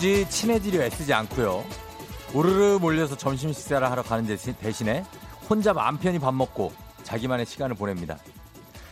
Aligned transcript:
굳이 0.00 0.26
친해지려 0.30 0.82
애쓰지 0.84 1.12
않고요. 1.12 1.62
우르르 2.32 2.78
몰려서 2.80 3.18
점심 3.18 3.52
식사를 3.52 3.86
하러 3.90 4.02
가는 4.02 4.24
대신에 4.24 5.04
혼자 5.46 5.74
마음 5.74 5.98
편히 5.98 6.18
밥 6.18 6.34
먹고 6.34 6.72
자기만의 7.02 7.44
시간을 7.44 7.76
보냅니다. 7.76 8.16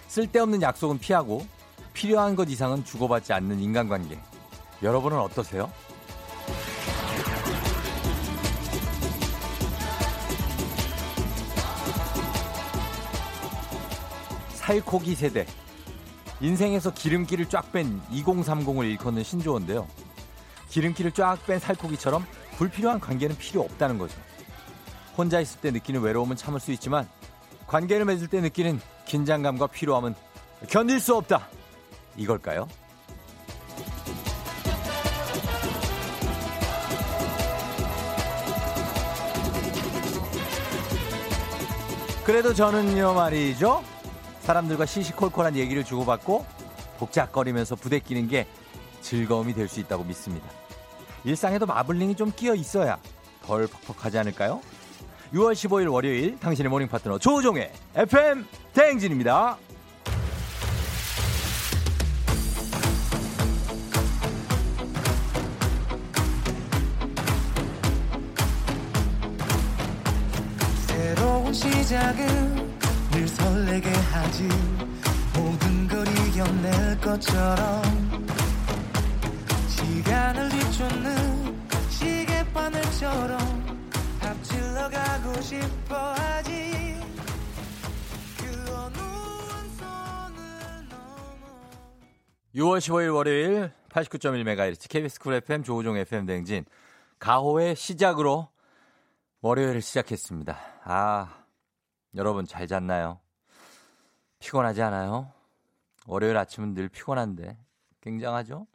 쓸데없는 0.09 0.61
약속은 0.61 0.99
피하고 0.99 1.47
필요한 1.95 2.37
것 2.37 2.51
이상은 2.51 2.85
주고받지 2.85 3.33
않는 3.33 3.59
인간관계. 3.59 4.19
여러분은 4.83 5.19
어떠세요? 5.19 5.73
살코기 14.57 15.15
세대. 15.15 15.47
인생에서 16.43 16.93
기름기를 16.93 17.49
쫙 17.49 17.73
뺀 17.73 17.99
2030을 18.11 18.91
일컫는 18.91 19.23
신조어인데요. 19.25 19.88
기름기를 20.69 21.13
쫙 21.13 21.39
뺀 21.47 21.59
살코기처럼 21.59 22.27
불필요한 22.57 23.01
관계는 23.01 23.37
필요 23.37 23.63
없다는 23.63 23.99
거죠. 23.99 24.17
혼자 25.17 25.41
있을 25.41 25.61
때 25.61 25.71
느끼는 25.71 26.01
외로움은 26.01 26.37
참을 26.37 26.60
수 26.60 26.73
있지만 26.73 27.09
관계를 27.66 28.05
맺을 28.05 28.29
때 28.29 28.41
느끼는 28.41 28.80
긴장감과 29.07 29.69
피로함은 29.69 30.15
견딜 30.69 31.01
수 31.01 31.16
없다. 31.16 31.49
이걸까요? 32.16 32.69
그래도 42.25 42.53
저는요 42.53 43.15
말이죠. 43.15 43.82
사람들과 44.41 44.85
시시콜콜한 44.85 45.57
얘기를 45.57 45.82
주고받고 45.82 46.45
복작거리면서 46.99 47.77
부대끼는 47.77 48.29
게 48.29 48.47
즐거움이 49.01 49.54
될 49.54 49.68
수 49.68 49.80
있다고 49.80 50.04
믿습니다. 50.04 50.49
일상에도 51.24 51.66
마블링이 51.66 52.15
좀 52.16 52.32
끼어 52.35 52.54
있어야 52.54 52.99
덜 53.45 53.66
퍽퍽하지 53.66 54.18
않을까요? 54.18 54.60
6월 55.32 55.52
15일 55.52 55.93
월요일 55.93 56.38
당신의 56.38 56.71
morning 56.71 56.88
파트너 56.88 57.19
조우종의 57.18 57.73
FM 57.95 58.46
대행진입니다. 58.73 59.59
1 78.38 78.47
시간을 79.99 80.49
뒤쫓는 80.50 81.91
시계바늘처럼 81.91 83.41
앞질러 84.22 84.88
가고 84.91 85.41
싶어 85.41 86.12
하지 86.12 87.00
그 88.38 88.72
어느 88.72 88.97
선을 89.76 90.88
넘어 90.88 91.41
6월 92.54 92.78
15일 92.78 93.12
월요일 93.12 93.72
89.1MHz 93.88 94.88
KBS 94.88 95.19
쿨 95.19 95.34
FM 95.34 95.64
조우종 95.64 95.97
FM 95.97 96.26
대행진 96.26 96.65
가호의 97.19 97.75
시작으로 97.75 98.48
월요일을 99.41 99.82
시작했습니다. 99.82 100.56
아, 100.84 101.44
여러분 102.15 102.47
잘 102.47 102.69
잤나요? 102.69 103.19
피곤하지 104.38 104.80
않아요? 104.80 105.32
월요일 106.06 106.36
아침은 106.36 106.75
늘 106.75 106.88
피곤한데 106.88 107.59
굉장하죠? 108.00 108.69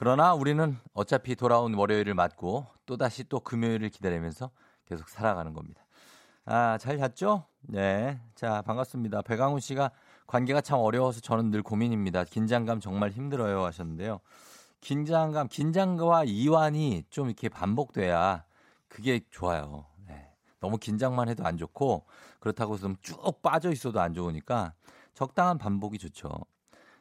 그러나 0.00 0.32
우리는 0.32 0.78
어차피 0.94 1.34
돌아온 1.34 1.74
월요일을 1.74 2.14
맞고 2.14 2.68
또다시 2.86 3.24
또 3.24 3.40
금요일을 3.40 3.88
기다리면서 3.88 4.52
계속 4.86 5.08
살아가는 5.08 5.52
겁니다. 5.52 5.84
아, 6.44 6.78
잘 6.78 6.98
잤죠? 6.98 7.46
네. 7.62 8.20
자, 8.36 8.62
반갑습니다. 8.62 9.22
배강훈 9.22 9.58
씨가 9.58 9.90
관계가 10.28 10.60
참 10.60 10.78
어려워서 10.78 11.18
저는 11.18 11.50
늘 11.50 11.64
고민입니다. 11.64 12.22
긴장감 12.22 12.78
정말 12.78 13.10
힘들어요 13.10 13.64
하셨는데요. 13.64 14.20
긴장감, 14.82 15.48
긴장과 15.48 16.22
이완이 16.26 17.02
좀 17.10 17.26
이렇게 17.26 17.48
반복돼야 17.48 18.44
그게 18.86 19.22
좋아요. 19.30 19.84
네. 20.06 20.30
너무 20.60 20.78
긴장만 20.78 21.28
해도 21.28 21.44
안 21.44 21.56
좋고 21.56 22.06
그렇다고 22.38 22.74
해서 22.74 22.94
쭉 23.02 23.42
빠져 23.42 23.72
있어도 23.72 24.00
안 24.00 24.14
좋으니까 24.14 24.74
적당한 25.14 25.58
반복이 25.58 25.98
좋죠. 25.98 26.30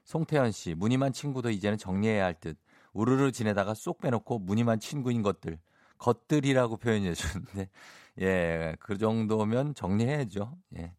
송태현 0.03 0.51
씨, 0.51 0.73
무늬만 0.73 1.13
친구도 1.13 1.51
이제는 1.51 1.77
정리해야 1.77 2.25
할 2.25 2.33
듯. 2.33 2.57
우르르 2.97 3.31
지내다가 3.31 3.75
쏙 3.75 3.99
빼놓고 3.99 4.39
무늬만 4.39 4.79
친구인 4.79 5.21
것들. 5.21 5.59
것들이라고 5.99 6.77
표현해 6.77 7.13
주는데, 7.13 7.69
예, 8.21 8.75
그 8.79 8.97
정도면 8.97 9.75
정리해야죠. 9.75 10.57
예. 10.77 10.93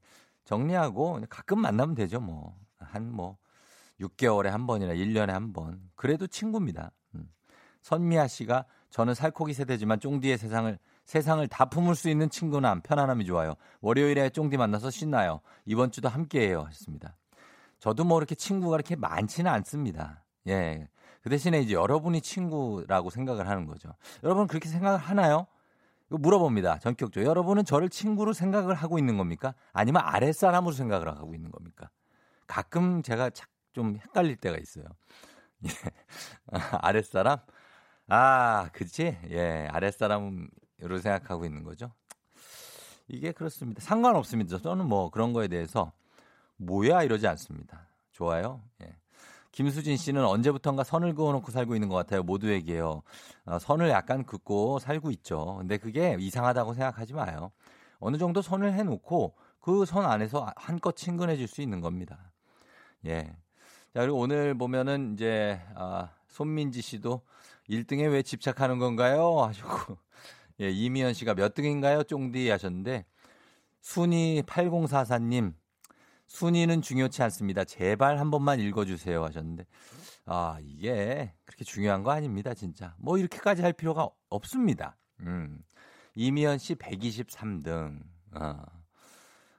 정리하고 0.44 1.20
가끔 1.28 1.60
만나면 1.60 1.97
되죠, 1.97 2.20
뭐. 2.20 2.56
한 2.78 3.12
뭐, 3.12 3.36
6개월에 4.00 4.47
한 4.47 4.66
번이나 4.66 4.94
1년에 4.94 5.28
한 5.28 5.53
번. 5.53 5.81
그래도 5.97 6.28
친구입니다. 6.28 6.92
음. 7.16 7.28
선미아 7.82 8.28
씨가 8.28 8.65
저는 8.91 9.15
살코기 9.15 9.53
세대지만 9.53 9.98
쫑디의 9.98 10.38
세상을 10.38 10.78
세상을 11.04 11.47
다 11.48 11.65
품을 11.65 11.97
수 11.97 12.09
있는 12.09 12.30
친구남 12.30 12.80
편안함이 12.82 13.25
좋아요. 13.25 13.54
월요일에 13.80 14.30
쫑디 14.30 14.56
만나서 14.56 14.91
신나요. 14.91 15.41
이번 15.65 15.91
주도 15.91 16.09
함께해요 16.09 16.62
하셨습니다. 16.62 17.16
저도 17.80 18.04
뭐 18.04 18.19
이렇게 18.19 18.34
친구가 18.34 18.76
이렇게 18.76 18.94
많지는 18.94 19.50
않습니다. 19.50 20.22
예. 20.47 20.86
그 21.23 21.31
대신에 21.31 21.61
이제 21.61 21.75
여러분이 21.75 22.21
친구라고 22.21 23.11
생각을 23.11 23.49
하는 23.49 23.67
거죠. 23.67 23.95
여러분 24.23 24.47
그렇게 24.47 24.69
생각을 24.69 24.99
하나요? 24.99 25.47
이거 26.09 26.19
물어봅니다. 26.19 26.79
전격적으로. 26.79 27.29
여러분은 27.29 27.65
저를 27.65 27.89
친구로 27.89 28.33
생각을 28.33 28.75
하고 28.75 28.99
있는 28.99 29.17
겁니까? 29.19 29.55
아니면 29.73 30.03
아랫사람으로 30.05 30.73
생각을 30.75 31.09
하고 31.09 31.34
있는 31.34 31.51
겁니까? 31.51 31.91
가끔 32.47 33.03
제가 33.03 33.31
좀 33.73 33.97
헷갈릴 33.97 34.37
때가 34.37 34.57
있어요. 34.57 34.84
예. 35.67 35.69
아랫사람? 36.53 37.39
아, 38.09 38.71
그치? 38.73 39.19
예, 39.31 39.69
아랫사람으로 39.71 40.99
생각하고 41.03 41.45
있는 41.45 41.62
거죠. 41.62 41.93
이게 43.09 43.33
그렇습니다. 43.33 43.81
상관없습니다. 43.81 44.59
저는 44.59 44.87
뭐 44.87 45.11
그런 45.11 45.33
거에 45.33 45.49
대해서 45.49 45.93
뭐야 46.57 47.03
이러지 47.03 47.27
않습니다. 47.27 47.87
좋아요. 48.12 48.62
예. 48.83 48.97
김수진 49.59 49.97
씨는 49.97 50.25
언제부턴가 50.25 50.85
선을 50.85 51.17
그어놓고 51.17 51.51
살고 51.51 51.75
있는 51.75 51.89
것 51.89 51.97
같아요. 51.97 52.23
모두에게요. 52.23 53.03
어, 53.45 53.59
선을 53.59 53.89
약간 53.89 54.25
긋고 54.25 54.79
살고 54.79 55.11
있죠. 55.11 55.57
근데 55.59 55.79
그게 55.79 56.17
이상하다고 56.17 56.75
생각하지 56.75 57.15
마요. 57.15 57.51
어느 57.99 58.19
정도 58.19 58.41
선을 58.41 58.75
해놓고 58.75 59.35
그 59.59 59.85
선 59.85 60.07
안에서 60.07 60.53
한껏 60.55 60.95
친근해질 60.95 61.49
수 61.49 61.61
있는 61.61 61.81
겁니다. 61.81 62.31
예. 63.07 63.37
자, 63.93 64.03
그리고 64.03 64.21
오늘 64.21 64.55
보면은 64.57 65.15
이제, 65.15 65.61
아, 65.75 66.11
손민지 66.29 66.81
씨도 66.81 67.23
1등에 67.69 68.13
왜 68.13 68.23
집착하는 68.23 68.79
건가요? 68.79 69.43
하시고 69.43 69.69
예, 70.61 70.71
이미연 70.71 71.15
씨가 71.15 71.34
몇 71.34 71.54
등인가요? 71.54 72.04
쫑디 72.04 72.49
하셨는데 72.49 73.07
순위 73.81 74.41
8044님 74.43 75.54
순위는 76.28 76.83
중요치 76.83 77.22
않습니다. 77.25 77.65
제발 77.65 78.19
한 78.19 78.30
번만 78.30 78.60
읽어주세요 78.60 79.25
하셨는데 79.25 79.66
아 80.27 80.59
이게 80.60 81.34
그렇게 81.45 81.65
중요한 81.65 82.03
거 82.03 82.10
아닙니다 82.10 82.54
진짜 82.54 82.95
뭐 82.98 83.19
이렇게까지 83.19 83.63
할 83.63 83.72
필요가 83.72 84.09
없습니다. 84.28 84.97
음. 85.21 85.59
이미연 86.15 86.59
씨 86.59 86.75
123등 86.75 88.01
어. 88.34 88.63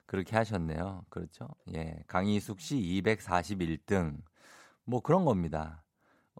그렇게 0.05 0.35
하셨네요. 0.35 1.05
그렇죠? 1.09 1.47
예 1.73 2.03
강희숙 2.07 2.59
씨 2.61 2.77
241등 2.77 4.17
뭐 4.85 5.01
그런 5.01 5.25
겁니다. 5.25 5.83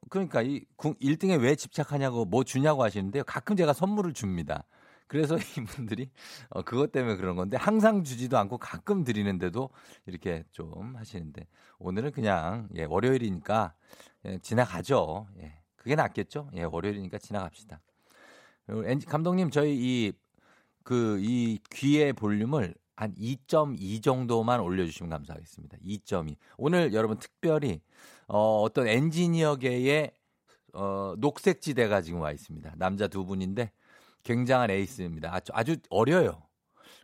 그러니까 0.10 0.42
이 0.42 0.64
1등에 0.78 1.42
왜 1.42 1.56
집착하냐고 1.56 2.26
뭐 2.26 2.44
주냐고 2.44 2.84
하시는데요. 2.84 3.24
가끔 3.26 3.56
제가 3.56 3.74
선물을 3.74 4.14
줍니다. 4.14 4.66
그래서 5.10 5.36
이분들이 5.60 6.10
어, 6.50 6.62
그것 6.62 6.94
때문에 6.94 7.18
그런 7.18 7.36
건데 7.36 7.58
항상 7.58 8.06
주지도 8.06 8.38
않고 8.38 8.58
가끔 8.60 9.04
드리는데도 9.04 9.70
이렇게 10.06 10.46
좀 10.52 10.96
하시는데 10.96 11.48
오늘은 11.80 12.12
그냥 12.14 12.70
예, 12.76 12.86
월요일이니까 12.86 13.74
예, 14.26 14.40
지나가죠. 14.40 15.28
예, 15.42 15.60
그게 15.76 15.96
낫겠죠. 15.96 16.52
예, 16.56 16.64
월요일이니까 16.64 17.18
지나갑시다. 17.18 17.82
감독님 19.08 19.50
저희 19.50 19.76
이 19.76 20.14
그 20.90 21.20
이 21.22 21.60
귀의 21.70 22.14
볼륨을 22.14 22.74
한 22.96 23.14
2.2 23.16 24.02
정도만 24.02 24.60
올려주시면 24.60 25.12
감사하겠습니다. 25.12 25.78
2.2. 25.86 26.36
오늘 26.58 26.94
여러분 26.94 27.20
특별히 27.20 27.82
어, 28.28 28.62
어떤 28.64 28.88
엔지니어계의 28.88 30.12
어, 30.74 31.14
녹색지대가 31.20 32.02
지금 32.02 32.22
와 32.22 32.32
있습니다. 32.32 32.74
남자 32.78 33.08
두 33.08 33.26
분인데 33.26 33.72
굉장한 34.24 34.70
에이스입니다. 34.72 35.34
아주, 35.34 35.52
아주 35.56 35.78
어려요. 35.90 36.44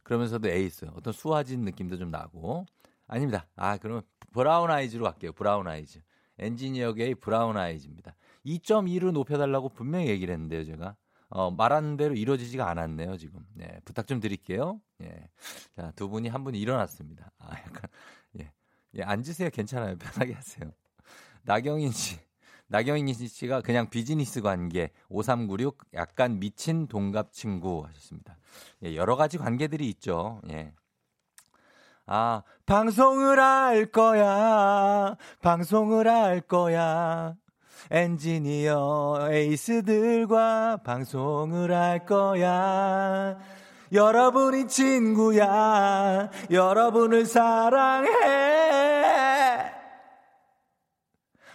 그러면서도 0.03 0.49
에이스. 0.49 0.85
어떤 0.93 1.13
수와진 1.13 1.61
느낌도 1.61 1.97
좀 1.97 2.11
나고. 2.11 2.65
아닙니다. 3.07 3.47
아, 3.55 3.77
그러면 3.77 4.03
브라운 4.31 4.69
아이즈로 4.71 5.03
갈게요. 5.05 5.33
브라운 5.33 5.67
아이즈. 5.67 6.01
엔지니어계의 6.37 7.15
브라운 7.15 7.57
아이즈입니다. 7.57 8.15
2.2로 8.45 9.11
높여달라고 9.11 9.69
분명히 9.69 10.07
얘기를 10.07 10.33
했는데요, 10.33 10.63
제가. 10.65 10.95
어, 11.29 11.51
말하는 11.51 11.97
대로 11.97 12.13
이루어지지가 12.13 12.69
않았네요, 12.69 13.17
지금. 13.17 13.45
네, 13.53 13.79
부탁 13.85 14.07
좀 14.07 14.19
드릴게요. 14.19 14.79
예. 15.01 15.29
자, 15.75 15.91
두 15.95 16.09
분이 16.09 16.29
한 16.29 16.43
분이 16.43 16.59
일어났습니다. 16.59 17.31
아, 17.39 17.51
약간, 17.57 17.89
예. 18.39 18.51
예, 18.95 19.03
앉으세요. 19.03 19.49
괜찮아요. 19.49 19.97
편하게 19.99 20.33
하세요. 20.33 20.71
나경인 21.43 21.91
씨. 21.91 22.19
나경인 22.67 23.13
씨가 23.13 23.61
그냥 23.61 23.89
비즈니스 23.89 24.41
관계 24.41 24.91
5396 25.09 25.77
약간 25.93 26.39
미친 26.39 26.87
동갑 26.87 27.31
친구 27.31 27.85
하셨습니다. 27.87 28.37
예, 28.83 28.95
여러 28.95 29.15
가지 29.15 29.37
관계들이 29.37 29.87
있죠. 29.89 30.41
예. 30.49 30.73
아, 32.07 32.43
방송을 32.65 33.39
할 33.39 33.85
거야. 33.87 35.15
방송을 35.41 36.07
할 36.07 36.41
거야. 36.41 37.35
엔지니어 37.91 39.27
에이스들과 39.31 40.77
방송을 40.83 41.73
할 41.73 42.05
거야. 42.05 43.37
여러분이 43.91 44.67
친구야. 44.67 46.29
여러분을 46.49 47.25
사랑해. 47.25 49.24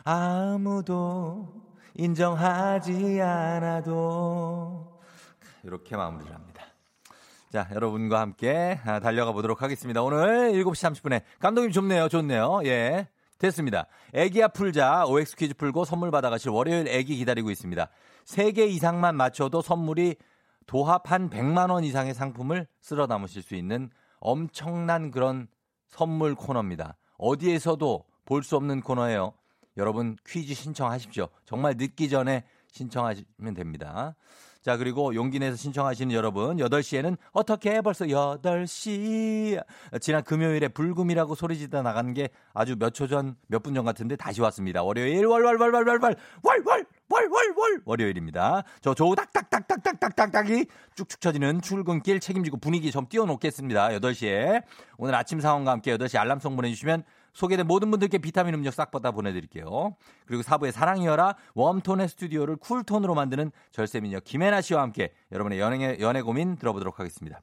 아무도 0.05 1.49
인정하지 1.95 3.21
않아도 3.21 5.01
이렇게 5.63 5.97
마무리를 5.97 6.35
합니다. 6.35 6.65
자, 7.53 7.69
여러분과 7.75 8.21
함께 8.21 8.79
아, 8.85 9.01
달려가 9.01 9.33
보도록 9.33 9.61
하겠습니다. 9.63 10.03
오늘 10.03 10.53
7시 10.53 10.93
30분에 11.03 11.23
감독님 11.41 11.73
좋네요. 11.73 12.09
좋네요. 12.09 12.61
예. 12.65 13.09
됐습니다. 13.39 13.87
애기야 14.13 14.49
풀자 14.49 15.07
OX 15.07 15.35
퀴즈 15.37 15.55
풀고 15.55 15.85
선물 15.87 16.11
받아가실 16.11 16.51
월요일 16.51 16.87
애기 16.89 17.17
기다리고 17.17 17.51
있습니다. 17.51 17.89
3개 18.27 18.69
이상만 18.69 19.17
맞춰도 19.17 19.63
선물이 19.63 20.17
도합 20.67 21.11
한 21.11 21.31
100만 21.31 21.71
원 21.71 21.83
이상의 21.83 22.15
상품을 22.15 22.67
쓸어 22.81 23.07
담으실 23.07 23.43
수 23.43 23.55
있는 23.55 23.91
엄청난 24.21 25.11
그런 25.11 25.49
선물 25.89 26.35
코너입니다. 26.35 26.97
어디에서도 27.17 28.05
볼 28.27 28.43
수 28.43 28.57
없는 28.57 28.83
코너예요. 28.83 29.33
여러분 29.81 30.17
퀴즈 30.27 30.55
신청하십시오. 30.55 31.29
정말 31.47 31.75
늦기 31.77 32.09
전에 32.09 32.45
신청하시면 32.73 33.55
됩니다. 33.55 34.15
자, 34.63 34.77
그리고 34.77 35.15
용기 35.15 35.39
내서 35.39 35.57
신청하시는 35.57 36.15
여러분, 36.15 36.59
8시에는 36.59 37.17
어떻게 37.33 37.81
벌써 37.81 38.05
8시. 38.05 39.59
지난 40.03 40.23
금요일에 40.23 40.69
불금이라고 40.69 41.35
소리 41.35 41.57
지르다 41.57 41.81
나간 41.81 42.13
게 42.13 42.29
아주 42.53 42.77
몇 42.79 42.91
초 42.93 43.07
전, 43.09 43.37
몇 43.47 43.63
분 43.63 43.73
전 43.75 43.87
같은데 43.87 44.17
다시 44.17 44.43
왔습니다. 44.43 44.83
월요일, 44.83 45.25
월, 45.25 45.43
월, 45.45 45.57
월, 45.57 45.73
월, 45.73 45.89
월, 45.89 45.99
월, 46.03 46.17
월, 46.43 46.63
월, 46.67 46.87
월, 47.09 47.29
월, 47.31 47.55
월, 47.57 47.81
월요일입니다. 47.87 48.63
저 48.83 48.93
조우 48.93 49.17
딱딱딱딱딱딱딱딱이 49.17 50.67
쭉쭉 50.95 51.23
쳐지는 51.23 51.63
출근길 51.63 52.21
책임지고 52.21 52.59
분위기 52.59 52.91
좀 52.91 53.07
띄워놓겠습니다. 53.09 53.89
8시에. 53.89 54.63
오늘 54.99 55.15
아침 55.15 55.41
상황과 55.41 55.71
함께 55.71 55.97
8시 55.97 56.19
알람송 56.19 56.57
보내주시면 56.57 57.03
소개된 57.33 57.67
모든 57.67 57.91
분들께 57.91 58.19
비타민 58.19 58.55
음료 58.55 58.71
싹 58.71 58.91
받아 58.91 59.11
보내드릴게요. 59.11 59.97
그리고 60.27 60.43
4부의 60.43 60.73
사랑이여라 60.73 61.37
웜톤의 61.55 62.09
스튜디오를 62.09 62.57
쿨톤으로 62.57 63.15
만드는 63.15 63.53
절세미녀 63.73 64.21
김혜나 64.21 64.61
씨와 64.61 64.83
함께 64.83 65.13
여러분의 65.33 65.59
연애, 65.61 65.99
연애 66.01 66.23
고민 66.23 66.57
들어보도록 66.57 66.99
하겠습니다. 66.99 67.41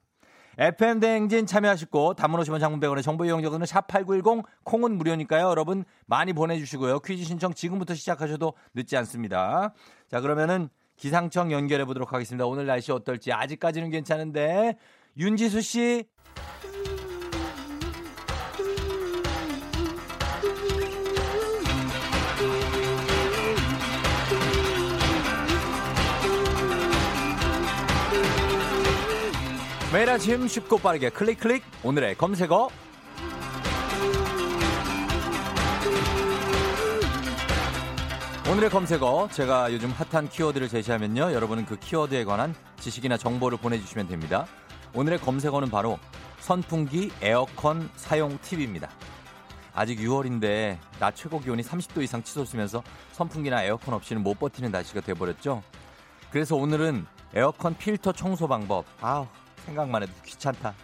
FM 0.58 0.98
대행진 0.98 1.46
참여하시고 1.46 2.14
단문 2.14 2.40
50원 2.40 2.58
장문 2.58 2.80
100원의 2.80 3.04
정보 3.04 3.24
이용료는 3.24 3.60
샵8910 3.60 4.44
콩은 4.64 4.98
무료니까요. 4.98 5.48
여러분 5.48 5.84
많이 6.06 6.32
보내주시고요. 6.32 6.98
퀴즈 6.98 7.22
신청 7.22 7.54
지금부터 7.54 7.94
시작하셔도 7.94 8.54
늦지 8.74 8.96
않습니다. 8.96 9.72
자 10.08 10.20
그러면은 10.20 10.68
기상청 10.96 11.52
연결해 11.52 11.84
보도록 11.84 12.12
하겠습니다. 12.12 12.44
오늘 12.44 12.66
날씨 12.66 12.90
어떨지 12.90 13.32
아직까지는 13.32 13.90
괜찮은데 13.90 14.76
윤지수 15.16 15.60
씨 15.60 16.04
매일 29.90 30.10
아침 30.10 30.46
쉽고 30.46 30.76
빠르게 30.76 31.08
클릭 31.08 31.40
클릭. 31.40 31.64
오늘의 31.82 32.16
검색어. 32.16 32.68
오늘의 38.50 38.68
검색어. 38.68 39.30
제가 39.32 39.72
요즘 39.72 39.90
핫한 39.90 40.28
키워드를 40.28 40.68
제시하면요. 40.68 41.32
여러분은 41.32 41.64
그 41.64 41.76
키워드에 41.76 42.24
관한 42.24 42.54
지식이나 42.78 43.16
정보를 43.16 43.56
보내주시면 43.56 44.08
됩니다. 44.08 44.46
오늘의 44.92 45.20
검색어는 45.20 45.70
바로 45.70 45.98
선풍기 46.40 47.10
에어컨 47.22 47.88
사용 47.96 48.38
팁입니다. 48.42 48.90
아직 49.74 50.00
6월인데 50.00 50.76
낮 51.00 51.16
최고 51.16 51.40
기온이 51.40 51.62
30도 51.62 52.02
이상 52.02 52.22
치솟으면서 52.22 52.82
선풍기나 53.12 53.62
에어컨 53.62 53.94
없이는 53.94 54.22
못 54.22 54.38
버티는 54.38 54.70
날씨가 54.70 55.00
돼버렸죠. 55.00 55.62
그래서 56.30 56.56
오늘은 56.56 57.06
에어컨 57.34 57.74
필터 57.76 58.12
청소 58.12 58.48
방법. 58.48 58.84
아우 59.00 59.26
생각만 59.68 60.02
해도 60.02 60.12
귀찮다. 60.24 60.74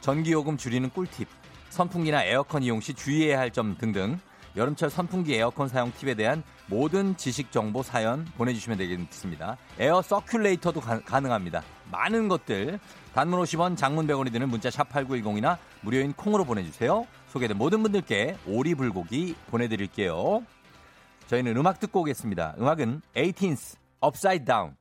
전기요금 0.00 0.56
줄이는 0.56 0.90
꿀팁, 0.90 1.28
선풍기나 1.70 2.24
에어컨 2.24 2.62
이용 2.62 2.80
시 2.80 2.94
주의해야 2.94 3.38
할 3.38 3.50
점 3.50 3.76
등등 3.78 4.18
여름철 4.56 4.90
선풍기 4.90 5.34
에어컨 5.34 5.68
사용 5.68 5.92
팁에 5.92 6.14
대한 6.14 6.42
모든 6.66 7.16
지식 7.16 7.52
정보 7.52 7.82
사연 7.82 8.24
보내주시면 8.36 8.78
되겠습니다. 8.78 9.56
에어 9.78 10.00
서큘레이터도 10.00 10.80
가, 11.04 11.20
가능합니다 11.20 11.62
많은 11.90 12.28
것들 12.28 12.78
단문 13.14 13.40
50원, 13.40 13.76
장문 13.76 14.06
100원이 14.06 14.32
드는 14.32 14.48
문자 14.48 14.70
샵 14.70 14.88
8910이나 14.90 15.56
무료인 15.80 16.12
콩으로 16.12 16.44
보내주세요. 16.44 17.06
소개된 17.28 17.56
모든 17.56 17.82
분들께 17.82 18.36
오리불고기 18.46 19.34
보내드릴게요. 19.50 20.42
저희는 21.28 21.56
음악 21.56 21.78
듣고 21.80 22.00
오겠습니다. 22.00 22.56
음악은 22.58 23.02
18th 23.14 23.76
Upside 24.04 24.44
Down. 24.44 24.74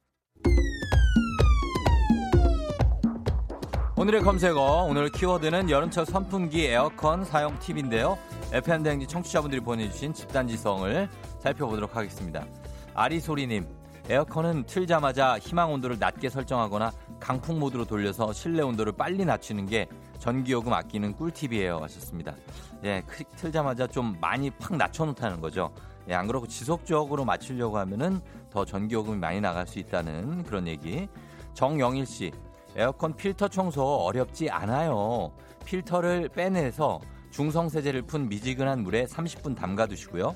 오늘의 3.99 4.21
검색어, 4.21 4.85
오늘 4.87 5.09
키워드는 5.09 5.71
여름철 5.71 6.05
선풍기 6.05 6.67
에어컨 6.67 7.25
사용 7.25 7.57
팁인데요. 7.57 8.15
FM 8.53 8.83
대행지 8.83 9.07
청취자분들이 9.07 9.59
보내주신 9.59 10.13
집단지성을 10.13 11.09
살펴보도록 11.39 11.95
하겠습니다. 11.95 12.45
아리소리님, 12.93 13.65
에어컨은 14.07 14.67
틀자마자 14.67 15.39
희망 15.39 15.73
온도를 15.73 15.97
낮게 15.97 16.29
설정하거나 16.29 16.91
강풍 17.19 17.57
모드로 17.57 17.85
돌려서 17.85 18.31
실내 18.33 18.61
온도를 18.61 18.93
빨리 18.93 19.25
낮추는 19.25 19.65
게 19.65 19.87
전기요금 20.19 20.71
아끼는 20.71 21.13
꿀팁이에요. 21.13 21.79
하셨습니다. 21.79 22.35
예, 22.83 23.01
틀자마자 23.35 23.87
좀 23.87 24.15
많이 24.21 24.51
팍 24.51 24.77
낮춰놓다는 24.77 25.41
거죠. 25.41 25.71
예, 26.07 26.13
안 26.13 26.27
그렇고 26.27 26.45
지속적으로 26.45 27.25
맞추려고 27.25 27.79
하면은 27.79 28.21
더 28.51 28.63
전기요금이 28.63 29.17
많이 29.17 29.41
나갈 29.41 29.65
수 29.65 29.79
있다는 29.79 30.43
그런 30.43 30.67
얘기. 30.67 31.07
정영일 31.55 32.05
씨, 32.05 32.31
에어컨 32.77 33.15
필터 33.15 33.47
청소 33.49 33.83
어렵지 33.83 34.49
않아요. 34.49 35.31
필터를 35.65 36.29
빼내서 36.29 37.01
중성세제를 37.31 38.03
푼 38.03 38.29
미지근한 38.29 38.83
물에 38.83 39.05
30분 39.05 39.55
담가 39.55 39.87
두시고요. 39.87 40.35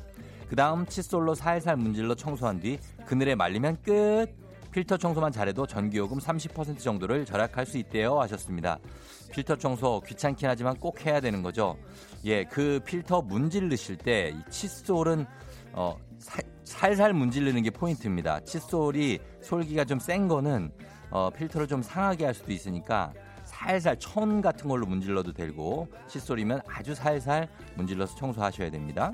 그 0.50 0.56
다음 0.56 0.86
칫솔로 0.86 1.36
살살 1.36 1.78
문질러 1.78 2.16
청소한 2.16 2.60
뒤 2.60 2.78
그늘에 3.06 3.36
말리면 3.36 3.78
끝. 3.84 4.42
필터 4.72 4.98
청소만 4.98 5.34
잘해도 5.34 5.68
전기요금 5.68 6.18
30% 6.20 6.80
정도를 6.80 7.26
절약할 7.26 7.66
수 7.66 7.78
있대요 7.78 8.20
하셨습니다. 8.22 8.80
필터 9.34 9.58
청소 9.58 10.02
귀찮긴 10.08 10.48
하지만 10.50 10.76
꼭 10.78 11.06
해야 11.06 11.20
되는 11.20 11.42
거죠. 11.44 11.78
예, 12.26 12.46
그 12.46 12.80
필터 12.86 13.22
문질르실 13.24 13.98
때 13.98 14.34
이 14.34 14.50
칫솔은 14.50 15.26
어, 15.74 15.96
살, 16.20 16.44
살살 16.64 17.14
문질르는 17.14 17.62
게 17.64 17.70
포인트입니다. 17.70 18.40
칫솔이 18.42 19.20
솔기가 19.42 19.84
좀 19.86 20.00
센 20.00 20.28
거는 20.30 20.72
어, 21.12 21.30
필터를 21.30 21.68
좀 21.68 21.82
상하게 21.82 22.26
할 22.26 22.34
수도 22.34 22.52
있으니까 22.52 23.14
살살 23.44 24.00
천 24.00 24.42
같은 24.42 24.68
걸로 24.70 24.86
문질러도 24.86 25.34
되고 25.34 25.88
칫솔이면 26.08 26.62
아주 26.68 26.96
살살 26.96 27.48
문질러서 27.76 28.16
청소하셔야 28.16 28.72
됩니다. 28.72 29.12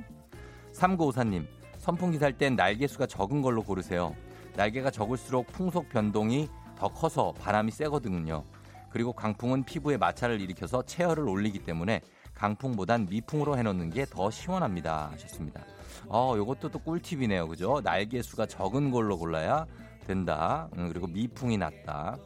3954님 0.74 1.48
선풍기 1.80 2.18
살 2.20 2.34
땐 2.38 2.56
날개수가 2.56 3.08
적은 3.08 3.42
걸로 3.42 3.63
고르세요. 3.63 4.16
날개가 4.56 4.92
적을수록 4.92 5.48
풍속 5.48 5.89
변동이 5.89 6.50
더 6.77 6.88
커서 6.88 7.34
바람이 7.34 7.72
세거든요. 7.72 8.44
그리고 8.89 9.13
강풍은 9.13 9.63
피부에 9.63 9.98
마찰을 9.98 10.39
일으켜서 10.42 10.82
체열을 10.84 11.27
올리기 11.27 11.60
때문에 11.60 12.01
강풍보단 12.34 13.08
미풍으로 13.10 13.58
해놓는 13.58 13.89
게 13.89 14.06
더 14.06 14.30
시원합니다. 14.30 15.10
하셨습니다. 15.13 15.63
어, 16.08 16.34
요것도 16.38 16.70
또 16.70 16.80
꿀팁이네요. 16.80 17.48
그죠? 17.48 17.82
날개수가 17.84 18.46
적은 18.46 18.92
걸로 18.92 19.18
골라야 19.18 19.66
된다. 20.08 20.70
음, 20.78 20.88
그리고 20.90 21.06
미풍이 21.08 21.58
났다. 21.58 22.18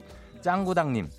짱구당님, 0.42 1.10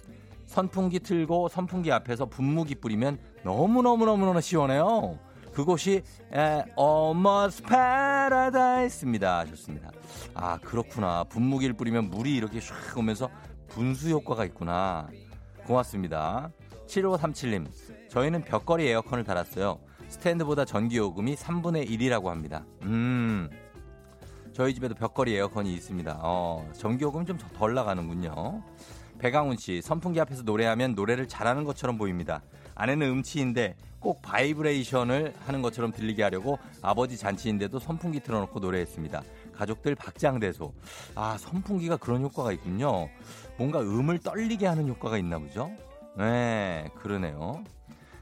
선풍기 0.46 1.00
틀고 1.00 1.48
선풍기 1.48 1.92
앞에서 1.92 2.26
분무기 2.26 2.74
뿌리면 2.74 3.18
너무너무너무너무 3.44 4.40
시원해요. 4.40 5.18
그곳이 5.52 6.02
에, 6.32 6.64
almost 6.78 7.62
paradise입니다. 7.64 9.44
좋습니다. 9.46 9.90
아 10.34 10.58
그렇구나. 10.58 11.24
분무기를 11.24 11.74
뿌리면 11.74 12.08
물이 12.10 12.34
이렇게 12.34 12.58
샥 12.58 12.96
오면서 12.98 13.28
분수 13.68 14.08
효과가 14.10 14.44
있구나. 14.46 15.08
고맙습니다. 15.66 16.50
7537님, 16.86 17.66
저희는 18.08 18.44
벽걸이 18.44 18.86
에어컨을 18.88 19.24
달았어요. 19.24 19.78
스탠드보다 20.08 20.64
전기요금이 20.64 21.36
3분의 21.36 21.88
1이라고 21.88 22.26
합니다. 22.26 22.64
음, 22.82 23.48
저희 24.52 24.74
집에도 24.74 24.94
벽걸이 24.94 25.34
에어컨이 25.34 25.72
있습니다. 25.74 26.18
어, 26.22 26.68
전기요금 26.74 27.26
좀 27.26 27.38
덜 27.56 27.74
나가는군요. 27.74 28.62
배강훈 29.18 29.56
씨, 29.56 29.80
선풍기 29.82 30.20
앞에서 30.20 30.42
노래하면 30.42 30.94
노래를 30.94 31.28
잘하는 31.28 31.64
것처럼 31.64 31.96
보입니다. 31.96 32.42
아내는 32.74 33.08
음치인데 33.08 33.76
꼭 34.00 34.20
바이브레이션을 34.20 35.34
하는 35.46 35.62
것처럼 35.62 35.92
들리게 35.92 36.22
하려고 36.24 36.58
아버지 36.82 37.16
잔치인데도 37.16 37.78
선풍기 37.78 38.20
틀어놓고 38.20 38.58
노래했습니다. 38.58 39.22
가족들 39.54 39.94
박장대소. 39.94 40.74
아, 41.14 41.36
선풍기가 41.38 41.96
그런 41.98 42.22
효과가 42.22 42.52
있군요. 42.52 43.08
뭔가 43.56 43.80
음을 43.80 44.18
떨리게 44.18 44.66
하는 44.66 44.88
효과가 44.88 45.18
있나 45.18 45.38
보죠? 45.38 45.70
네, 46.18 46.90
그러네요. 46.96 47.62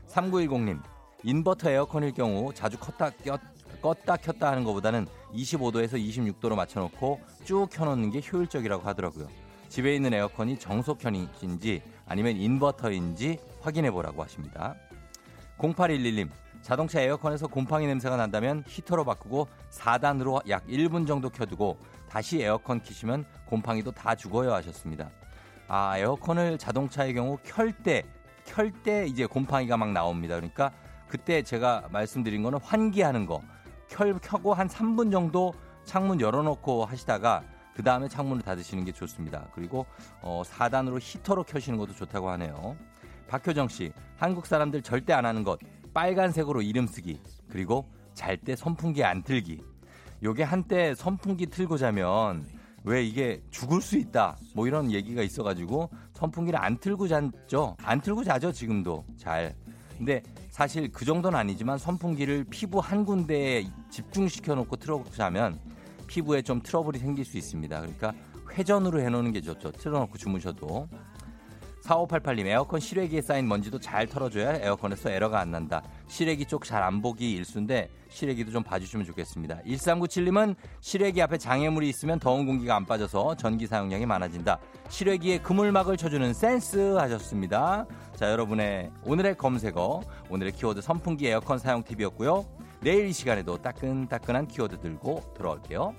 3910님, 0.09 0.81
인버터 1.25 1.71
에어컨일 1.71 2.13
경우 2.13 2.53
자주 2.53 2.79
컸다 2.79 3.11
꼈, 3.25 3.41
껐다 3.83 4.21
켰다 4.21 4.51
하는 4.51 4.65
것보다는 4.65 5.07
25도에서 5.33 5.93
26도로 5.95 6.55
맞춰놓고 6.55 7.21
쭉 7.45 7.69
켜놓는 7.71 8.11
게 8.11 8.21
효율적이라고 8.21 8.87
하더라고요. 8.87 9.29
집에 9.69 9.95
있는 9.95 10.13
에어컨이 10.13 10.59
정속현인지 10.59 11.83
아니면 12.07 12.37
인버터인지 12.37 13.39
확인해 13.61 13.91
보라고 13.91 14.23
하십니다. 14.23 14.75
0811님, 15.59 16.29
자동차 16.63 17.01
에어컨에서 17.01 17.47
곰팡이 17.47 17.87
냄새가 17.87 18.17
난다면 18.17 18.65
히터로 18.67 19.05
바꾸고 19.05 19.49
4단으로 19.71 20.47
약 20.49 20.67
1분 20.67 21.07
정도 21.07 21.31
켜두고 21.31 21.79
다시 22.09 22.43
에어컨 22.43 22.83
키시면 22.83 23.25
곰팡이도 23.47 23.93
다 23.93 24.15
죽어요 24.15 24.53
하셨습니다. 24.55 25.11
아, 25.69 25.97
에어컨을 25.97 26.59
자동차의 26.59 27.15
경우 27.15 27.39
켤 27.45 27.71
때, 27.85 28.03
켤 28.45 28.71
때 28.83 29.07
이제 29.07 29.25
곰팡이가 29.25 29.77
막 29.77 29.93
나옵니다. 29.93 30.35
그러니까 30.35 30.73
그때 31.07 31.43
제가 31.43 31.89
말씀드린 31.93 32.43
거는 32.43 32.59
환기하는 32.61 33.27
거. 33.27 33.41
켤, 33.91 34.19
켜고 34.21 34.55
한 34.55 34.69
3분 34.69 35.11
정도 35.13 35.53
창문 35.85 36.21
열어놓고 36.21 36.85
하시다가 36.85 37.43
그 37.75 37.83
다음에 37.83 38.09
창문을 38.09 38.43
닫으시는 38.43 38.85
게 38.85 38.93
좋습니다. 38.93 39.49
그리고 39.55 39.87
어, 40.23 40.43
4단으로 40.45 40.99
히터로 41.01 41.45
켜시는 41.45 41.79
것도 41.79 41.95
좋다고 41.95 42.29
하네요. 42.31 42.77
박효정 43.29 43.69
씨, 43.69 43.93
한국 44.17 44.47
사람들 44.47 44.83
절대 44.83 45.13
안 45.13 45.25
하는 45.25 45.45
것. 45.45 45.59
빨간색으로 45.95 46.63
이름 46.63 46.87
쓰기. 46.87 47.21
그리고 47.49 47.89
잘 48.15 48.37
때 48.37 48.55
선풍기 48.57 49.05
안 49.05 49.23
틀기. 49.23 49.63
요게 50.23 50.43
한때 50.43 50.95
선풍기 50.95 51.47
틀고 51.47 51.79
자면 51.79 52.45
왜 52.85 53.03
이게 53.03 53.43
죽을 53.51 53.81
수 53.81 53.97
있다. 53.97 54.37
뭐 54.55 54.67
이런 54.67 54.91
얘기가 54.91 55.23
있어가지고 55.23 55.91
선풍기를 56.15 56.59
안 56.61 56.77
틀고 56.79 57.09
잤죠. 57.09 57.77
안 57.83 58.01
틀고 58.01 58.25
자죠, 58.25 58.53
지금도. 58.53 59.05
잘. 59.17 59.55
근데 59.97 60.23
사실 60.61 60.93
그 60.93 61.07
정도는 61.07 61.39
아니지만 61.39 61.79
선풍기를 61.79 62.45
피부 62.51 62.81
한 62.81 63.07
군데에 63.07 63.65
집중시켜 63.89 64.55
놓고 64.57 64.77
틀어놓고 64.77 65.11
자면 65.13 65.59
피부에 66.07 66.43
좀 66.43 66.61
트러블이 66.63 66.99
생길 66.99 67.25
수 67.25 67.39
있습니다. 67.39 67.81
그러니까 67.81 68.13
회전으로 68.51 69.01
해놓는 69.01 69.33
게 69.33 69.41
좋죠. 69.41 69.73
틀어놓고 69.73 70.19
주무셔도. 70.19 70.87
4588님 71.91 72.47
에어컨 72.47 72.79
실외기에 72.79 73.21
쌓인 73.21 73.49
먼지도 73.49 73.81
잘 73.81 74.07
털어줘야 74.07 74.55
에어컨에서 74.57 75.11
에러가 75.11 75.41
안 75.41 75.51
난다. 75.51 75.83
실외기 76.07 76.47
쪽 76.47 76.65
잘 76.65 76.81
안 76.81 77.03
보기 77.03 77.33
일수인데 77.33 77.91
실외기도 78.09 78.53
좀 78.53 78.63
봐주시면 78.63 79.05
좋겠습니다. 79.07 79.61
1397님은 79.67 80.55
실외기 80.81 81.21
앞에 81.21 81.37
장애물이 81.39 81.89
있으면 81.89 82.19
더운 82.21 82.47
공기가 82.47 82.77
안 82.77 82.87
빠져서 82.87 83.37
전기 83.37 83.67
사용량이 83.67 84.07
많아진다. 84.07 84.59
실외기에 84.89 85.39
그물막을 85.39 85.97
쳐주는 85.97 86.33
센스 86.33 86.95
하셨습니다. 86.95 87.87
자 88.15 88.31
여러분의 88.31 88.91
오늘의 89.05 89.37
검색어 89.37 90.03
오늘의 90.31 90.53
키워드 90.53 90.81
선풍기 90.83 91.27
에어컨 91.27 91.59
사용 91.59 91.83
팁이었고요. 91.83 92.47
내일 92.83 93.09
이 93.09 93.13
시간에도 93.13 93.59
따끈따끈한 93.59 94.47
키워드 94.47 94.81
들고 94.81 95.23
돌아올게요. 95.37 95.95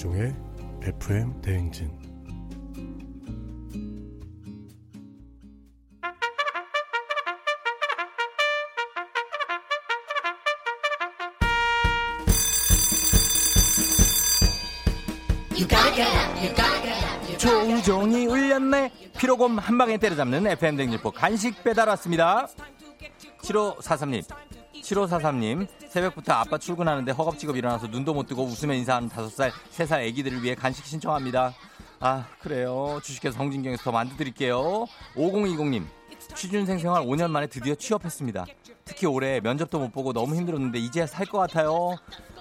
조우종의 0.00 0.34
FM 0.82 1.42
대행진. 1.42 1.90
조우종이 17.36 18.26
울렸네. 18.26 18.90
피로곰 19.18 19.58
한 19.58 19.76
방에 19.76 19.98
때려잡는 19.98 20.46
FM 20.46 20.76
댕지포 20.76 21.10
간식 21.10 21.62
배달 21.62 21.88
왔습니다. 21.88 22.48
7543님 23.42 24.24
7543님 24.90 25.66
새벽부터 25.88 26.32
아빠 26.32 26.58
출근하는데 26.58 27.12
허겁지겁 27.12 27.56
일어나서 27.56 27.86
눈도 27.86 28.12
못 28.12 28.26
뜨고 28.26 28.44
웃으며 28.44 28.74
인사하는 28.74 29.08
5살 29.08 29.50
3살 29.70 30.00
애기들을 30.00 30.42
위해 30.42 30.54
간식 30.54 30.84
신청합니다 30.84 31.54
아 32.00 32.26
그래요 32.40 33.00
주식회사 33.02 33.36
성진경에서 33.36 33.84
더 33.84 33.92
만두 33.92 34.16
드릴게요 34.16 34.86
5020님 35.14 35.84
취준생 36.34 36.78
생활 36.78 37.02
5년 37.02 37.30
만에 37.30 37.46
드디어 37.46 37.74
취업했습니다 37.74 38.46
특히 38.84 39.06
올해 39.06 39.40
면접도 39.40 39.78
못 39.78 39.92
보고 39.92 40.12
너무 40.12 40.34
힘들었는데 40.34 40.78
이제야 40.78 41.06
살것 41.06 41.40
같아요 41.40 41.96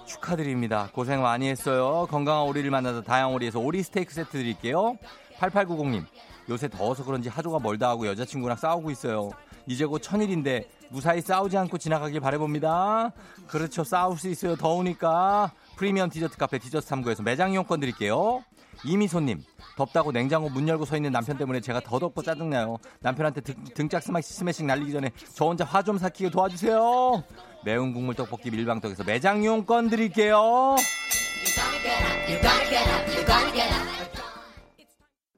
축하드립니다. 0.10 0.90
고생 0.92 1.22
많이 1.22 1.48
했어요. 1.50 2.08
건강한 2.10 2.48
오리를 2.48 2.72
만나서 2.72 3.04
다양오리에서 3.04 3.60
오리 3.60 3.84
스테이크 3.84 4.12
세트 4.12 4.32
드릴게요. 4.32 4.98
8890님, 5.38 6.04
요새 6.50 6.68
더워서 6.68 7.06
그런지 7.06 7.30
하루가 7.30 7.60
멀다 7.60 7.90
하고 7.90 8.08
여자친구랑 8.08 8.58
싸우고 8.58 8.90
있어요. 8.90 9.30
이제 9.70 9.86
곧 9.86 10.00
천일인데 10.00 10.68
무사히 10.90 11.22
싸우지 11.22 11.56
않고 11.56 11.78
지나가길 11.78 12.20
바라봅니다. 12.20 13.12
그렇죠. 13.48 13.84
싸울 13.84 14.18
수 14.18 14.28
있어요. 14.28 14.56
더우니까. 14.56 15.54
프리미엄 15.78 16.10
디저트 16.10 16.38
카페 16.38 16.58
디저트 16.58 16.88
3구에서 16.88 17.24
매장 17.24 17.52
이용권 17.54 17.80
드릴게요. 17.80 18.44
이미소님, 18.84 19.44
덥다고 19.78 20.12
냉장고 20.12 20.50
문 20.50 20.68
열고 20.68 20.86
서 20.86 20.96
있는 20.96 21.12
남편 21.12 21.38
때문에 21.38 21.60
제가 21.60 21.82
더 21.82 22.00
덥고 22.00 22.24
짜증나요. 22.24 22.78
남편한테 23.02 23.42
등, 23.42 23.64
등짝 23.76 24.02
스매싱, 24.02 24.66
날리기 24.66 24.92
전에 24.92 25.12
저 25.36 25.46
혼자 25.46 25.66
화 25.66 25.84
좀 25.84 26.00
삭히게 26.00 26.32
도와주세요. 26.32 27.24
매운 27.64 27.94
국물 27.94 28.16
떡볶이 28.16 28.50
밀방떡에서 28.50 29.04
매장 29.04 29.44
이용권 29.44 29.90
드릴게요. 29.90 30.78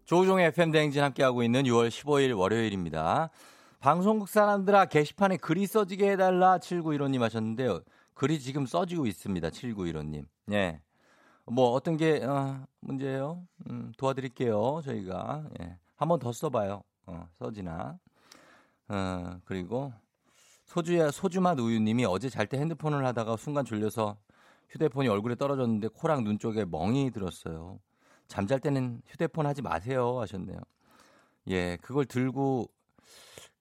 조우종의 0.06 0.48
FM 0.48 0.72
대행진 0.72 1.04
함께하고 1.04 1.44
있는 1.44 1.64
6월 1.64 1.90
15일 1.90 2.38
월요일입니다. 2.38 3.30
방송국 3.82 4.30
사람들아 4.30 4.86
게시판에 4.86 5.38
글이 5.38 5.66
써지게 5.66 6.12
해달라 6.12 6.60
7915님 6.60 7.20
하셨는데요. 7.22 7.82
글이 8.14 8.40
지금 8.40 8.68
써지고 8.68 9.08
있습니다. 9.08 9.50
7915님. 9.50 10.26
예. 10.52 10.80
뭐 11.46 11.72
어떤 11.72 11.98
게 11.98 12.24
어, 12.24 12.64
문제예요? 12.80 13.42
음, 13.72 13.92
도와드릴게요. 13.98 14.82
저희가 14.86 15.46
예. 15.62 15.80
한번 15.96 16.20
더 16.20 16.32
써봐요. 16.32 16.84
어, 17.08 17.28
써지나. 17.40 17.98
어, 18.88 19.40
그리고 19.46 19.92
소주야 20.66 21.10
소주맛 21.10 21.60
우유님이 21.60 22.06
어제 22.06 22.30
잘 22.30 22.46
때 22.46 22.60
핸드폰을 22.60 23.04
하다가 23.08 23.36
순간 23.38 23.66
졸려서 23.66 24.16
휴대폰이 24.70 25.08
얼굴에 25.08 25.34
떨어졌는데 25.34 25.88
코랑 25.88 26.24
눈 26.24 26.38
쪽에 26.38 26.66
멍이 26.66 27.10
들었어요. 27.10 27.80
잠잘 28.28 28.60
때는 28.60 29.02
휴대폰 29.08 29.48
하지 29.48 29.64
마세요 29.64 30.20
하셨네요. 30.20 30.60
예, 31.48 31.78
그걸 31.82 32.06
들고 32.06 32.70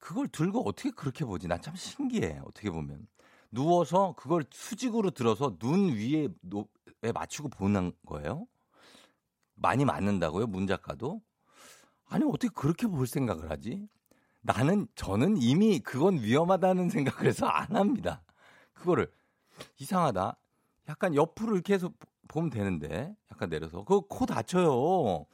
그걸 0.01 0.27
들고 0.27 0.67
어떻게 0.67 0.91
그렇게 0.91 1.23
보지? 1.25 1.47
난 1.47 1.61
참 1.61 1.75
신기해. 1.75 2.41
어떻게 2.43 2.69
보면 2.71 3.07
누워서 3.51 4.13
그걸 4.17 4.43
수직으로 4.51 5.11
들어서 5.11 5.57
눈 5.59 5.93
위에 5.95 6.27
에 7.03 7.11
맞추고 7.11 7.49
보는 7.49 7.93
거예요? 8.05 8.45
많이 9.55 9.85
맞는다고요? 9.85 10.47
문 10.47 10.67
작가도? 10.67 11.21
아니 12.09 12.25
어떻게 12.25 12.49
그렇게 12.53 12.87
볼 12.87 13.07
생각을 13.07 13.49
하지? 13.51 13.87
나는 14.41 14.87
저는 14.95 15.37
이미 15.37 15.79
그건 15.79 16.21
위험하다는 16.21 16.89
생각을 16.89 17.27
해서 17.27 17.45
안 17.47 17.75
합니다. 17.75 18.23
그거를 18.73 19.11
이상하다. 19.79 20.35
약간 20.89 21.15
옆으로 21.15 21.53
이렇게 21.53 21.75
해서 21.75 21.91
보면 22.27 22.49
되는데 22.49 23.15
약간 23.31 23.49
내려서 23.49 23.83
그코 23.83 24.25
다쳐요. 24.25 25.25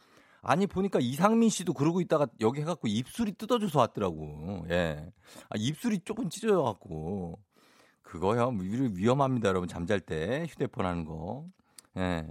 아니 0.48 0.66
보니까 0.66 1.00
이상민 1.02 1.50
씨도 1.50 1.74
그러고 1.74 2.00
있다가 2.00 2.26
여기 2.40 2.62
해갖고 2.62 2.88
입술이 2.88 3.34
뜯어져서 3.34 3.80
왔더라고. 3.80 4.66
예. 4.70 5.12
아, 5.50 5.56
입술이 5.58 6.00
조금 6.06 6.30
찢어져갖고 6.30 7.38
그거요 8.02 8.54
위험합니다 8.58 9.50
여러분 9.50 9.68
잠잘 9.68 10.00
때 10.00 10.46
휴대폰 10.48 10.86
하는 10.86 11.04
거. 11.04 11.46
예. 11.98 12.26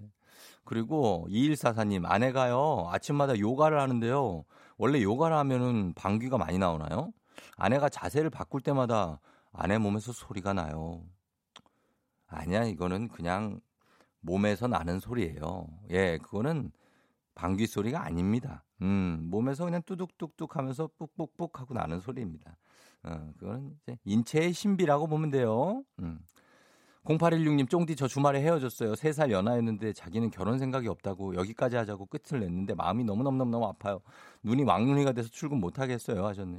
그리고 0.64 1.26
2144님 1.28 2.06
아내가요 2.06 2.88
아침마다 2.90 3.38
요가를 3.38 3.78
하는데요. 3.78 4.44
원래 4.78 5.02
요가를 5.02 5.36
하면은 5.36 5.92
방귀가 5.92 6.38
많이 6.38 6.56
나오나요? 6.56 7.12
아내가 7.58 7.90
자세를 7.90 8.30
바꿀 8.30 8.62
때마다 8.62 9.20
아내 9.52 9.76
몸에서 9.76 10.12
소리가 10.12 10.54
나요. 10.54 11.04
아니야 12.28 12.64
이거는 12.64 13.08
그냥 13.08 13.60
몸에서 14.20 14.68
나는 14.68 15.00
소리예요. 15.00 15.66
예, 15.90 16.16
그거는 16.16 16.72
방귀 17.36 17.66
소리가 17.66 18.02
아닙니다. 18.02 18.64
음, 18.82 19.28
몸에서 19.30 19.64
그냥 19.64 19.82
뚜둑뚜둑 19.86 20.56
하면서 20.56 20.88
뿍뿍뿍 20.98 21.60
하고 21.60 21.74
나는 21.74 22.00
소리입니다. 22.00 22.56
어, 23.04 23.30
그거는 23.38 23.76
이제 23.82 23.98
인체의 24.04 24.52
신비라고 24.52 25.06
보면 25.06 25.30
돼요. 25.30 25.84
음. 26.00 26.18
0816님, 27.04 27.70
쫑디 27.70 27.94
저 27.94 28.08
주말에 28.08 28.40
헤어졌어요. 28.40 28.94
3살 28.94 29.30
연하였는데 29.30 29.92
자기는 29.92 30.30
결혼 30.30 30.58
생각이 30.58 30.88
없다고 30.88 31.36
여기까지 31.36 31.76
하자고 31.76 32.06
끝을 32.06 32.40
냈는데 32.40 32.74
마음이 32.74 33.04
너무너무너무 33.04 33.64
아파요. 33.66 34.00
눈이 34.42 34.64
왕눈이가 34.64 35.12
돼서 35.12 35.28
출근 35.28 35.60
못 35.60 35.78
하겠어요. 35.78 36.26
하셨네. 36.26 36.58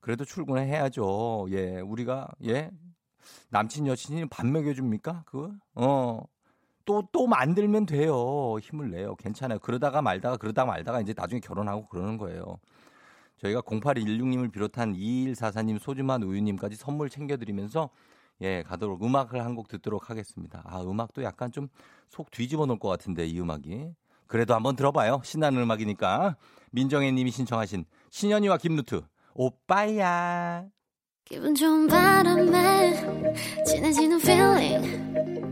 그래도 0.00 0.26
출근을 0.26 0.66
해야죠. 0.66 1.46
예, 1.50 1.80
우리가, 1.80 2.28
예. 2.44 2.70
남친, 3.48 3.86
여친이 3.86 4.26
밥 4.28 4.46
먹여줍니까? 4.46 5.22
그거? 5.24 5.52
어. 5.76 6.20
또, 6.84 7.06
또 7.12 7.26
만들면 7.26 7.86
돼요. 7.86 8.56
힘을 8.60 8.90
내요. 8.90 9.14
괜찮아요. 9.16 9.58
그러다가 9.60 10.02
말다가 10.02 10.36
그러다가 10.36 10.70
말다가 10.72 11.00
이제 11.00 11.14
나중에 11.16 11.40
결혼하고 11.40 11.86
그러는 11.88 12.18
거예요. 12.18 12.58
저희가 13.38 13.62
0816님을 13.62 14.52
비롯한 14.52 14.94
2144님, 14.94 15.78
소주만 15.78 16.22
우유님까지 16.22 16.76
선물 16.76 17.10
챙겨드리면서 17.10 17.90
예, 18.42 18.62
가도록 18.64 19.04
음악을 19.04 19.44
한 19.44 19.54
곡 19.54 19.68
듣도록 19.68 20.10
하겠습니다. 20.10 20.62
아, 20.66 20.82
음악도 20.82 21.22
약간 21.22 21.52
좀 21.52 21.68
속 22.08 22.30
뒤집어 22.30 22.66
놓을 22.66 22.78
것 22.78 22.88
같은데, 22.88 23.26
이 23.26 23.40
음악이. 23.40 23.88
그래도 24.28 24.54
한번 24.54 24.76
들어봐요. 24.76 25.20
신나는 25.24 25.60
음악이니까. 25.62 26.36
민정혜 26.70 27.10
님이 27.10 27.30
신청하신 27.32 27.84
신현이와 28.10 28.58
김누트, 28.58 29.02
오빠야. 29.34 30.64
기분 31.24 31.54
좋은 31.54 31.86
바람에 31.88 33.64
진해지는 33.66 34.20
feeling 34.20 35.23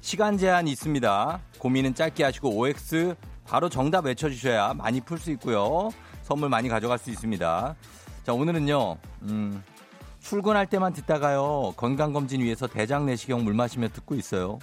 시간 0.00 0.38
제한 0.38 0.66
있습니다. 0.66 1.40
고민은 1.58 1.94
짧게 1.94 2.24
하시고 2.24 2.56
OX 2.56 3.14
바로 3.46 3.68
정답 3.68 4.06
외쳐주셔야 4.06 4.74
많이 4.74 5.00
풀 5.00 5.18
수 5.18 5.30
있고요. 5.32 5.90
선물 6.22 6.48
많이 6.48 6.68
가져갈 6.68 6.98
수 6.98 7.10
있습니다. 7.10 7.76
자 8.24 8.32
오늘은요. 8.32 8.96
음, 9.22 9.62
출근할 10.20 10.66
때만 10.66 10.92
듣다가요. 10.92 11.74
건강검진 11.76 12.40
위해서 12.40 12.66
대장 12.66 13.06
내시경 13.06 13.44
물 13.44 13.54
마시며 13.54 13.88
듣고 13.88 14.14
있어요. 14.14 14.58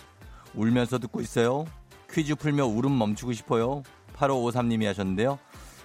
울면서 0.56 0.97
듣고 1.00 1.21
있어요. 1.21 1.65
퀴즈 2.12 2.36
풀며 2.36 2.65
울음 2.65 2.97
멈추고 2.97 3.34
싶어요. 3.34 3.84
8553님이 4.15 4.86
하셨는데요. 4.86 5.38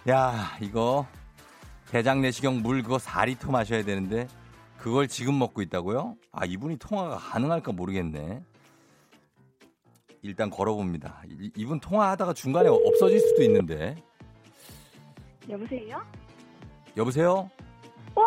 야, 0.09 0.57
이거 0.61 1.07
대장 1.91 2.23
내시경 2.23 2.63
물 2.63 2.83
그거 2.83 2.97
4리터 2.97 3.51
마셔야 3.51 3.85
되는데 3.85 4.27
그걸 4.79 5.09
지금 5.09 5.39
먹고 5.39 5.61
있다고요? 5.63 6.17
아, 6.33 6.45
이분이 6.47 6.79
통화가 6.79 7.17
가능할까 7.17 7.73
모르겠네. 7.73 8.43
일단 10.23 10.51
걸어봅니다. 10.51 11.21
이- 11.29 11.51
이분 11.57 11.81
통화하다가 11.81 12.33
중간에 12.33 12.69
없어질 12.69 13.19
수도 13.19 13.43
있는데. 13.43 13.97
여보세요? 15.49 16.01
여보세요? 16.97 17.51
와! 18.15 18.25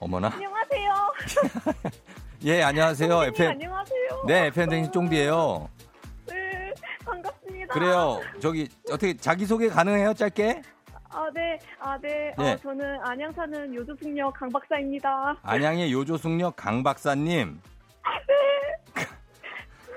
어머나. 0.00 0.28
안녕하세요. 0.34 0.92
예, 2.44 2.62
안녕하세요. 2.62 3.08
선생님, 3.08 3.34
FM. 3.34 3.50
안녕하세요. 3.52 4.24
네, 4.26 4.46
FM 4.48 4.68
댕진 4.68 4.92
쫑디예요. 4.92 5.68
네, 6.26 6.74
반갑습니다. 7.06 7.72
그래요. 7.72 8.20
저기 8.42 8.68
어떻게 8.90 9.16
자기 9.16 9.46
소개 9.46 9.68
가능해요? 9.68 10.12
짧게? 10.12 10.60
아, 11.08 11.30
네. 11.32 11.58
아, 11.78 11.96
네. 11.98 12.34
네. 12.36 12.52
어, 12.52 12.56
저는 12.58 12.98
안양 13.02 13.32
사는 13.32 13.74
요조숙녀 13.74 14.30
강 14.32 14.50
박사입니다. 14.50 15.36
안양의 15.42 15.90
요조숙녀 15.90 16.50
강 16.50 16.82
박사님. 16.82 17.58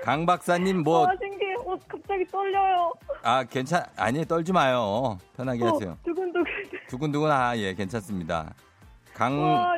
강 0.08 0.24
박사님 0.24 0.84
뭐 0.84 1.06
아, 1.06 1.14
신기해. 1.20 1.54
어, 1.66 1.78
갑자기 1.86 2.24
떨려요. 2.28 2.94
아, 3.22 3.44
괜찮, 3.44 3.84
아니, 3.94 4.24
떨지 4.24 4.54
마요. 4.54 5.18
편하게 5.36 5.62
어, 5.64 5.66
하세요. 5.66 5.98
두근두근. 6.02 6.44
두근두근, 6.88 7.30
아, 7.30 7.54
예, 7.58 7.74
괜찮습니다. 7.74 8.54
강 9.12 9.38
와, 9.38 9.74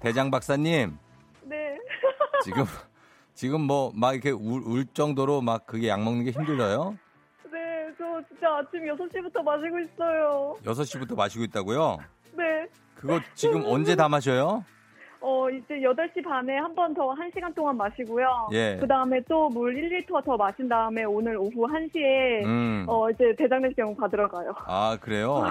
대장 0.00 0.28
박사님, 0.28 0.98
네. 1.44 1.78
지금, 2.42 2.64
지금 3.34 3.60
뭐, 3.60 3.92
막 3.94 4.12
이렇게 4.14 4.30
울, 4.30 4.60
울 4.66 4.86
정도로 4.86 5.40
막 5.40 5.64
그게 5.66 5.86
약 5.86 6.02
먹는 6.02 6.24
게 6.24 6.32
힘들어요? 6.32 6.98
네, 7.52 7.92
저 7.96 8.20
진짜 8.26 8.56
아침 8.56 8.80
6시부터 8.86 9.40
마시고 9.40 9.78
있어요. 9.78 10.56
6시부터 10.64 11.14
마시고 11.14 11.44
있다고요? 11.44 11.98
네. 12.32 12.66
그거 12.96 13.20
지금 13.36 13.64
언제 13.66 13.94
다 13.94 14.08
마셔요? 14.08 14.64
어, 15.22 15.50
이제 15.50 15.74
8시 15.80 16.24
반에 16.24 16.56
한 16.56 16.74
번 16.74 16.94
더 16.94 17.14
1시간 17.14 17.54
동안 17.54 17.76
마시고요. 17.76 18.48
예. 18.52 18.76
그 18.80 18.86
다음에 18.88 19.20
또 19.28 19.48
물 19.50 19.74
1리터 19.74 20.24
더 20.24 20.36
마신 20.36 20.68
다음에 20.68 21.04
오늘 21.04 21.36
오후 21.36 21.66
1시에 21.68 22.44
음. 22.44 22.84
어, 22.88 23.10
이제 23.10 23.34
대장내시경 23.36 23.96
받으러 23.96 24.28
가요. 24.28 24.54
아, 24.66 24.96
그래요? 25.00 25.42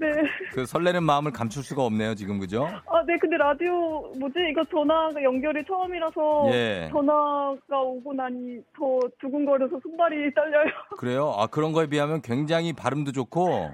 네. 0.00 0.06
그 0.52 0.64
설레는 0.66 1.02
마음을 1.02 1.32
감출 1.32 1.62
수가 1.64 1.82
없네요, 1.84 2.14
지금, 2.14 2.38
그죠? 2.38 2.66
아, 2.86 3.02
네, 3.06 3.16
근데 3.18 3.36
라디오, 3.36 4.12
뭐지? 4.18 4.34
이거 4.50 4.62
전화 4.70 5.10
연결이 5.22 5.64
처음이라서 5.64 6.50
예. 6.52 6.88
전화가 6.92 7.80
오고 7.82 8.12
나니 8.14 8.58
더 8.76 9.00
두근거려서 9.20 9.80
손발이 9.82 10.32
떨려요. 10.34 10.64
그래요? 10.98 11.34
아, 11.36 11.46
그런 11.48 11.72
거에 11.72 11.86
비하면 11.88 12.22
굉장히 12.22 12.72
발음도 12.72 13.12
좋고, 13.12 13.70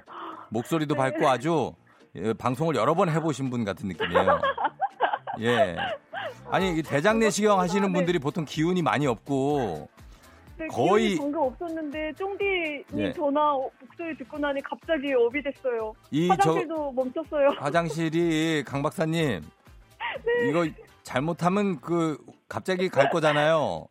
목소리도 0.49 0.95
밝고 0.95 1.27
아주, 1.27 1.73
예, 2.15 2.33
방송을 2.33 2.75
여러 2.75 2.93
번 2.95 3.09
해보신 3.09 3.49
분 3.49 3.63
같은 3.65 3.89
느낌이에요. 3.89 4.39
예. 5.41 5.75
아니, 6.49 6.77
이 6.77 6.81
대장 6.81 7.19
내시경 7.19 7.59
하시는 7.59 7.91
분들이 7.93 8.19
보통 8.19 8.45
기운이 8.45 8.81
많이 8.81 9.07
없고, 9.07 9.89
네, 10.57 10.67
거의- 10.67 11.17
방금 11.17 11.41
없었는데, 11.41 12.13
쫑디님 12.13 12.83
예. 12.97 13.13
전화 13.13 13.53
목소리 13.53 14.15
듣고 14.17 14.37
나니 14.37 14.61
갑자기 14.61 15.13
업이 15.13 15.41
됐어요. 15.43 15.93
이저 16.11 16.33
화장실도 16.33 16.91
멈췄어요. 16.93 17.49
화장실이 17.59 18.63
강 18.65 18.81
박사님, 18.81 19.41
네. 19.41 20.49
이거 20.49 20.65
잘못하면 21.03 21.79
그 21.81 22.17
갑자기 22.47 22.87
갈 22.89 23.09
거잖아요. 23.09 23.87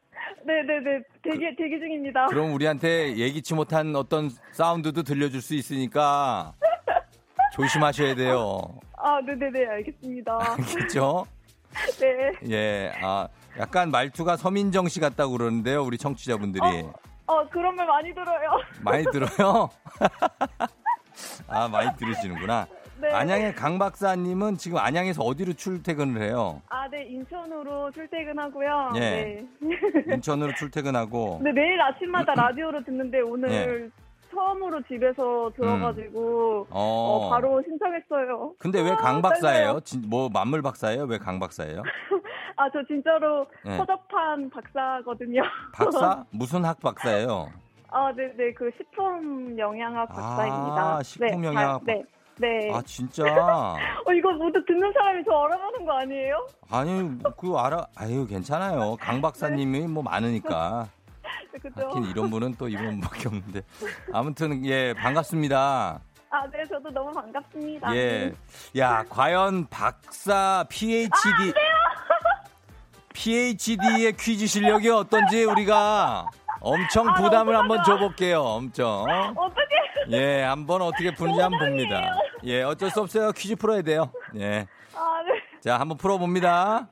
네네네, 0.46 1.02
대기, 1.22 1.56
대기 1.56 1.78
중입니다. 1.78 2.26
그럼 2.26 2.52
우리한테 2.54 3.16
예기치 3.16 3.54
못한 3.54 3.94
어떤 3.96 4.30
사운드도 4.52 5.02
들려줄 5.02 5.40
수 5.40 5.54
있으니까 5.54 6.52
조심하셔야 7.54 8.14
돼요. 8.14 8.78
아, 8.96 9.20
네네네, 9.20 9.66
알겠습니다. 9.66 10.38
알겠죠? 10.58 11.26
네. 12.00 12.32
예, 12.50 12.92
아, 13.02 13.28
약간 13.58 13.90
말투가 13.90 14.36
서민정 14.36 14.88
씨 14.88 15.00
같다고 15.00 15.32
그러는데요, 15.32 15.82
우리 15.82 15.98
청취자분들이. 15.98 16.64
어, 17.26 17.48
그런 17.48 17.74
말 17.76 17.86
많이 17.86 18.14
들어요. 18.14 18.50
많이 18.82 19.04
들어요? 19.04 19.70
아, 21.48 21.68
많이 21.68 21.96
들으시는구나. 21.96 22.66
네. 23.00 23.10
안양의 23.10 23.54
강 23.54 23.78
박사님은 23.78 24.56
지금 24.56 24.78
안양에서 24.78 25.22
어디로 25.22 25.54
출퇴근을 25.54 26.22
해요? 26.22 26.62
아, 26.68 26.88
네, 26.88 27.04
인천으로 27.04 27.90
출퇴근하고요. 27.90 28.92
예. 28.96 29.00
네. 29.00 29.46
인천으로 30.14 30.54
출퇴근하고. 30.54 31.40
네, 31.42 31.52
매일 31.52 31.80
아침마다 31.80 32.34
라디오로 32.34 32.84
듣는데 32.84 33.20
오늘 33.20 33.50
예. 33.50 34.03
처음으로 34.34 34.82
집에서 34.82 35.50
들어가지고 35.56 36.66
어. 36.70 37.26
어, 37.26 37.30
바로 37.30 37.62
신청했어요. 37.62 38.54
근데 38.58 38.82
왜 38.82 38.90
아, 38.90 38.96
강. 38.96 39.22
박사예요? 39.22 39.80
진- 39.80 40.02
뭐 40.08 40.28
만물 40.32 40.62
박사예요? 40.62 41.04
왜 41.04 41.18
강 41.18 41.38
박사예요? 41.38 41.82
아, 42.56 42.68
저 42.72 42.84
진짜로 42.86 43.46
예. 43.66 43.76
허접한 43.76 44.50
박사거든요. 44.50 45.42
박사? 45.74 46.24
무슨 46.30 46.64
학 46.64 46.78
박사예요? 46.80 47.48
아, 47.90 48.12
네, 48.16 48.32
네, 48.36 48.52
그 48.52 48.70
식품 48.76 49.56
영양학 49.58 50.10
아, 50.10 50.14
박사입니다. 50.14 51.02
식품 51.04 51.40
네, 51.40 51.48
영양학 51.48 51.84
잘- 51.86 51.94
네, 51.96 52.04
네. 52.38 52.70
아 52.74 52.82
진짜? 52.82 53.22
어, 54.04 54.12
이거 54.12 54.32
모두 54.32 54.64
듣는 54.66 54.92
사람이 54.92 55.22
저 55.24 55.32
알아보는 55.44 55.86
거 55.86 55.92
아니에요? 55.98 56.46
아니 56.70 57.10
그 57.36 57.54
알아? 57.56 57.86
아유 57.96 58.26
괜찮아요. 58.26 58.96
강 59.00 59.20
박사님이 59.20 59.86
뭐 59.86 60.02
많으니까. 60.02 60.88
네, 61.52 61.58
그죠? 61.58 61.90
이런 62.10 62.30
분은 62.30 62.54
또 62.58 62.68
이분밖에 62.68 63.24
없는데. 63.28 63.62
아무튼 64.12 64.64
예 64.66 64.92
반갑습니다. 64.94 66.00
아, 66.30 66.46
네, 66.50 66.64
저도 66.68 66.90
너무 66.90 67.12
반갑습니다. 67.12 67.94
예. 67.94 68.32
야 68.76 69.04
과연 69.08 69.68
박사 69.68 70.64
PhD 70.68 71.12
PhD의 73.14 74.14
퀴즈 74.18 74.46
실력이 74.46 74.90
어떤지 74.90 75.44
우리가 75.44 76.28
엄청 76.60 77.08
아, 77.08 77.14
부담을 77.14 77.56
한번. 77.56 77.82
줘볼게요. 77.84 78.40
엄청. 78.42 79.04
어떻게? 79.36 79.74
예, 80.10 80.42
한번 80.42 80.82
어떻게 80.82 81.12
푸는지 81.14 81.40
한번 81.40 81.60
봅니다. 81.70 82.16
예, 82.44 82.62
어쩔 82.62 82.90
수 82.90 83.00
없어요. 83.00 83.32
퀴즈 83.32 83.56
풀어야 83.56 83.82
돼요. 83.82 84.10
예. 84.36 84.66
아, 84.94 85.22
네. 85.26 85.40
자, 85.60 85.78
한번 85.78 85.96
풀어봅니다. 85.98 86.88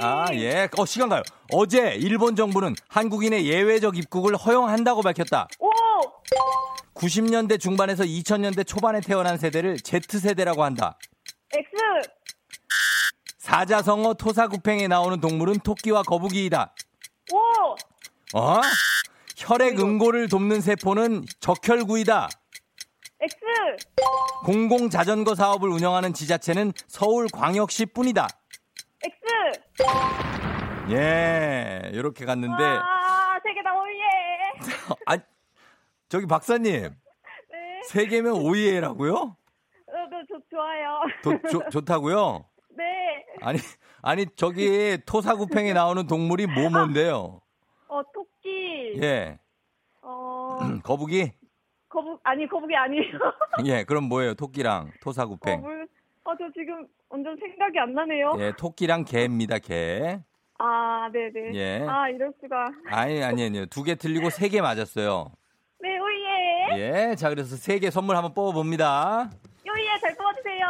자, 0.00 0.26
예. 0.32 0.68
어, 0.76 0.86
시간 0.86 1.08
가요. 1.08 1.22
어제 1.50 1.94
일본 1.94 2.36
정부는 2.36 2.74
한국인의 2.88 3.46
예외적 3.46 3.96
입국을 3.96 4.36
허용한다고 4.36 5.02
밝혔다. 5.02 5.48
오! 5.58 5.70
90년대 6.94 7.60
중반에서 7.60 8.04
2000년대 8.04 8.66
초반에 8.66 9.00
태어난 9.00 9.38
세대를 9.38 9.80
Z세대라고 9.80 10.62
한다. 10.62 10.98
X! 11.52 11.70
사자성어 13.38 14.14
토사구팽에 14.14 14.88
나오는 14.88 15.20
동물은 15.20 15.60
토끼와 15.60 16.02
거북이이다. 16.02 16.74
오! 17.32 18.38
어? 18.38 18.60
혈액 19.36 19.80
응고를 19.80 20.28
돕는 20.28 20.60
세포는 20.60 21.24
적혈구이다. 21.40 22.28
X! 23.20 23.36
공공 24.44 24.90
자전거 24.90 25.34
사업을 25.34 25.68
운영하는 25.68 26.12
지자체는 26.14 26.72
서울광역시 26.88 27.86
뿐이다. 27.86 28.28
X! 29.04 30.92
예, 30.92 31.90
이렇게 31.92 32.24
갔는데, 32.24 32.62
아, 32.64 33.38
세 33.42 33.54
개 33.54 33.62
다 33.62 33.72
오예! 33.74 33.98
아, 35.06 35.16
저기 36.08 36.26
박사님, 36.26 36.82
네. 36.82 37.80
세 37.84 38.06
개면 38.06 38.32
오이에라고요? 38.34 39.14
어, 39.14 39.36
네, 40.10 40.22
저 40.28 40.38
좋아요. 40.50 41.00
도- 41.22 41.48
좋- 41.50 41.70
좋다고요? 41.70 42.44
네. 42.76 42.84
아니, 43.40 43.58
아니, 44.02 44.26
저기 44.36 44.98
토사구팽에 45.06 45.72
나오는 45.72 46.06
동물이 46.06 46.46
뭐 46.46 46.68
뭔데요? 46.70 47.40
어, 47.88 48.02
토끼. 48.12 49.00
예, 49.02 49.38
어, 50.02 50.58
거북이? 50.84 51.32
거북, 51.88 52.20
아니, 52.24 52.48
거북이 52.48 52.74
아니에요. 52.74 53.18
예, 53.66 53.84
그럼 53.84 54.04
뭐예요? 54.04 54.34
토끼랑 54.34 54.92
토사구팽. 55.02 55.60
거북. 55.62 55.88
아, 56.24 56.34
저 56.38 56.44
지금 56.56 56.86
완전 57.08 57.36
생각이 57.36 57.78
안 57.78 57.94
나네요. 57.94 58.34
예, 58.38 58.52
토끼랑 58.56 59.04
개입니다, 59.04 59.58
개. 59.58 60.20
아, 60.58 61.10
네네. 61.12 61.54
예. 61.54 61.86
아, 61.88 62.08
이럴 62.08 62.32
수가. 62.40 62.70
아니, 62.86 63.22
아니, 63.22 63.44
아니요. 63.44 63.66
두 63.66 63.82
개 63.82 63.96
틀리고 63.96 64.30
세 64.30 64.48
개 64.48 64.60
맞았어요. 64.60 65.32
네, 65.80 65.98
오예! 65.98 67.10
예, 67.10 67.14
자, 67.16 67.28
그래서 67.28 67.56
세 67.56 67.78
개 67.80 67.90
선물 67.90 68.14
한번 68.16 68.34
뽑아봅니다. 68.34 69.30
오예, 69.66 69.88
잘 70.00 70.14
뽑아주세요. 70.16 70.66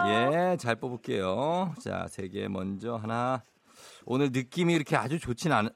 예, 0.52 0.56
잘 0.56 0.76
뽑을게요. 0.76 1.74
자, 1.84 2.06
세 2.08 2.28
개 2.28 2.48
먼저 2.48 2.96
하나. 2.96 3.42
오늘 4.06 4.30
느낌이 4.32 4.72
이렇게 4.72 4.96
아주 4.96 5.18
좋진 5.18 5.52
않은. 5.52 5.70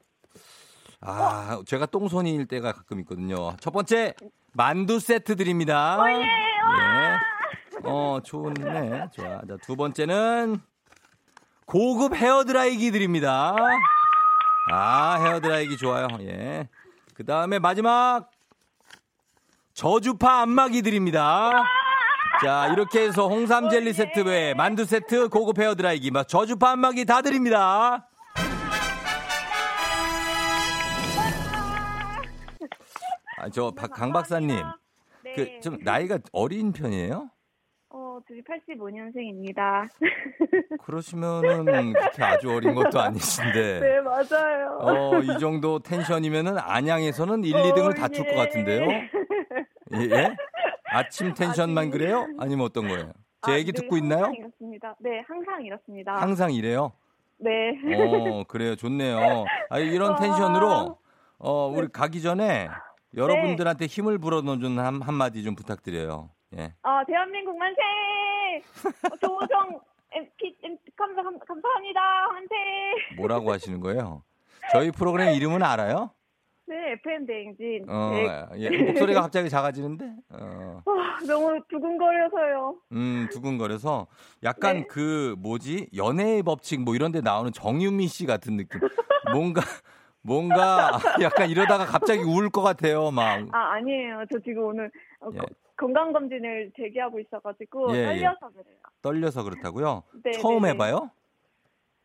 아, 1.01 1.61
제가 1.67 1.85
똥손이일 1.85 2.47
때가 2.47 2.71
가끔 2.71 2.99
있거든요. 3.01 3.55
첫 3.59 3.69
번째, 3.71 4.15
만두 4.53 4.99
세트 4.99 5.35
드립니다. 5.35 6.01
오예! 6.01 6.13
와! 6.63 7.13
예. 7.13 7.36
어, 7.83 8.19
좋네. 8.23 9.09
좋아. 9.11 9.41
자, 9.47 9.57
두 9.61 9.75
번째는 9.75 10.57
고급 11.65 12.15
헤어드라이기 12.15 12.91
드립니다. 12.91 13.55
아, 14.71 15.15
헤어드라이기 15.19 15.77
좋아요. 15.77 16.07
예. 16.21 16.69
그 17.13 17.25
다음에 17.25 17.59
마지막 17.59 18.29
저주파 19.73 20.41
안마기 20.41 20.81
드립니다. 20.81 21.51
자, 22.43 22.67
이렇게 22.67 23.01
해서 23.01 23.27
홍삼 23.27 23.69
젤리 23.69 23.93
세트 23.93 24.21
외에 24.21 24.53
만두 24.53 24.85
세트, 24.85 25.29
고급 25.29 25.59
헤어드라이기, 25.59 26.11
막 26.11 26.27
저주파 26.27 26.71
안마기 26.71 27.05
다 27.05 27.21
드립니다. 27.21 28.07
아, 33.39 33.49
저, 33.49 33.71
박, 33.71 33.91
강 33.91 34.11
박사님. 34.11 34.63
네. 35.23 35.33
그, 35.35 35.59
좀, 35.61 35.77
나이가 35.83 36.17
어린 36.31 36.71
편이에요? 36.73 37.29
어, 38.17 38.21
저기 38.27 38.41
85년생입니다. 38.41 39.87
그러시면은, 40.81 41.93
그렇게 41.93 42.23
아주 42.23 42.51
어린 42.51 42.73
것도 42.73 42.99
아니신데. 42.99 43.79
네, 43.79 44.01
맞아요. 44.01 44.77
어, 44.81 45.19
이 45.19 45.39
정도 45.39 45.77
텐션이면은 45.79 46.57
안양에서는 46.57 47.43
1, 47.43 47.53
2등을 47.53 47.95
다툴 47.95 48.25
것 48.25 48.35
같은데요? 48.35 48.81
예? 48.89 50.01
예? 50.11 50.35
아침 50.85 51.33
텐션만 51.35 51.89
아직- 51.89 51.91
그래요? 51.91 52.27
아니면 52.39 52.65
어떤 52.65 52.87
거예요? 52.87 53.11
제 53.45 53.51
아, 53.51 53.57
얘기 53.57 53.71
네, 53.71 53.81
듣고 53.81 53.97
있나요? 53.97 54.23
항상 54.23 54.35
이렇습니다. 54.35 54.95
네, 54.99 55.21
항상 55.27 55.63
이렇습니다. 55.63 56.15
항상 56.15 56.53
이래요? 56.53 56.91
네. 57.37 57.51
어, 57.95 58.43
그래요. 58.45 58.75
좋네요. 58.75 59.45
아, 59.69 59.77
이런 59.77 60.11
와. 60.11 60.15
텐션으로, 60.15 60.97
어, 61.37 61.71
네. 61.71 61.79
우리 61.79 61.87
가기 61.89 62.23
전에 62.23 62.67
여러분들한테 63.15 63.85
힘을 63.85 64.17
불어넣어준 64.17 64.79
한, 64.79 65.01
한마디 65.03 65.43
좀 65.43 65.53
부탁드려요. 65.55 66.31
예. 66.55 66.73
아, 66.83 67.03
대한민국 67.05 67.57
만세! 67.57 67.81
어, 69.11 69.17
조우정 69.19 69.79
MP, 70.11 70.57
MP, 70.63 70.91
감사, 70.95 71.21
감, 71.21 71.37
감사합니다. 71.39 71.99
만세! 72.31 72.55
뭐라고 73.17 73.51
하시는 73.51 73.79
거예요? 73.81 74.23
저희 74.71 74.91
프로그램 74.91 75.33
이름은 75.33 75.61
알아요? 75.63 76.11
네, 76.65 76.93
FM 76.93 77.25
대행진. 77.25 77.85
어, 77.89 78.11
네. 78.11 78.45
예. 78.57 78.69
목소리가 78.69 79.21
갑자기 79.21 79.49
작아지는데? 79.49 80.05
어. 80.31 80.81
와, 80.85 81.17
너무 81.25 81.59
두근거려서요. 81.69 82.75
음, 82.91 83.27
두근거려서 83.31 84.07
약간 84.43 84.79
네. 84.79 84.87
그 84.89 85.35
뭐지? 85.39 85.89
연애의 85.95 86.43
법칙 86.43 86.81
뭐 86.81 86.95
이런 86.95 87.11
데 87.11 87.21
나오는 87.21 87.51
정유미 87.51 88.07
씨 88.07 88.25
같은 88.25 88.57
느낌. 88.57 88.81
뭔가 89.31 89.61
뭔가 90.21 90.91
약간 91.21 91.49
이러다가 91.49 91.85
갑자기 91.85 92.21
울 92.23 92.49
것 92.49 92.61
같아요, 92.61 93.11
막. 93.11 93.47
아, 93.53 93.73
아니에요. 93.75 94.25
저 94.31 94.37
지금 94.39 94.63
오늘 94.65 94.91
어, 95.21 95.29
예. 95.33 95.39
거- 95.77 95.85
건강검진을 95.87 96.71
대기하고 96.75 97.19
있어가지고 97.19 97.95
예, 97.95 97.99
예. 97.99 98.03
떨려서 98.05 98.49
그래요. 98.49 98.77
떨려서 99.01 99.43
그렇다고요? 99.43 100.03
네, 100.23 100.31
처음 100.31 100.61
네, 100.63 100.69
네. 100.69 100.73
해봐요? 100.73 101.09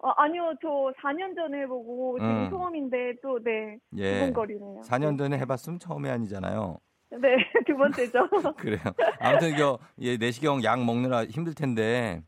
어, 0.04 0.08
아니요, 0.16 0.52
저 0.60 0.68
4년 1.00 1.34
전에 1.34 1.60
해보고 1.62 2.18
지금 2.18 2.30
음. 2.44 2.50
처음인데 2.50 3.14
또 3.22 3.38
네, 3.42 3.78
예. 3.96 4.12
두근거리네요. 4.18 4.80
4년 4.82 5.16
전에 5.16 5.38
해봤으면 5.38 5.78
처음이 5.78 6.08
아니잖아요. 6.10 6.78
네, 7.10 7.18
두 7.66 7.76
번째죠. 7.76 8.28
그래요. 8.58 8.80
아무튼 9.20 9.50
이거 9.50 9.78
예, 10.00 10.16
내시경 10.16 10.64
약 10.64 10.84
먹느라 10.84 11.24
힘들 11.24 11.54
텐데 11.54 12.22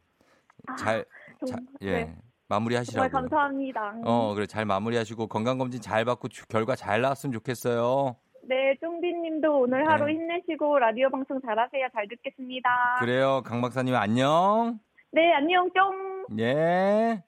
잘, 0.79 1.05
좀, 1.41 1.49
자, 1.49 1.57
예, 1.83 1.87
네, 1.93 2.05
정말 2.05 2.17
마무리하시라고. 2.49 3.11
감사합니다. 3.11 3.95
어, 4.05 4.35
그래 4.35 4.47
잘 4.47 4.65
마무리하시고 4.67 5.27
건강 5.27 5.59
검진 5.59 5.81
잘 5.81 6.05
받고 6.05 6.29
주- 6.29 6.47
결과 6.47 6.77
잘 6.77 7.01
나왔으면 7.01 7.33
좋겠어요. 7.33 8.17
네, 8.47 8.77
쫑디님도 8.81 9.61
오늘 9.61 9.89
하루 9.89 10.07
네. 10.07 10.13
힘내시고 10.13 10.79
라디오 10.79 11.11
방송 11.11 11.41
잘하세요. 11.41 11.89
잘 11.95 12.07
듣겠습니다. 12.09 12.69
그래요, 13.01 13.43
강 13.45 13.63
박사님 13.63 13.95
안녕. 13.95 14.79
네, 15.13 15.33
안녕 15.33 15.71
쫑. 15.73 16.27
예. 16.39 17.23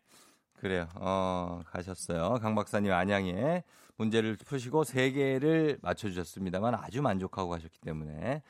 그래요. 0.59 0.87
어, 0.97 1.61
가셨어요. 1.67 2.39
강 2.43 2.55
박사님 2.55 2.93
안양에 2.93 3.63
문제를 3.97 4.37
푸시고 4.47 4.85
세 4.85 5.11
개를 5.11 5.79
맞춰 5.81 6.09
주셨습니다만 6.09 6.75
아주 6.75 7.01
만족하고 7.01 7.49
가셨기 7.51 7.81
때문에 7.81 8.43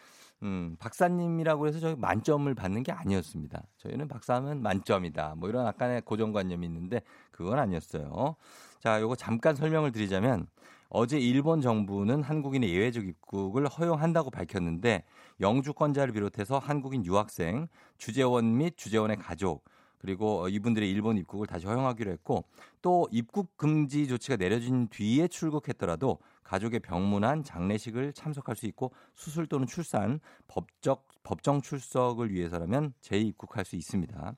음, 0.43 0.77
박사님이라고 0.79 1.69
해서 1.69 1.79
저희 1.79 1.95
만점을 1.97 2.53
받는 2.55 2.83
게 2.83 2.93
아니었습니다. 2.93 3.63
저희는 3.77 4.09
박사하면 4.09 4.61
만점이다. 4.63 5.35
뭐 5.37 5.49
이런 5.49 5.67
약간의 5.67 6.03
고정관념이 6.03 6.67
있는데 6.67 7.01
그건 7.31 7.59
아니었어요. 7.59 8.37
자, 8.81 9.01
요거 9.01 9.17
잠깐 9.17 9.55
설명을 9.55 9.93
드리자면 9.93 10.47
어제 10.89 11.19
일본 11.19 11.61
정부는 11.61 12.23
한국인의 12.23 12.71
예외적 12.71 13.07
입국을 13.07 13.67
허용한다고 13.67 14.31
밝혔는데 14.31 15.05
영주권자를 15.41 16.13
비롯해서 16.13 16.59
한국인 16.59 17.05
유학생, 17.05 17.69
주재원 17.99 18.57
및 18.57 18.77
주재원의 18.77 19.17
가족 19.17 19.65
그리고 19.99 20.49
이분들의 20.49 20.89
일본 20.89 21.17
입국을 21.19 21.47
다시 21.47 21.67
허용하기로 21.67 22.11
했고 22.13 22.45
또 22.83 23.09
입국 23.11 23.57
금지 23.57 24.07
조치가 24.07 24.37
내려진 24.37 24.89
뒤에 24.89 25.27
출국했더라도 25.27 26.19
가족의 26.45 26.81
병문안 26.81 27.43
장례식을 27.43 28.13
참석할 28.13 28.55
수 28.55 28.67
있고 28.67 28.93
수술 29.15 29.47
또는 29.49 29.67
출산 29.67 30.21
법적 30.47 31.09
법정 31.25 31.61
출석을 31.61 32.31
위해서라면 32.31 32.93
재입국할 33.01 33.65
수 33.65 33.75
있습니다. 33.75 34.35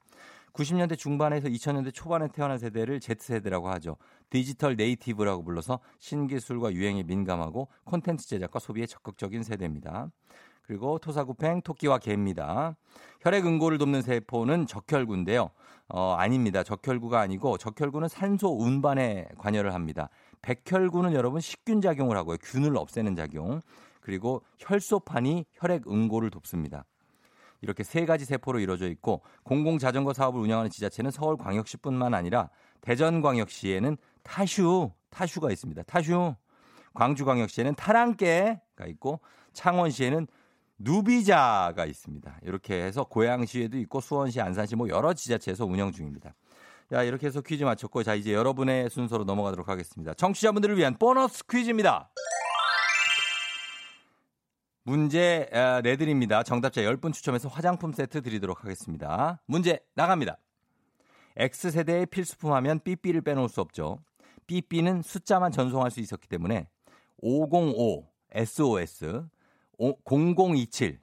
90년대 0.58 0.98
중반에서 0.98 1.48
2000년대 1.48 1.94
초반에 1.94 2.26
태어난 2.28 2.58
세대를 2.58 2.98
Z세대라고 2.98 3.68
하죠. 3.70 3.96
디지털 4.28 4.74
네이티브라고 4.74 5.44
불러서 5.44 5.78
신기술과 6.00 6.72
유행에 6.72 7.04
민감하고 7.04 7.68
콘텐츠 7.84 8.26
제작과 8.26 8.58
소비에 8.58 8.86
적극적인 8.86 9.44
세대입니다. 9.44 10.10
그리고 10.62 10.98
토사구팽 10.98 11.62
토끼와 11.62 11.98
개입니다. 11.98 12.76
혈액 13.20 13.46
응고를 13.46 13.78
돕는 13.78 14.02
세포는 14.02 14.66
적혈구인데요. 14.66 15.50
어, 15.90 16.14
아닙니다. 16.18 16.64
적혈구가 16.64 17.20
아니고 17.20 17.56
적혈구는 17.56 18.08
산소 18.08 18.48
운반에 18.48 19.28
관여를 19.38 19.72
합니다. 19.72 20.10
백혈구는 20.42 21.14
여러분 21.14 21.40
식균 21.40 21.80
작용을 21.80 22.16
하고요. 22.16 22.36
균을 22.42 22.76
없애는 22.76 23.14
작용. 23.14 23.62
그리고 24.00 24.42
혈소판이 24.58 25.46
혈액 25.54 25.86
응고를 25.86 26.30
돕습니다. 26.30 26.84
이렇게 27.60 27.82
세 27.82 28.06
가지 28.06 28.24
세포로 28.24 28.60
이루어져 28.60 28.88
있고 28.88 29.22
공공 29.42 29.78
자전거 29.78 30.12
사업을 30.12 30.40
운영하는 30.40 30.70
지자체는 30.70 31.10
서울광역시뿐만 31.10 32.14
아니라 32.14 32.50
대전광역시에는 32.80 33.96
타슈 34.22 34.90
타슈가 35.10 35.50
있습니다. 35.50 35.82
타슈 35.82 36.34
광주광역시에는 36.94 37.74
타랑깨가 37.74 38.86
있고 38.86 39.20
창원시에는 39.52 40.26
누비자가 40.78 41.86
있습니다. 41.86 42.38
이렇게 42.42 42.82
해서 42.82 43.04
고양시에도 43.04 43.78
있고 43.78 44.00
수원시, 44.00 44.40
안산시 44.40 44.76
뭐 44.76 44.88
여러 44.88 45.12
지자체에서 45.12 45.64
운영 45.64 45.90
중입니다. 45.90 46.34
야, 46.92 47.02
이렇게 47.02 47.26
해서 47.26 47.40
퀴즈 47.40 47.64
마쳤고 47.64 48.02
자, 48.02 48.14
이제 48.14 48.32
여러분의 48.32 48.88
순서로 48.88 49.24
넘어가도록 49.24 49.68
하겠습니다. 49.68 50.14
청취자분들을 50.14 50.78
위한 50.78 50.96
보너스 50.96 51.44
퀴즈입니다. 51.46 52.10
문제 54.88 55.50
내드립니다. 55.84 56.42
정답자 56.42 56.80
10분 56.80 57.12
추첨해서 57.12 57.46
화장품 57.50 57.92
세트 57.92 58.22
드리도록 58.22 58.64
하겠습니다. 58.64 59.38
문제 59.44 59.80
나갑니다. 59.94 60.38
X세대의 61.36 62.06
필수품 62.06 62.54
하면 62.54 62.80
삐삐를 62.82 63.20
빼놓을 63.20 63.50
수 63.50 63.60
없죠. 63.60 63.98
삐삐는 64.46 65.02
숫자만 65.02 65.52
전송할 65.52 65.90
수 65.90 66.00
있었기 66.00 66.26
때문에 66.26 66.70
505 67.18 68.06
SOS 68.32 69.26
0027 69.78 70.98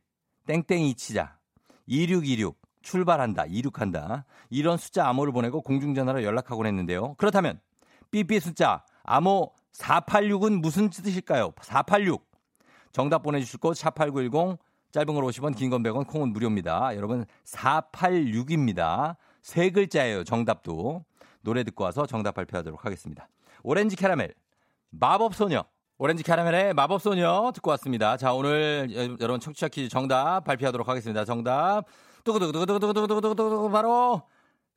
땡땡이 0.47 0.95
치자 0.95 1.37
2626 1.85 2.57
출발한다 2.81 3.45
이륙한다 3.45 4.25
이런 4.49 4.77
숫자 4.77 5.07
암호를 5.09 5.31
보내고 5.31 5.61
공중전화로 5.61 6.23
연락하곤 6.23 6.65
했는데요. 6.65 7.13
그렇다면 7.17 7.59
삐삐 8.09 8.39
숫자 8.39 8.83
암호 9.03 9.53
486은 9.73 10.59
무슨 10.61 10.89
뜻일까요? 10.89 11.53
486 11.61 12.24
정답 12.95 13.23
보내주실 13.23 13.59
곳 13.59 13.75
샵8910 13.75 14.57
짧은 14.93 15.13
걸 15.13 15.25
50원 15.25 15.53
긴 15.57 15.69
건 15.69 15.83
100원 15.83 16.07
콩은 16.07 16.31
무료입니다. 16.31 16.95
여러분 16.95 17.25
486입니다. 17.43 19.17
세 19.41 19.69
글자예요. 19.69 20.23
정답도. 20.23 21.03
노래 21.41 21.65
듣고 21.65 21.83
와서 21.83 22.05
정답 22.05 22.35
발표하도록 22.35 22.85
하겠습니다. 22.85 23.27
오렌지 23.63 23.97
캐러멜 23.97 24.29
마법소녀 24.91 25.65
오렌지 25.97 26.23
캐러멜의 26.23 26.73
마법소녀 26.73 27.51
듣고 27.55 27.71
왔습니다. 27.71 28.15
자, 28.15 28.31
오늘 28.33 29.17
여러분 29.19 29.41
청취자 29.41 29.67
퀴즈 29.67 29.89
정답 29.89 30.45
발표하도록 30.45 30.87
하겠습니다. 30.87 31.25
정답. 31.25 31.83
뚜구두구두구두구두구두구두구 32.23 33.71
바로 33.71 34.21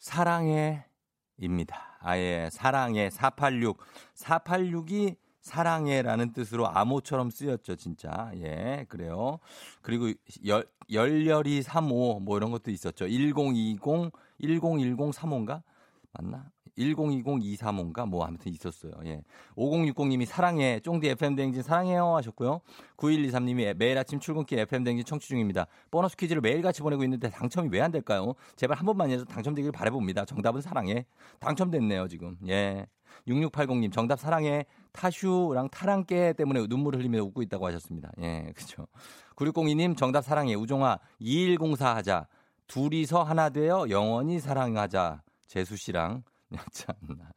사랑해입니다. 0.01 1.99
아예 2.01 2.49
사랑해 2.51 3.11
486. 3.11 3.79
486이 4.17 5.15
사랑해라는 5.49 6.33
뜻으로 6.33 6.69
암호처럼 6.69 7.31
쓰였죠, 7.31 7.77
진짜. 7.77 8.31
예, 8.37 8.85
그래요. 8.89 9.39
그리고 9.83 10.13
열, 10.47 10.67
열렬히 10.93 11.63
35, 11.63 12.21
뭐 12.21 12.37
이런 12.37 12.51
것도 12.51 12.71
있었죠. 12.71 13.09
1020, 13.09 13.81
1010 14.39 15.13
35인가? 15.13 15.63
맞나? 16.13 16.51
1020-235인가 16.79 18.09
뭐 18.09 18.25
아무튼 18.25 18.53
있었어요. 18.53 18.93
예. 19.07 19.23
5060님이 19.57 20.25
사랑해 20.25 20.79
쫑디 20.81 21.09
FM 21.09 21.35
대행진 21.35 21.63
사랑해요 21.63 22.15
하셨고요. 22.17 22.61
9123님이 22.97 23.75
매일 23.75 23.99
아침 23.99 24.21
출근길 24.21 24.61
FM 24.61 24.85
대행진 24.85 25.05
청취 25.05 25.29
중입니다. 25.29 25.67
보너스 25.91 26.17
퀴즈를 26.17 26.41
매일 26.41 26.63
같이 26.63 26.81
보내고 26.83 27.03
있는데 27.05 27.29
당첨이 27.29 27.69
왜 27.73 27.81
안 27.81 27.91
될까요? 27.93 28.35
제발 28.57 28.77
한 28.77 28.87
번만이라도 28.87 29.25
당첨되길 29.25 29.73
바라봅니다. 29.73 30.25
정답은 30.25 30.61
사랑해. 30.61 31.07
당첨됐네요, 31.41 32.09
지금. 32.09 32.37
예. 32.49 32.87
6680님 33.27 33.93
정답 33.93 34.21
사랑해 34.21 34.67
타슈랑 34.93 35.71
타랑깨 35.71 36.35
때문에 36.35 36.67
눈물을 36.69 36.99
흘리며 37.01 37.23
웃고 37.23 37.43
있다고 37.43 37.67
하셨습니다. 37.67 38.11
예, 38.21 38.53
그렇죠. 38.55 38.87
9602님 39.37 39.97
정답 39.97 40.23
사랑해 40.23 40.55
우종아 40.55 40.99
2104 41.19 41.97
하자. 41.97 42.27
둘이서 42.67 43.23
하나 43.23 43.49
되어 43.49 43.87
영원히 43.89 44.41
사랑하자. 44.41 45.23
재수 45.47 45.77
씨랑 45.77 46.23
참나. 46.73 47.31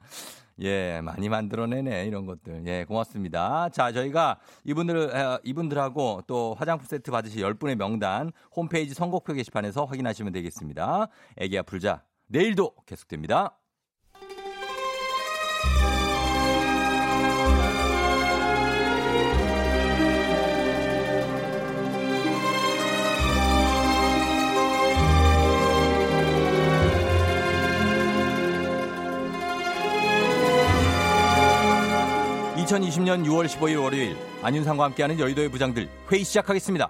예, 0.60 1.02
많이 1.02 1.30
만들어내네, 1.30 2.06
이런 2.06 2.26
것들. 2.26 2.64
예, 2.68 2.86
고맙습니다. 2.86 3.70
자, 3.70 3.92
저희가 3.92 4.40
이분들, 4.64 5.40
이분들하고 5.44 6.24
또 6.28 6.54
화장품 6.54 6.86
세트 6.86 7.10
받으실 7.10 7.42
10분의 7.44 7.76
명단 7.76 8.32
홈페이지 8.56 8.94
선곡표 8.94 9.34
게시판에서 9.34 9.86
확인하시면 9.86 10.34
되겠습니다. 10.34 11.08
애기야 11.38 11.64
불자. 11.64 12.04
내일도 12.28 12.76
계속됩니다. 12.86 13.58
2020년 32.72 33.26
6월 33.26 33.48
15일 33.48 33.82
월요일 33.82 34.16
안윤상과 34.42 34.86
함께하는 34.86 35.20
여의도의 35.20 35.50
부장들 35.50 35.90
회의 36.10 36.24
시작하겠습니다. 36.24 36.90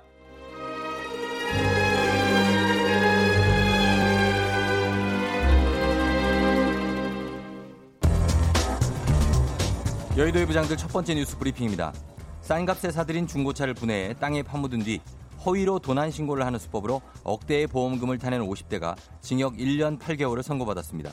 여의도의 10.15 10.45
부장들 10.45 10.77
첫 10.77 10.87
번째 10.89 11.15
뉴스 11.15 11.35
브리핑입니다. 11.37 11.93
싼 12.41 12.65
값에 12.65 12.91
사들인 12.91 13.25
중고차를 13.25 13.73
분해해 13.73 14.13
땅에 14.19 14.43
파묻은 14.43 14.83
뒤 14.83 15.01
허위로 15.43 15.79
도난 15.79 16.11
신고를 16.11 16.45
하는 16.45 16.59
수법으로 16.59 17.01
억대의 17.23 17.65
보험금을 17.65 18.19
타낸 18.19 18.41
50대가 18.41 18.95
징역 19.21 19.55
1년 19.55 19.97
8개월을 19.99 20.43
선고받았습니다. 20.43 21.11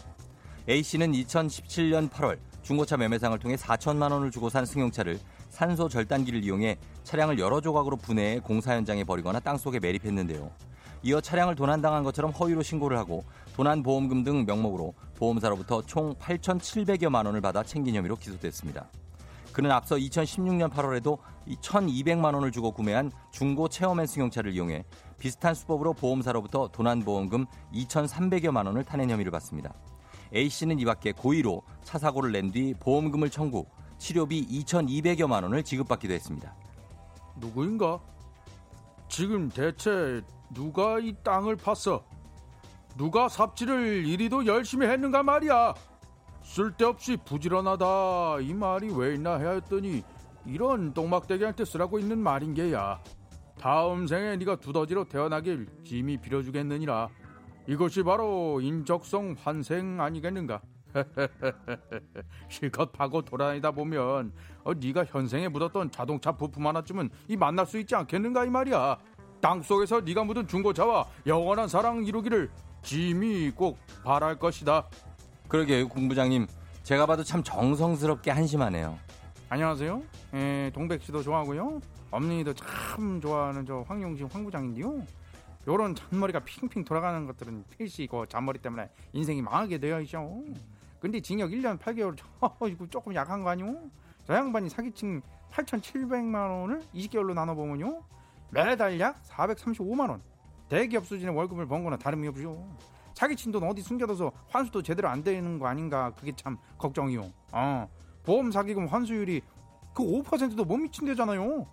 A씨는 0.68 1.12
2017년 1.12 2.11
8월 2.11 2.38
중고차 2.62 2.97
매매상을 2.97 3.38
통해 3.38 3.57
4천만 3.57 4.12
원을 4.12 4.31
주고 4.31 4.49
산 4.51 4.66
승용차를 4.66 5.18
산소 5.49 5.88
절단기를 5.88 6.44
이용해 6.44 6.77
차량을 7.05 7.38
여러 7.38 7.61
조각으로 7.61 7.97
분해해 7.97 8.40
공사 8.40 8.75
현장에 8.75 9.05
버리거나 9.05 9.40
땅속에 9.40 9.81
매립했는데요. 9.81 10.51
이어 11.03 11.21
차량을 11.21 11.55
도난당한 11.55 12.03
것처럼 12.03 12.33
허위로 12.33 12.62
신고를 12.62 12.99
하고 12.99 13.25
도난 13.55 13.83
보험금 13.83 14.25
등 14.25 14.44
명목으로 14.44 14.94
보험사로부터 15.16 15.83
총 15.83 16.14
8,700여만 16.14 17.27
원을 17.27 17.40
받아 17.40 17.62
챙긴 17.62 17.94
혐의로 17.94 18.16
기소됐습니다. 18.16 18.88
그는 19.53 19.71
앞서 19.73 19.97
2016년 19.97 20.71
8월에도 20.71 21.18
1,200만 21.49 22.35
원을 22.35 22.53
주고 22.53 22.71
구매한 22.71 23.11
중고 23.33 23.68
체험맨 23.68 24.07
승용차를 24.07 24.53
이용해 24.53 24.85
비슷한 25.18 25.55
수법으로 25.55 25.94
보험사로부터 25.94 26.68
도난 26.68 27.01
보험금 27.01 27.47
2,300여만 27.73 28.66
원을 28.66 28.85
타낸 28.85 29.11
혐의를 29.11 29.33
받습니다. 29.33 29.75
A씨는 30.35 30.79
이 30.79 30.85
밖에 30.85 31.12
고의로 31.12 31.62
차 31.83 31.99
사고를 31.99 32.33
낸 32.33 32.51
뒤 32.53 32.75
보험금을 32.79 33.31
청구, 33.31 33.67
치료비 33.99 34.47
2,200여만 34.64 35.43
원을 35.43 35.62
지급받기도 35.62 36.12
했습니다. 36.14 36.55
누구인가? 37.37 38.01
지금 39.09 39.49
대체 39.49 40.21
누가 40.53 40.99
이 40.99 41.14
땅을 41.25 41.57
팠어? 41.57 42.03
누가 42.97 43.29
삽질을 43.29 44.07
이리도 44.07 44.47
열심히 44.47 44.87
했는가 44.87 45.23
말이야. 45.23 45.75
쓸데없이 46.43 47.17
부지런하다 47.25 48.41
이 48.41 48.55
말이 48.55 48.91
왜 48.95 49.14
있나 49.14 49.37
해야 49.37 49.51
했더니 49.53 50.03
이런 50.47 50.95
똥막대기한테 50.95 51.64
쓰라고 51.64 51.99
있는 51.99 52.19
말인 52.19 52.55
게야. 52.55 53.03
다음 53.61 54.07
생에 54.07 54.37
네가 54.37 54.57
두더지로 54.57 55.05
태어나길 55.05 55.69
짐이 55.85 56.19
빌어주겠느니라. 56.19 57.09
이것이 57.68 58.02
바로 58.02 58.62
인적성 58.62 59.37
환생 59.38 60.00
아니겠는가? 60.00 60.62
실컷 62.48 62.90
파고 62.92 63.20
돌아다니다 63.20 63.72
보면 63.72 64.33
어, 64.64 64.72
네가 64.72 65.04
현생에 65.04 65.48
묻었던 65.48 65.90
자동차 65.90 66.33
부품 66.33 66.66
하나쯤은 66.66 67.11
이 67.28 67.37
만날 67.37 67.66
수 67.66 67.78
있지 67.78 67.94
않겠는가 67.94 68.46
이 68.46 68.48
말이야. 68.48 68.96
땅 69.42 69.61
속에서 69.61 70.00
네가 70.00 70.24
묻은 70.24 70.48
중고차와 70.48 71.07
영원한 71.26 71.68
사랑 71.68 72.07
이루기를 72.07 72.50
짐이 72.81 73.50
꼭 73.50 73.78
바랄 74.02 74.38
것이다. 74.38 74.88
그러게요, 75.48 75.88
공부장님. 75.88 76.46
제가 76.85 77.04
봐도 77.04 77.22
참 77.22 77.42
정성스럽게 77.42 78.31
한심하네요. 78.31 78.98
안녕하세요. 79.50 80.02
에, 80.33 80.70
동백 80.72 81.02
씨도 81.02 81.22
좋아하고요. 81.22 81.81
엄니도 82.11 82.54
참 82.54 83.20
좋아하는 83.20 83.66
저 83.66 83.85
황용진 83.87 84.26
황부장인데요. 84.33 85.02
요런 85.68 85.94
잔머리가 85.94 86.40
핑핑 86.40 86.83
돌아가는 86.83 87.26
것들은 87.26 87.64
필시 87.76 88.09
그 88.11 88.24
잔머리 88.26 88.59
때문에 88.59 88.88
인생이 89.12 89.42
망하게 89.42 89.76
되어 89.76 90.00
있죠. 90.00 90.42
근데 90.98 91.20
징역 91.20 91.50
1년 91.50 91.78
8개월 91.78 92.16
이거 92.72 92.87
조금 92.88 93.14
약한 93.14 93.42
거 93.44 93.50
아니오? 93.50 93.78
저 94.26 94.35
양반이 94.35 94.70
사기친 94.70 95.20
8,700만 95.52 96.35
원을 96.35 96.81
20개월로 96.94 97.35
나눠 97.35 97.54
보면요. 97.54 98.02
매달 98.50 98.98
약 98.98 99.22
435만 99.24 100.09
원. 100.09 100.22
대기업 100.70 101.07
수준의 101.07 101.37
월급을 101.37 101.66
번 101.66 101.85
거나 101.85 101.98
다름이 101.98 102.28
없죠. 102.28 102.66
사기친 103.12 103.52
돈 103.52 103.62
어디 103.64 103.83
숨겨둬서 103.83 104.33
환수도 104.48 104.83
제대로 104.83 105.09
안 105.09 105.22
되는 105.22 105.59
거 105.59 105.66
아닌가 105.66 106.12
그게 106.14 106.33
참 106.35 106.57
걱정이요. 106.78 107.31
어. 107.52 107.88
보험 108.24 108.50
사기금 108.50 108.87
환수율이 108.87 109.42
그 109.92 110.02
5%도 110.02 110.64
못 110.64 110.78
미친대잖아요. 110.78 111.66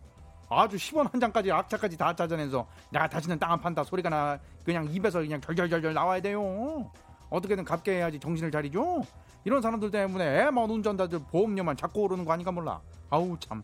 아주 0.61 0.77
10원 0.77 1.11
한 1.11 1.19
장까지 1.19 1.51
악차까지 1.51 1.97
다 1.97 2.15
짜져내서 2.15 2.67
내가 2.91 3.07
다시는 3.07 3.37
땅 3.39 3.51
안 3.51 3.59
판다 3.59 3.83
소리가 3.83 4.09
나 4.09 4.39
그냥 4.63 4.87
입에서 4.91 5.19
그냥 5.19 5.39
절절절절 5.41 5.93
나와야 5.93 6.21
돼요. 6.21 6.89
어떻게든 7.29 7.63
갚게 7.63 7.97
해야지 7.97 8.19
정신을 8.19 8.51
차리죠. 8.51 9.03
이런 9.43 9.61
사람들 9.61 9.91
때문에 9.91 10.47
애먼 10.47 10.69
운전자들 10.69 11.19
보험료만 11.31 11.77
자꾸 11.77 12.01
오르는 12.01 12.25
거 12.25 12.33
아닌가 12.33 12.51
몰라. 12.51 12.81
아우 13.09 13.37
참. 13.39 13.61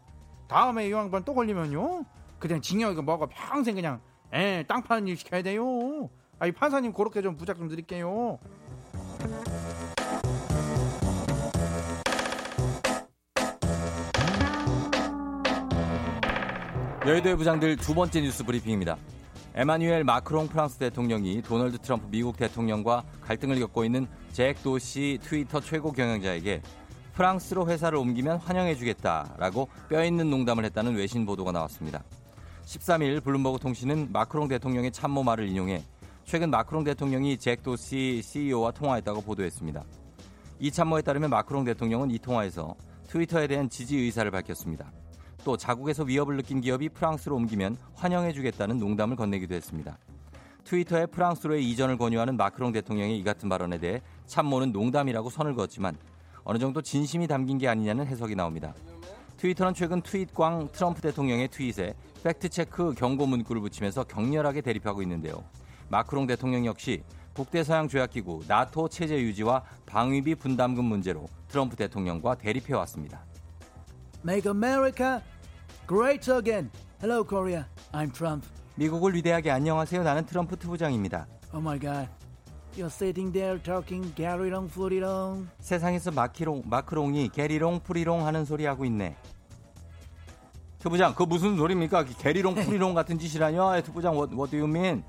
다음에 0.47 0.88
이 0.88 0.91
양반 0.91 1.23
또 1.23 1.34
걸리면요. 1.34 2.04
그냥 2.39 2.62
징역이 2.62 3.01
뭐가 3.01 3.27
평생 3.27 3.75
그냥 3.75 4.01
에, 4.34 4.63
땅 4.67 4.84
파는 4.84 5.08
일 5.08 5.17
시켜야 5.17 5.41
돼요. 5.41 6.10
아이 6.39 6.51
판사님 6.51 6.93
그렇게 6.93 7.21
좀 7.21 7.38
부탁 7.38 7.58
좀 7.58 7.67
드릴게요. 7.67 8.39
여의도의 17.03 17.35
부장들 17.35 17.77
두 17.77 17.95
번째 17.95 18.21
뉴스 18.21 18.45
브리핑입니다. 18.45 18.95
에마뉴엘 19.55 20.03
마크롱 20.03 20.49
프랑스 20.49 20.77
대통령이 20.77 21.41
도널드 21.41 21.79
트럼프 21.79 22.05
미국 22.11 22.37
대통령과 22.37 23.03
갈등을 23.21 23.59
겪고 23.59 23.83
있는 23.83 24.05
잭 24.31 24.61
도시 24.61 25.17
트위터 25.23 25.59
최고 25.59 25.91
경영자에게 25.91 26.61
프랑스로 27.13 27.67
회사를 27.67 27.97
옮기면 27.97 28.37
환영해주겠다라고 28.37 29.67
뼈있는 29.89 30.29
농담을 30.29 30.63
했다는 30.65 30.95
외신 30.95 31.25
보도가 31.25 31.51
나왔습니다. 31.51 32.03
13일 32.65 33.23
블룸버그 33.23 33.57
통신은 33.57 34.11
마크롱 34.11 34.47
대통령의 34.47 34.91
참모 34.91 35.23
말을 35.23 35.49
인용해 35.49 35.83
최근 36.23 36.51
마크롱 36.51 36.83
대통령이 36.83 37.37
잭 37.39 37.63
도시 37.63 38.21
CEO와 38.23 38.73
통화했다고 38.73 39.21
보도했습니다. 39.21 39.83
이 40.59 40.69
참모에 40.69 41.01
따르면 41.01 41.31
마크롱 41.31 41.63
대통령은 41.63 42.11
이 42.11 42.19
통화에서 42.19 42.75
트위터에 43.07 43.47
대한 43.47 43.67
지지 43.69 43.97
의사를 43.97 44.29
밝혔습니다. 44.29 44.91
또 45.43 45.58
자국에서 45.58 46.04
위협을 46.04 46.38
느낀 46.38 46.62
기업이 46.62 46.89
프랑스로 46.89 47.36
옮기면 47.36 47.77
환영해주겠다는 47.95 48.77
농담을 48.77 49.15
건네기도 49.15 49.56
했습니다. 49.56 49.97
트위터에 50.63 51.08
프랑스로의 51.08 51.69
이전을 51.69 51.97
권유하는 51.97 52.38
마크롱 52.38 52.71
대통령의 52.71 53.17
이 53.17 53.23
같은 53.23 53.49
발언에 53.49 53.77
대해 53.77 54.01
참모는 54.27 54.71
농담이라고 54.71 55.30
선을 55.30 55.56
그었지만 55.56 55.97
어느 56.43 56.60
정도 56.60 56.82
진심이 56.82 57.27
담긴 57.27 57.58
게 57.58 57.67
아니냐는 57.67 58.06
해석이 58.06 58.36
나옵니다. 58.36 58.73
트위터는 59.38 59.73
최근 59.73 60.01
트윗광 60.01 60.69
트럼프 60.71 61.01
대통령의 61.01 61.47
트윗에 61.47 61.95
팩트체크 62.23 62.93
경고 62.95 63.25
문구를 63.25 63.62
붙이면서 63.62 64.04
격렬하게 64.04 64.62
대립하고 64.62 65.01
있는데요. 65.01 65.43
마크롱 65.89 66.27
대통령 66.27 66.65
역시 66.65 67.04
북대서양 67.34 67.88
조약기구 67.88 68.43
나토 68.47 68.89
체제 68.89 69.19
유지와 69.19 69.63
방위비 69.88 70.36
분담금 70.36 70.86
문제로 70.86 71.27
트럼프 71.47 71.75
대통령과 71.75 72.36
대립해 72.36 72.75
왔습니다. 72.75 73.25
Make 74.23 74.45
America 74.47 75.21
great 75.88 76.27
again. 76.29 76.69
Hello, 76.99 77.23
Korea. 77.23 77.65
I'm 77.91 78.12
Trump. 78.12 78.45
미국을 78.75 79.15
위대하게 79.15 79.49
안녕하세요. 79.49 80.03
나는 80.03 80.25
트럼프 80.25 80.55
투부장입니다. 80.57 81.25
Oh 81.53 81.60
my 81.60 81.79
God. 81.79 82.07
You're 82.77 82.86
sitting 82.86 83.34
there 83.34 83.62
talking 83.62 84.13
게리롱 84.15 84.67
프리롱. 84.67 85.47
세상에서 85.60 86.12
마키롱, 86.12 86.63
마크롱이 86.65 87.29
게리롱, 87.29 87.81
프리롱 87.81 88.25
하는 88.25 88.45
소리 88.45 88.65
하고 88.65 88.86
있네. 88.86 89.17
투부장, 90.79 91.13
그 91.15 91.23
무슨 91.23 91.57
소리입니까? 91.57 92.05
게리롱, 92.05 92.55
프리롱 92.55 92.93
같은 92.93 93.19
짓이라뇨? 93.19 93.81
투부장, 93.81 94.15
what, 94.15 94.34
what 94.34 94.51
do 94.51 94.57
you 94.57 94.67
mean? 94.69 95.03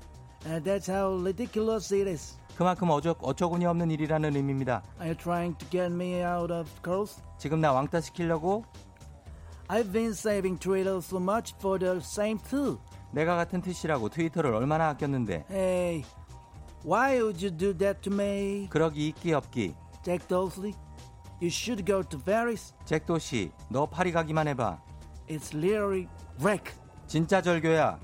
Uh, 0.45 0.59
that's 0.61 0.89
how 0.89 1.17
ridiculous 1.21 1.93
it 1.93 2.09
is. 2.09 2.35
그만큼 2.57 2.89
어쩌, 2.89 3.15
어처구니 3.21 3.65
없는 3.65 3.89
일이라는 3.91 4.35
의미입니다. 4.35 4.83
Are 4.99 5.09
you 5.09 5.15
trying 5.15 5.57
to 5.57 5.69
get 5.69 5.93
me 5.93 6.23
out 6.23 6.51
of 6.51 6.69
course? 6.83 7.21
지금 7.37 7.61
나 7.61 7.71
왕따 7.71 8.01
시키려고? 8.01 8.65
I've 9.69 9.91
been 9.91 10.11
saving 10.13 10.59
Twitter 10.59 10.97
so 10.97 11.17
much 11.17 11.53
for 11.59 11.79
the 11.79 11.97
same 12.01 12.39
too. 12.49 12.79
내가 13.11 13.35
같은 13.35 13.61
뜻이라고 13.61 14.09
트위터를 14.09 14.53
얼마나 14.53 14.89
아꼈는데. 14.89 15.45
Hey, 15.49 16.03
why 16.83 17.17
would 17.21 17.43
you 17.43 17.55
do 17.55 17.77
that 17.77 18.01
to 18.01 18.13
me? 18.13 18.67
그러기 18.69 19.07
있기 19.09 19.33
없기. 19.33 19.75
Jack 20.03 20.27
Dosley, 20.27 20.73
you 21.41 21.49
should 21.49 21.85
go 21.85 22.03
to 22.03 22.19
Paris. 22.19 22.73
잭도씨, 22.85 23.51
너 23.69 23.85
파리 23.85 24.11
가기만 24.11 24.47
해봐. 24.49 24.81
It's 25.29 25.55
literally 25.55 26.07
wreck. 26.41 26.73
진짜 27.07 27.41
절교야. 27.41 27.99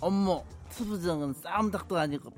엄모, 0.00 0.44
투부정은 0.74 1.34
쌈닭도 1.34 1.98
아니고 1.98 2.30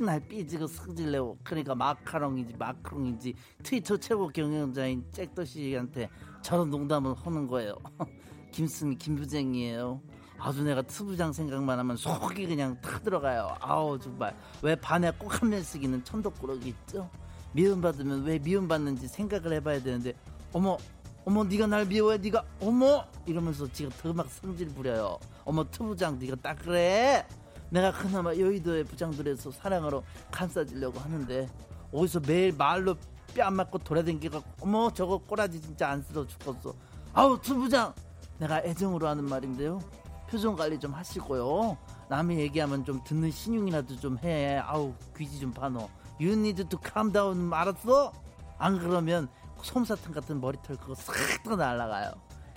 맨날 0.00 0.20
삐지고 0.20 0.66
승질내고 0.66 1.38
그러니까 1.42 1.74
마카롱인지 1.74 2.54
마크롱인지 2.56 3.34
트위터 3.62 3.96
최고 3.96 4.28
경영자인 4.28 5.04
잭더씨한테 5.12 6.08
저런 6.42 6.70
농담을 6.70 7.14
하는 7.14 7.46
거예요. 7.46 7.76
김승희 8.52 8.96
김부쟁이에요. 8.98 10.00
아주 10.38 10.62
내가 10.64 10.82
투부장 10.82 11.32
생각만 11.32 11.78
하면 11.78 11.96
속이 11.96 12.46
그냥 12.46 12.80
타 12.80 12.98
들어가요. 13.00 13.56
아우 13.60 13.98
정말 13.98 14.36
왜 14.62 14.74
반에 14.74 15.10
꼭 15.12 15.32
한 15.32 15.50
면쓰기는 15.50 16.04
천덕꾸러기 16.04 16.68
있죠? 16.68 17.08
미움받으면 17.52 18.24
왜 18.24 18.38
미움받는지 18.38 19.08
생각을 19.08 19.52
해봐야 19.54 19.82
되는데 19.82 20.14
어머 20.52 20.76
어머 21.24 21.44
네가 21.44 21.66
날 21.68 21.86
미워해 21.86 22.18
네가 22.18 22.44
어머 22.60 23.04
이러면서 23.26 23.70
지가 23.70 23.90
더막 24.02 24.28
성질 24.28 24.68
부려요. 24.68 25.18
어머 25.44 25.64
투부장 25.70 26.18
네가 26.18 26.36
딱 26.42 26.54
그래. 26.58 27.26
내가 27.72 27.90
그나마 27.90 28.36
여의도의 28.36 28.84
부장들에서 28.84 29.50
사랑으로 29.50 30.04
감싸주려고 30.30 31.00
하는데 31.00 31.48
어디서 31.90 32.20
매일 32.20 32.52
말로 32.52 32.96
뺨 33.34 33.54
맞고 33.54 33.78
돌아댕기고 33.78 34.42
어머 34.60 34.92
저거 34.92 35.16
꼬라지 35.16 35.60
진짜 35.62 35.88
안쓰러워 35.88 36.26
죽겠어. 36.26 36.74
아우 37.14 37.40
투부장! 37.40 37.94
내가 38.38 38.62
애정으로 38.62 39.08
하는 39.08 39.24
말인데요. 39.24 39.80
표정 40.28 40.54
관리 40.54 40.78
좀 40.78 40.92
하시고요. 40.92 41.78
남이 42.10 42.38
얘기하면 42.40 42.84
좀 42.84 43.02
듣는 43.04 43.30
신용이라도 43.30 43.96
좀 43.96 44.18
해. 44.18 44.58
아우 44.58 44.92
귀지 45.16 45.40
좀 45.40 45.50
파노. 45.50 45.88
You 46.20 46.32
need 46.32 46.62
to 46.68 46.78
calm 46.78 47.10
down. 47.10 47.50
알았어? 47.54 48.12
안 48.58 48.78
그러면 48.78 49.28
솜사탕 49.62 50.12
같은 50.12 50.42
머리털 50.42 50.76
그거 50.76 50.94
싹다 50.94 51.56
날라가요. 51.56 52.12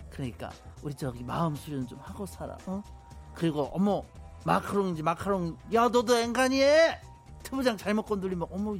그러니까 0.09 0.51
우리 0.83 0.93
저기 0.93 1.23
마음 1.23 1.55
수련 1.55 1.87
좀 1.87 1.99
하고 2.01 2.25
살아 2.25 2.57
어? 2.65 2.83
그리고 3.33 3.69
어머 3.73 4.03
마카롱인지 4.45 5.01
마카롱 5.01 5.57
야 5.73 5.89
너도 5.89 6.17
앵간히 6.17 6.80
해 6.80 7.01
투부장 7.43 7.77
잘못 7.77 8.03
건들리면 8.03 8.47
어머 8.51 8.75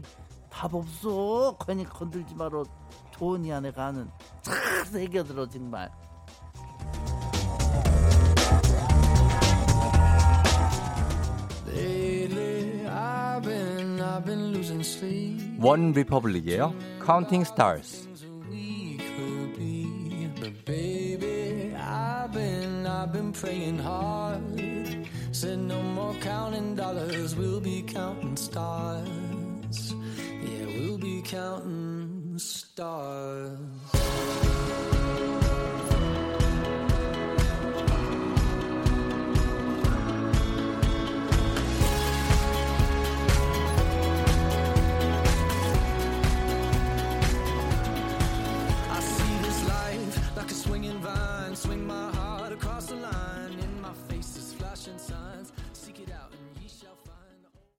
답 0.50 0.74
없어 0.74 1.58
괜히 1.66 1.84
건들지 1.84 2.36
마라 2.36 2.64
좋은 3.12 3.44
이야 3.46 3.60
내가 3.60 3.88
하는 3.88 4.10
싹 4.44 4.56
새겨들어 4.86 5.50
정말 5.50 5.92
Lately, 11.68 12.88
I've 12.88 13.44
been, 13.44 14.00
I've 14.00 14.24
been 14.24 14.54
losing 14.54 14.82
sleep. 14.82 15.60
OneRepublic이에요. 15.60 16.74
카운팅 17.00 17.44
스타즈. 17.44 18.06
I've 23.06 23.14
been 23.14 23.32
praying 23.34 23.78
hard. 23.78 24.75
Said 25.36 25.60
no 25.60 25.82
more 25.82 26.14
counting 26.22 26.76
dollars, 26.76 27.36
we'll 27.36 27.60
be 27.60 27.82
counting 27.82 28.38
stars. 28.38 29.94
Yeah, 30.42 30.66
we'll 30.78 30.98
be 30.98 31.22
counting 31.24 32.40
stars. 32.40 33.60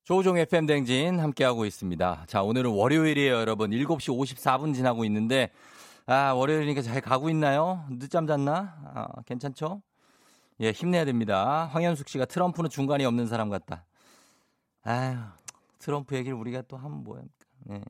조종 0.07 0.37
FM 0.37 0.67
댕진 0.67 1.19
함께하고 1.19 1.65
있습니다. 1.65 2.23
자, 2.27 2.41
오늘은 2.41 2.71
월요일이에요, 2.71 3.33
여러분. 3.33 3.71
7시 3.71 4.07
54분 4.37 4.73
지나고 4.73 5.03
있는데, 5.03 5.51
아, 6.05 6.31
월요일이니까 6.31 6.81
잘 6.81 7.01
가고 7.01 7.29
있나요? 7.29 7.83
늦잠 7.89 8.25
잤나? 8.25 8.73
아, 8.85 9.07
괜찮죠? 9.25 9.81
예, 10.61 10.71
힘내야 10.71 11.03
됩니다. 11.03 11.69
황현숙 11.73 12.07
씨가 12.07 12.23
트럼프는 12.23 12.69
중간이 12.69 13.03
없는 13.03 13.27
사람 13.27 13.49
같다. 13.49 13.83
아휴, 14.83 15.17
트럼프 15.79 16.15
얘기를 16.15 16.37
우리가 16.37 16.61
또 16.69 16.77
하면 16.77 17.03
뭐야. 17.03 17.23
예. 17.71 17.81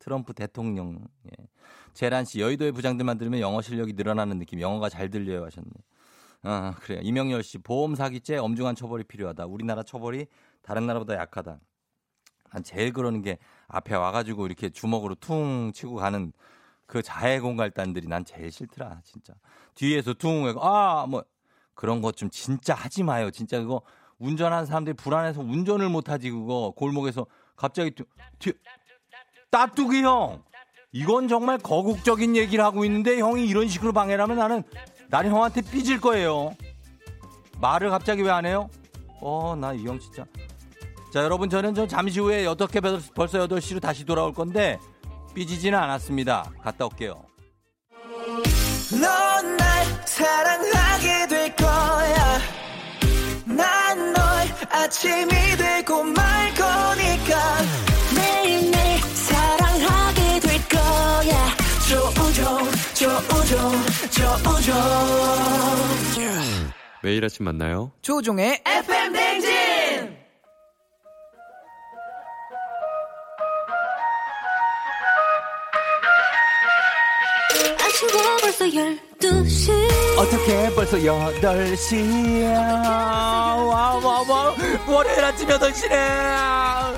트럼프 0.00 0.34
대통령. 0.34 1.06
예. 1.26 1.44
재란 1.92 2.24
씨, 2.24 2.40
여의도의 2.40 2.72
부장들만 2.72 3.16
들으면 3.16 3.38
영어 3.38 3.62
실력이 3.62 3.92
늘어나는 3.92 4.40
느낌. 4.40 4.60
영어가 4.60 4.88
잘 4.88 5.08
들려요 5.08 5.44
하셨네. 5.44 5.70
아, 6.42 6.74
그래요. 6.80 7.00
이명열 7.04 7.44
씨, 7.44 7.58
보험 7.58 7.94
사기죄 7.94 8.38
엄중한 8.38 8.74
처벌이 8.74 9.04
필요하다. 9.04 9.46
우리나라 9.46 9.84
처벌이 9.84 10.26
다른 10.64 10.86
나라보다 10.86 11.14
약하다. 11.14 11.58
난 12.52 12.62
제일 12.64 12.92
그러는 12.92 13.22
게 13.22 13.38
앞에 13.68 13.94
와가지고 13.94 14.46
이렇게 14.46 14.70
주먹으로 14.70 15.14
퉁 15.16 15.72
치고 15.74 15.96
가는 15.96 16.32
그 16.86 17.02
자해 17.02 17.40
공갈단들이 17.40 18.06
난 18.08 18.24
제일 18.24 18.50
싫더라, 18.52 19.00
진짜. 19.04 19.32
뒤에서 19.74 20.14
퉁, 20.14 20.46
해고 20.46 20.64
아, 20.64 21.06
뭐, 21.06 21.24
그런 21.74 22.00
것 22.00 22.12
좀 22.12 22.30
진짜 22.30 22.74
하지 22.74 23.02
마요. 23.02 23.30
진짜 23.30 23.58
그거 23.60 23.82
운전하는 24.18 24.66
사람들이 24.66 24.94
불안해서 24.94 25.40
운전을 25.40 25.88
못하지, 25.88 26.30
그거. 26.30 26.72
골목에서 26.76 27.26
갑자기 27.56 27.90
뒤, 27.90 28.04
뒤 28.38 28.52
따뚜기 29.50 30.02
형! 30.02 30.42
이건 30.92 31.26
정말 31.26 31.58
거국적인 31.58 32.36
얘기를 32.36 32.62
하고 32.64 32.84
있는데 32.84 33.18
형이 33.18 33.46
이런 33.48 33.66
식으로 33.66 33.92
방해를 33.92 34.22
하면 34.22 34.36
나는, 34.36 34.62
나는 35.08 35.30
형한테 35.30 35.60
삐질 35.62 36.00
거예요. 36.00 36.54
말을 37.60 37.90
갑자기 37.90 38.22
왜 38.22 38.30
안 38.30 38.46
해요? 38.46 38.68
어, 39.20 39.56
나 39.56 39.72
이 39.74 39.84
형 39.86 39.98
진짜. 39.98 40.24
자, 41.14 41.22
여러분, 41.22 41.48
저는 41.48 41.76
저 41.76 41.86
잠시 41.86 42.18
후에 42.18 42.44
어떻게 42.44 42.80
벌써 42.80 43.46
8시로 43.46 43.80
다시 43.80 44.04
돌아올 44.04 44.34
건데, 44.34 44.80
삐지지는 45.32 45.78
않았습니다. 45.78 46.50
갔다 46.60 46.86
올게요. 46.86 47.22
넌 49.00 49.56
날 49.56 49.84
사랑하게 50.06 51.28
될 51.28 51.54
거야. 51.54 52.38
난 53.44 54.12
널 54.12 54.24
아침이 54.70 55.30
되고 55.56 56.02
말 56.02 56.52
거니까. 56.54 57.58
매일매일 58.16 58.98
사랑하게 59.00 60.40
될 60.40 60.68
거야. 60.68 61.56
조우종, 61.88 62.58
조우종, 62.92 63.70
조우종. 64.10 64.74
매일 67.04 67.24
아침 67.24 67.44
만나요. 67.44 67.92
조종의 68.02 68.64
FM 68.66 69.12
댕진! 69.12 69.63
벌써 78.64 78.80
12시 79.20 79.70
어떻게 80.16 80.74
벌써 80.74 80.96
8시야. 80.96 82.56
와, 82.56 84.00
와, 84.02 84.24
와. 84.26 84.54
월요일 84.86 85.22
아침 85.22 85.46
8시네. 85.48 86.94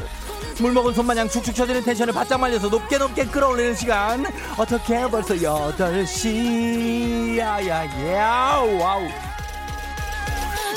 물 0.61 0.71
먹은 0.73 0.95
손 0.95 1.07
마냥 1.07 1.29
축축 1.29 1.57
처지는 1.57 1.83
텐션을 1.83 2.15
바짝 2.15 2.39
말려서 2.39 2.69
높게 2.69 2.99
높게 2.99 3.25
끌어올리는 3.27 3.75
시간. 3.75 4.25
어떻게 4.57 5.11
벌써 5.11 5.35
8시 5.35 7.37
야. 7.39 7.59
야, 7.67 7.85
야, 8.15 8.63
wow. 8.79 9.03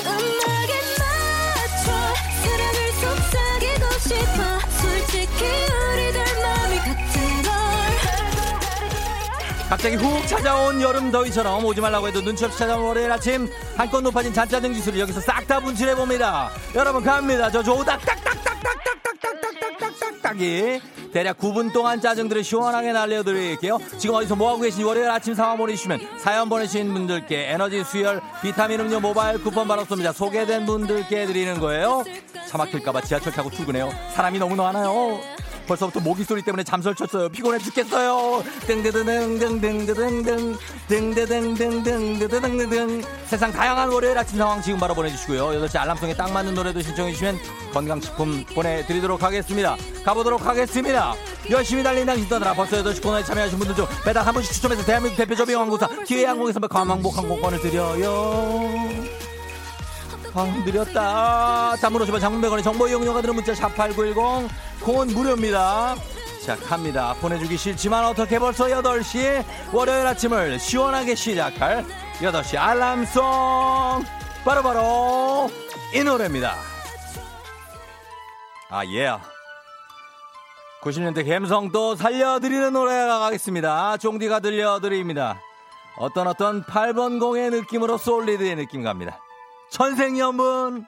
음악에 0.06 0.74
맞춰 0.98 1.92
사랑을 2.42 2.78
속삭이고 3.00 3.86
싶어 4.00 4.42
솔직히 4.82 5.46
우리 5.94 6.02
갑자기 9.70 9.95
훅 9.97 10.28
찾아온 10.28 10.82
여름 10.82 11.11
더위처럼 11.11 11.63
오지 11.63 11.80
말라고 11.80 12.07
해도 12.07 12.24
눈치 12.24 12.43
없이 12.43 12.57
찾아온 12.57 12.86
월요일 12.86 13.11
아침 13.11 13.47
한껏 13.78 14.01
높아진 14.01 14.34
잔짜증 14.34 14.74
지수를 14.74 14.99
여기서 14.99 15.22
싹 15.22 15.45
다 15.47 15.59
분출해 15.59 15.93
봅니다. 15.95 16.49
여러분 16.76 17.03
갑니다. 17.03 17.49
저 17.51 17.61
조우닥 17.63 18.01
딱딱딱딱딱딱딱딱딱딱이 18.05 20.82
대략 21.13 21.38
9분 21.39 21.72
동안 21.74 21.99
짜증들을 22.01 22.43
시원하게 22.43 22.91
날려드릴게요. 22.93 23.78
지금 23.97 24.15
어디서 24.15 24.36
뭐하고 24.36 24.61
계신지 24.61 24.84
월요일 24.84 25.09
아침 25.09 25.34
상황 25.34 25.57
보내주시면 25.57 26.20
사연 26.20 26.49
보내주신 26.49 26.93
분들께 26.93 27.49
에너지 27.51 27.84
수혈 27.84 28.22
비타민 28.41 28.80
음료 28.80 28.99
모바일 28.99 29.41
쿠폰 29.41 29.67
바로 29.67 29.84
쏩니다. 29.86 30.13
소개된 30.13 30.65
분들께 30.65 31.26
드리는 31.28 31.59
거예요. 31.59 32.03
차 32.47 32.57
막힐까봐 32.57 33.01
지하철 33.01 33.34
타고 33.34 33.49
출근해요. 33.51 33.89
사람이 34.13 34.39
너무 34.39 34.55
많아요. 34.55 35.20
벌써부터 35.70 35.99
모기 35.99 36.24
소리 36.24 36.41
때문에 36.41 36.63
잠설 36.63 36.95
쳤어요. 36.95 37.30
피곤해 37.30 37.59
죽겠어요. 37.59 38.43
등드등등등등등등 38.65 40.57
등드등등등등등등 40.88 43.03
세상 43.28 43.51
다양한 43.51 43.89
월요일 43.89 44.17
아침 44.17 44.39
상황 44.39 44.59
지금 44.61 44.80
바로 44.80 44.95
보내주시고요. 44.95 45.61
8시 45.61 45.78
알람송에 45.78 46.15
딱 46.15 46.32
맞는 46.32 46.55
노래도 46.55 46.82
신청해주시면 46.82 47.38
건강식품 47.72 48.43
보내드리도록 48.55 49.22
하겠습니다. 49.22 49.78
가보도록 50.03 50.43
하겠습니다. 50.45 51.13
열심히 51.51 51.84
달린 51.84 52.07
당신 52.07 52.28
떠나라 52.28 52.55
벌써 52.55 52.84
8시 52.84 53.03
코너에 53.03 53.24
참여하신 53.24 53.59
분들 53.59 53.76
중 53.76 53.86
배달 54.03 54.26
한 54.26 54.34
분씩 54.34 54.51
추첨해서 54.53 54.84
대한민국 54.84 55.17
대표 55.17 55.36
저비항공사 55.36 55.88
기회항공에서 56.03 56.59
관광복 56.61 57.15
항공권을 57.15 57.61
드려요. 57.61 59.29
아, 60.34 60.44
느렸다. 60.66 61.76
단문 61.82 62.02
50원 62.04 62.20
장문백원의 62.20 62.64
정보 62.64 62.88
이용료가 62.88 63.22
드는 63.22 63.36
문자 63.36 63.54
샵8910 63.54 64.48
콩은 64.84 65.08
무료입니다. 65.08 65.96
자, 66.46 66.56
갑니다. 66.56 67.16
보내주기 67.20 67.58
싫지만 67.58 68.06
어떻게 68.06 68.40
벌써 68.40 68.66
8시 68.66 69.44
월요일 69.74 70.06
아침을 70.08 70.60
시원하게 70.60 71.16
시작할 71.16 71.86
8시 72.20 72.58
알람송 72.58 73.24
바로바로 74.46 75.50
이 75.94 76.04
노래입니다. 76.04 76.56
아, 78.70 78.86
예. 78.86 79.12
90년대 80.82 81.28
감성 81.28 81.72
또 81.72 81.96
살려드리는 81.96 82.72
노래가 82.72 83.20
가겠습니다. 83.20 83.98
종디가 83.98 84.40
들려드립니다. 84.40 85.42
어떤 85.98 86.28
어떤 86.28 86.64
8번 86.64 87.20
공의 87.20 87.50
느낌으로 87.50 87.98
솔리드의 87.98 88.56
느낌 88.56 88.84
갑니다. 88.84 89.20
천생연분 89.72 90.86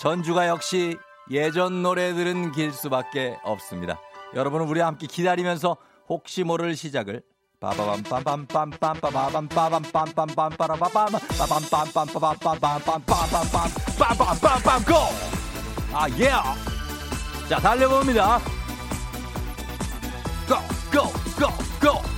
전주가 0.00 0.48
역시 0.48 0.96
예전 1.30 1.82
노래들은 1.82 2.52
길 2.52 2.72
수밖에 2.72 3.38
없습니다. 3.42 3.98
여러분은 4.34 4.66
우리와 4.68 4.86
함께 4.86 5.06
기다리면서 5.06 5.76
혹시 6.08 6.44
모를 6.44 6.76
시작을 6.76 7.22
빠바밤 7.60 8.02
빰빰 8.04 8.46
빰빰 8.46 9.00
빠바밤 9.00 9.48
빠밤 9.48 9.82
빰빰 9.82 10.14
빰빠라바밤 10.14 10.88
빠밤 10.92 11.12
빰빰 11.12 12.12
빠밤 12.12 12.38
빰빰 12.38 12.60
빰빰 12.60 13.04
빰빰 13.04 13.54
빰빰 13.98 14.62
빰빰 14.62 14.86
고! 14.86 14.94
아 15.92 16.08
예! 16.18 16.30
자 17.48 17.58
달려봅니다. 17.58 18.38
고! 20.46 20.54
고! 20.92 21.02
고! 21.40 21.92
고! 21.92 22.17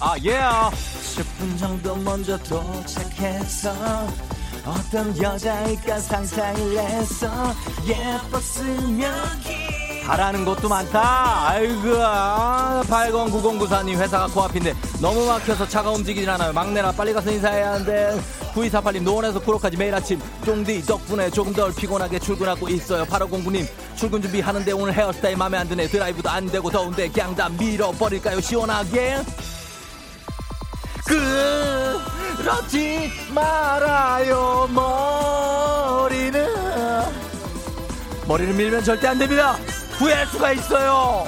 아, 0.00 0.14
예. 0.24 0.30
Yeah. 0.30 0.76
10분 1.16 1.58
정도 1.58 1.94
먼저 1.96 2.38
도착해서 2.38 3.70
어떤 4.64 5.16
여자일까 5.22 5.98
상상을 5.98 6.78
했어 6.78 7.28
예뻤으면 7.86 9.14
바라는 10.06 10.44
것도 10.44 10.68
많다. 10.68 11.48
아이고 11.50 11.92
809094님 12.88 13.96
회사가 13.98 14.26
코앞인데 14.28 14.74
너무 15.00 15.26
막혀서 15.26 15.68
차가 15.68 15.90
움직이질 15.90 16.28
않아요. 16.30 16.52
막내라 16.52 16.92
빨리 16.92 17.12
가서 17.12 17.30
인사해야 17.30 17.72
하는데. 17.72 18.20
9248님 18.54 19.02
노원에서 19.02 19.38
쿠로까지 19.40 19.76
매일 19.76 19.94
아침 19.94 20.20
쫑디 20.44 20.82
덕분에 20.82 21.30
조금 21.30 21.52
덜 21.52 21.72
피곤하게 21.74 22.18
출근하고 22.18 22.68
있어요. 22.68 23.04
8509님 23.04 23.68
출근 23.94 24.20
준비하는데 24.22 24.72
오늘 24.72 24.94
헤어스타일 24.94 25.36
맘에 25.36 25.58
안 25.58 25.68
드네. 25.68 25.86
드라이브도 25.88 26.28
안 26.28 26.46
되고 26.46 26.68
더운데 26.70 27.08
그냥 27.08 27.36
다 27.36 27.48
밀어버릴까요? 27.50 28.40
시원하게 28.40 29.18
그렇지 32.38 33.10
말아요 33.34 34.68
머리는. 34.72 36.46
머리를 38.26 38.54
밀면 38.54 38.84
절대 38.84 39.08
안 39.08 39.18
됩니다. 39.18 39.52
후회할 39.98 40.26
수가 40.28 40.52
있어요. 40.52 41.24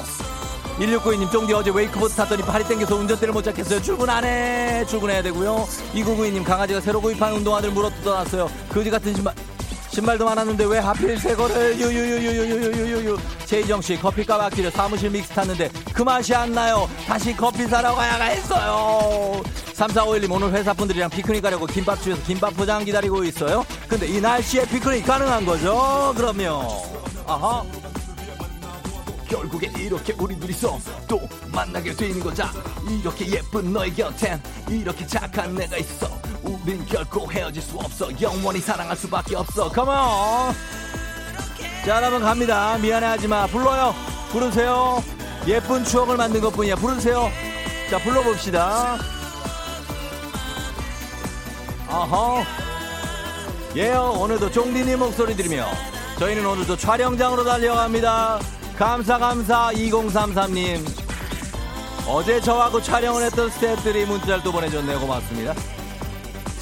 1692님 0.78 1.30
쫑디 1.30 1.52
어제 1.52 1.70
웨이크보드 1.70 2.14
탔더니 2.14 2.42
팔이 2.42 2.64
땡겨서 2.64 2.96
운전대를 2.96 3.34
못 3.34 3.42
잡겠어요. 3.42 3.82
출근 3.82 4.08
안해. 4.08 4.86
출근해야 4.86 5.22
되고요. 5.22 5.66
2992님 5.94 6.44
강아지가 6.44 6.80
새로 6.80 7.00
구입한 7.00 7.34
운동화를 7.34 7.70
물어 7.70 7.90
뜯어놨어요. 7.90 8.50
거지 8.70 8.90
같은 8.90 9.14
신발 9.14 9.34
신발도 9.90 10.24
많았는데 10.24 10.64
왜 10.64 10.78
하필 10.78 11.18
새 11.18 11.34
거를 11.34 11.78
유유유유유유유유 11.78 13.18
유 13.53 13.57
최희정 13.57 13.82
씨 13.82 13.96
커피값 13.96 14.40
아끼려 14.40 14.70
사무실 14.70 15.11
믹스 15.11 15.30
탔는데 15.34 15.68
그 15.92 16.03
맛이 16.03 16.34
안 16.34 16.53
나요. 16.53 16.88
다시 17.07 17.36
커피 17.36 17.66
사러 17.66 17.94
가야 17.94 18.14
했어요. 18.24 19.42
3451님 19.74 20.30
오늘 20.30 20.53
회사 20.53 20.72
분들이랑 20.72 21.11
피크닉 21.11 21.42
가려고 21.42 21.66
김밥집에서 21.66 22.22
김밥 22.22 22.57
포장 22.57 22.82
기다리고 22.82 23.22
있어요. 23.24 23.66
근데 23.86 24.07
이 24.07 24.20
날씨에 24.22 24.66
피크닉 24.66 25.05
가능한 25.05 25.44
거죠? 25.44 26.14
그러면 26.16 26.66
아하. 27.26 27.62
결국에 29.28 29.70
이렇게 29.76 30.14
우리 30.18 30.38
둘이서 30.38 30.78
또 31.07 31.20
만나게 31.53 31.92
되는 31.92 32.20
거자. 32.20 32.50
이렇게 32.88 33.30
예쁜 33.32 33.70
너의 33.72 33.92
곁엔 33.94 34.42
이렇게 34.70 35.07
착한 35.07 35.55
내가 35.55 35.76
있어. 35.76 36.09
우린 36.42 36.84
결코 36.86 37.30
헤어질 37.30 37.61
수 37.61 37.76
없어. 37.76 38.09
영원히 38.20 38.61
사랑할 38.61 38.96
수밖에 38.96 39.36
없어. 39.36 39.68
컴온 39.68 40.55
자 41.84 41.96
여러분 41.96 42.20
갑니다. 42.22 42.78
미안해하지 42.78 43.26
마. 43.26 43.46
불러요. 43.46 43.94
부르세요. 44.30 45.02
예쁜 45.46 45.84
추억을 45.84 46.16
만든 46.16 46.40
것 46.40 46.50
뿐이야. 46.50 46.76
부르세요. 46.76 47.28
자 47.90 47.98
불러봅시다. 47.98 48.98
어허 51.88 52.44
예요. 53.76 54.14
오늘도 54.16 54.50
종디님 54.52 54.98
목소리 55.00 55.34
들으며 55.34 55.66
저희는 56.18 56.46
오늘도 56.46 56.76
촬영장으로 56.76 57.42
달려갑니다. 57.44 58.38
감사 58.78 59.18
감사. 59.18 59.70
2033님. 59.72 61.02
어제 62.06 62.40
저하고 62.40 62.80
촬영을 62.80 63.24
했던 63.24 63.50
스태프들이 63.50 64.06
문자를 64.06 64.42
또 64.44 64.52
보내줬네요. 64.52 65.00
고맙습니다 65.00 65.54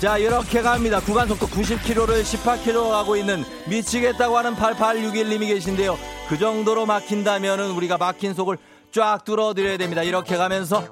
자 0.01 0.17
이렇게 0.17 0.63
갑니다. 0.63 0.99
구간 1.01 1.29
속도 1.29 1.47
90km를 1.47 2.23
18km 2.23 2.91
가고 2.91 3.17
있는 3.17 3.45
미치겠다고 3.69 4.37
하는 4.39 4.55
8861님이 4.55 5.49
계신데요. 5.49 5.99
그 6.29 6.39
정도로 6.39 6.87
막힌다면은 6.87 7.73
우리가 7.73 7.99
막힌 7.99 8.33
속을 8.33 8.57
쫙 8.93 9.25
뚫어드려야 9.25 9.77
됩니다. 9.77 10.03
이렇게 10.03 10.37
가면서 10.37 10.85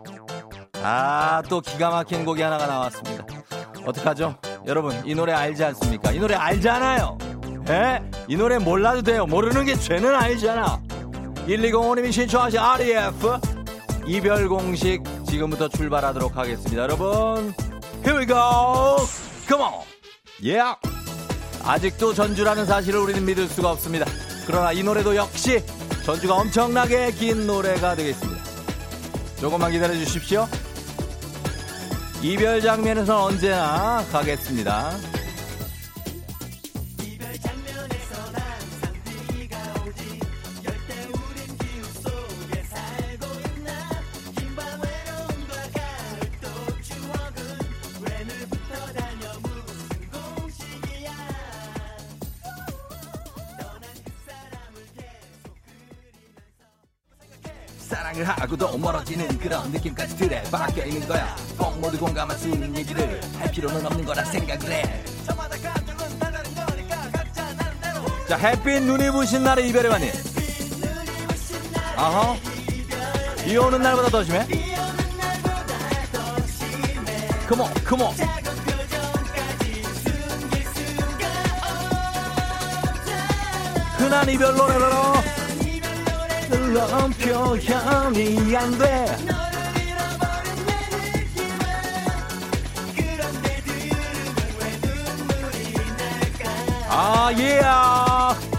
아 0.82 1.42
또 1.48 1.60
기가 1.62 1.88
막힌 1.90 2.24
곡이 2.26 2.42
하나가 2.42 2.66
나왔습니다. 2.66 3.24
어떡하죠? 3.86 4.36
여러분 4.66 5.00
이 5.06 5.14
노래 5.14 5.32
알지 5.32 5.64
않습니까? 5.64 6.12
이 6.12 6.18
노래 6.18 6.34
알잖아요. 6.34 7.16
에? 7.70 8.00
이 8.28 8.36
노래 8.36 8.58
몰라도 8.58 9.00
돼요. 9.00 9.24
모르는 9.24 9.64
게 9.64 9.74
죄는 9.74 10.14
아니잖아. 10.14 10.80
1205님이 11.46 12.12
신청하신 12.12 12.58
REF 12.58 13.38
이별 14.06 14.48
공식 14.48 15.02
지금부터 15.26 15.68
출발하도록 15.68 16.36
하겠습니다. 16.36 16.82
여러분 16.82 17.54
Here 18.08 18.18
we 18.18 18.24
go. 18.24 19.06
Come 19.46 19.60
on. 19.60 19.84
Yeah. 20.42 20.80
아직도 21.62 22.14
전주라는 22.14 22.64
사실을 22.64 23.00
우리는 23.00 23.22
믿을 23.22 23.46
수가 23.48 23.72
없습니다. 23.72 24.06
그러나 24.46 24.72
이 24.72 24.82
노래도 24.82 25.14
역시 25.14 25.62
전주가 26.06 26.36
엄청나게 26.36 27.10
긴 27.12 27.46
노래가 27.46 27.94
되겠습니다. 27.96 28.42
조금만 29.38 29.72
기다려 29.72 29.92
주십시오. 29.92 30.48
이별 32.22 32.62
장면에선 32.62 33.14
언제나 33.14 34.02
가겠습니다 34.10 34.96
사랑을 57.88 58.22
하고도 58.22 58.76
멀어지는 58.76 59.26
그런 59.38 59.70
느낌까지 59.70 60.16
들에 60.18 60.42
바뀌어 60.50 60.84
있는 60.84 61.08
거야. 61.08 61.34
꼭 61.56 61.80
모두 61.80 61.98
공감할 61.98 62.36
수 62.36 62.48
있는 62.48 62.76
얘기를 62.76 63.18
할 63.38 63.50
필요는 63.50 63.86
없는 63.86 64.04
거라 64.04 64.24
생각을 64.26 64.70
해. 64.70 65.04
자 68.28 68.36
햇빛 68.36 68.82
눈이 68.82 69.10
부신 69.10 69.42
날의 69.42 69.70
이별의 69.70 69.90
반이 69.90 70.10
아하. 71.96 72.36
비 73.42 73.56
오는 73.56 73.80
날보다 73.80 74.10
더 74.10 74.22
심해? 74.22 74.46
컴온 77.48 77.72
컴온 77.86 78.14
흔한 83.96 84.28
이별 84.28 84.54
노래로 84.54 85.37
그런 86.72 87.10
표현이 87.12 88.56
안 88.56 88.78
돼 88.78 89.06
아, 96.90 97.30
예, 97.38 97.60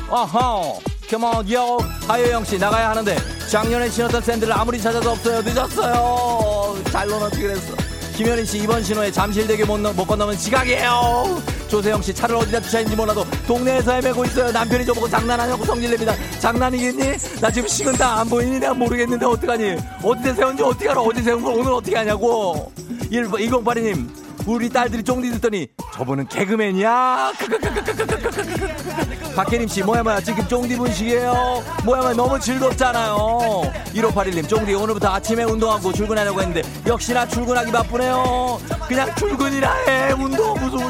어허, 0.09 0.79
컴온, 1.09 1.51
요, 1.51 1.77
하효영 2.07 2.45
씨 2.45 2.57
나가야 2.57 2.91
하는데 2.91 3.17
작년에 3.49 3.89
신었던 3.89 4.21
샌들을 4.21 4.53
아무리 4.53 4.79
찾아도 4.79 5.11
없어요. 5.11 5.41
늦었어요. 5.41 6.77
잘론 6.91 7.23
어떻게 7.23 7.47
됐어? 7.47 7.75
김현희 8.15 8.45
씨 8.45 8.59
이번 8.59 8.83
신호에 8.83 9.11
잠실대교 9.11 9.65
못, 9.65 9.79
넘- 9.79 9.95
못 9.95 10.05
건너면 10.05 10.37
지각이에요. 10.37 11.41
조세영 11.69 12.01
씨 12.01 12.13
차를 12.13 12.35
어디다 12.35 12.59
주차했는지 12.61 12.95
몰라도 12.97 13.23
동네에서 13.47 13.93
헤매고 13.93 14.25
있어요. 14.25 14.51
남편이 14.51 14.85
저보고 14.85 15.07
장난하냐고 15.07 15.63
성질냅니다. 15.65 16.13
장난이겠니? 16.39 17.39
나 17.39 17.49
지금 17.51 17.67
식은 17.67 17.93
다 17.93 18.19
안 18.19 18.27
보이니? 18.27 18.59
내가 18.59 18.73
모르겠는데 18.73 19.25
어떡하니? 19.25 19.77
어디 20.03 20.33
세운지 20.33 20.63
어떻게 20.63 20.89
알아? 20.89 20.99
어디 20.99 21.21
세운 21.21 21.41
걸 21.43 21.53
오늘 21.53 21.71
어떻게 21.73 21.95
하냐고. 21.95 22.71
1082님 23.11 24.09
우리 24.45 24.67
딸들이 24.69 25.03
쫑디 25.03 25.29
듣더니 25.33 25.67
저분은 25.93 26.27
개그맨이야. 26.27 27.33
박혜림 29.35 29.67
씨 29.67 29.83
뭐야 29.83 30.03
뭐야 30.03 30.19
지금 30.21 30.45
쫑디 30.47 30.75
분식이에요. 30.77 31.63
뭐야 31.85 32.01
뭐야 32.01 32.13
너무 32.13 32.39
즐겁잖아요. 32.39 33.71
1581님 33.93 34.49
쫑디 34.49 34.73
오늘부터 34.73 35.09
아침에 35.09 35.43
운동하고 35.43 35.93
출근하려고 35.93 36.41
했는데 36.41 36.61
역시나 36.87 37.27
출근하기 37.27 37.71
바쁘네요. 37.71 38.59
그냥 38.87 39.15
출근이라 39.15 39.73
해. 39.87 40.11
운동 40.13 40.48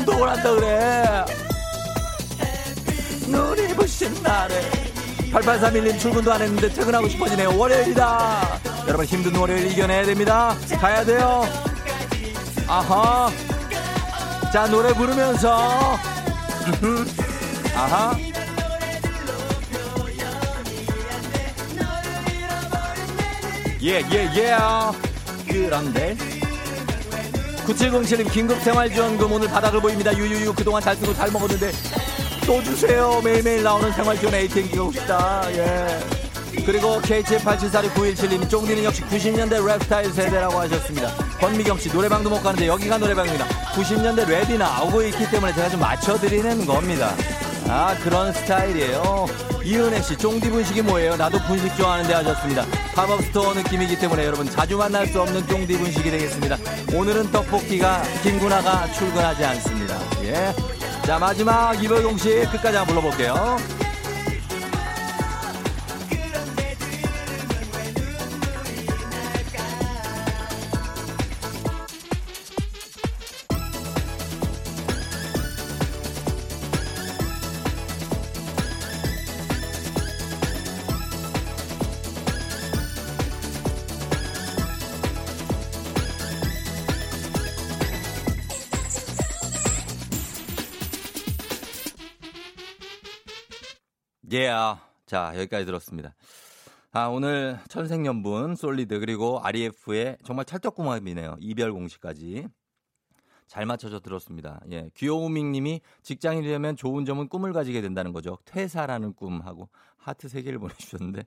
운동을 0.10 0.30
한다 0.30 0.51
그래. 0.51 1.26
눈이 3.28 3.76
부신 3.76 4.24
날에 4.24 4.60
8831님 5.32 5.99
출근도 5.99 6.34
안 6.34 6.41
했는데 6.41 6.68
퇴근하고 6.74 7.07
싶어지네요. 7.07 7.55
월요일이다. 7.55 8.60
여러분 8.88 9.05
힘든 9.05 9.36
월요일 9.36 9.72
이겨내야 9.72 10.05
됩니다. 10.05 10.55
가야 10.82 11.05
돼요. 11.05 11.43
아하. 12.68 13.30
자, 14.51 14.66
노래 14.68 14.91
부르면서. 14.93 15.60
아하. 17.76 18.18
예, 23.82 24.01
예, 24.12 24.30
예. 24.36 24.57
그런데. 25.47 26.28
9707님 27.70 28.32
긴급생활지원금 28.32 29.32
오늘 29.32 29.47
바닥을 29.47 29.80
보입니다. 29.80 30.15
유유유 30.15 30.53
그동안 30.55 30.82
잘 30.82 30.95
쓰고 30.95 31.13
잘 31.13 31.32
먹었는데 31.32 31.72
또 32.47 32.63
주세요. 32.63 33.22
매일매일 33.24 33.61
나오는 33.61 33.91
생활지원 33.91 34.34
ATM 34.34 34.70
기고 34.70 34.91
싶다. 34.91 35.43
예. 35.51 35.99
그리고 36.65 36.99
K78746917님 37.01 38.49
쫑디는 38.49 38.84
역시 38.84 39.03
90년대 39.03 39.63
랩 39.65 39.84
스타일 39.84 40.11
세대라고 40.11 40.59
하셨습니다. 40.61 41.13
권미경씨 41.39 41.89
노래방도 41.89 42.30
못 42.32 42.41
가는데 42.41 42.67
여기가 42.67 42.97
노래방입니다. 42.97 43.45
90년대 43.74 44.26
랩이 44.26 44.57
나오고 44.57 45.03
있기 45.03 45.30
때문에 45.30 45.53
제가 45.53 45.70
좀 45.70 45.80
맞춰드리는 45.80 46.65
겁니다. 46.65 47.13
아 47.72 47.95
그런 48.03 48.34
스타일이에요. 48.34 49.28
이은혜 49.63 50.01
씨 50.01 50.17
쫑디 50.17 50.49
분식이 50.49 50.82
뭐예요? 50.82 51.15
나도 51.15 51.38
분식 51.43 51.78
좋아하는데 51.78 52.11
하셨습니다. 52.11 52.65
팝업 52.95 53.22
스토어 53.22 53.53
느낌이기 53.53 53.99
때문에 53.99 54.26
여러분 54.26 54.49
자주 54.49 54.76
만날 54.76 55.05
수 55.05 55.22
없는 55.22 55.45
쫑디 55.45 55.78
분식이 55.78 56.09
되겠습니다. 56.09 56.57
오늘은 56.95 57.32
떡볶이가 57.32 58.01
김구나가 58.24 58.91
출근하지 58.93 59.45
않습니다. 59.45 59.99
예. 60.24 60.51
자 61.05 61.20
마지막 61.20 61.82
이별 61.84 62.01
공식 62.01 62.49
끝까지 62.51 62.78
한번 62.78 62.95
불러볼게요. 62.95 63.57
자, 95.10 95.34
여기까지 95.36 95.66
들었습니다. 95.66 96.14
아, 96.91 97.07
오늘 97.07 97.57
천생연분, 97.68 98.53
솔리드, 98.55 98.99
그리고 98.99 99.39
REF의 99.41 100.18
정말 100.24 100.45
찰떡궁합이네요. 100.45 101.38
이별 101.39 101.74
공식까지. 101.74 102.47
잘 103.47 103.66
맞춰서 103.66 103.99
들었습니다. 104.01 104.62
예. 104.70 104.91
귀여우밍 104.93 105.51
님이 105.51 105.82
직장인이 106.03 106.45
되면 106.47 106.76
좋은 106.76 107.05
점은 107.05 107.28
꿈을 107.28 107.53
가지게 107.53 107.82
된다는 107.82 108.14
거죠. 108.14 108.38
퇴사라는 108.45 109.14
꿈하고 109.14 109.70
하트 109.97 110.28
3개를 110.28 110.60
보내주셨는데, 110.60 111.24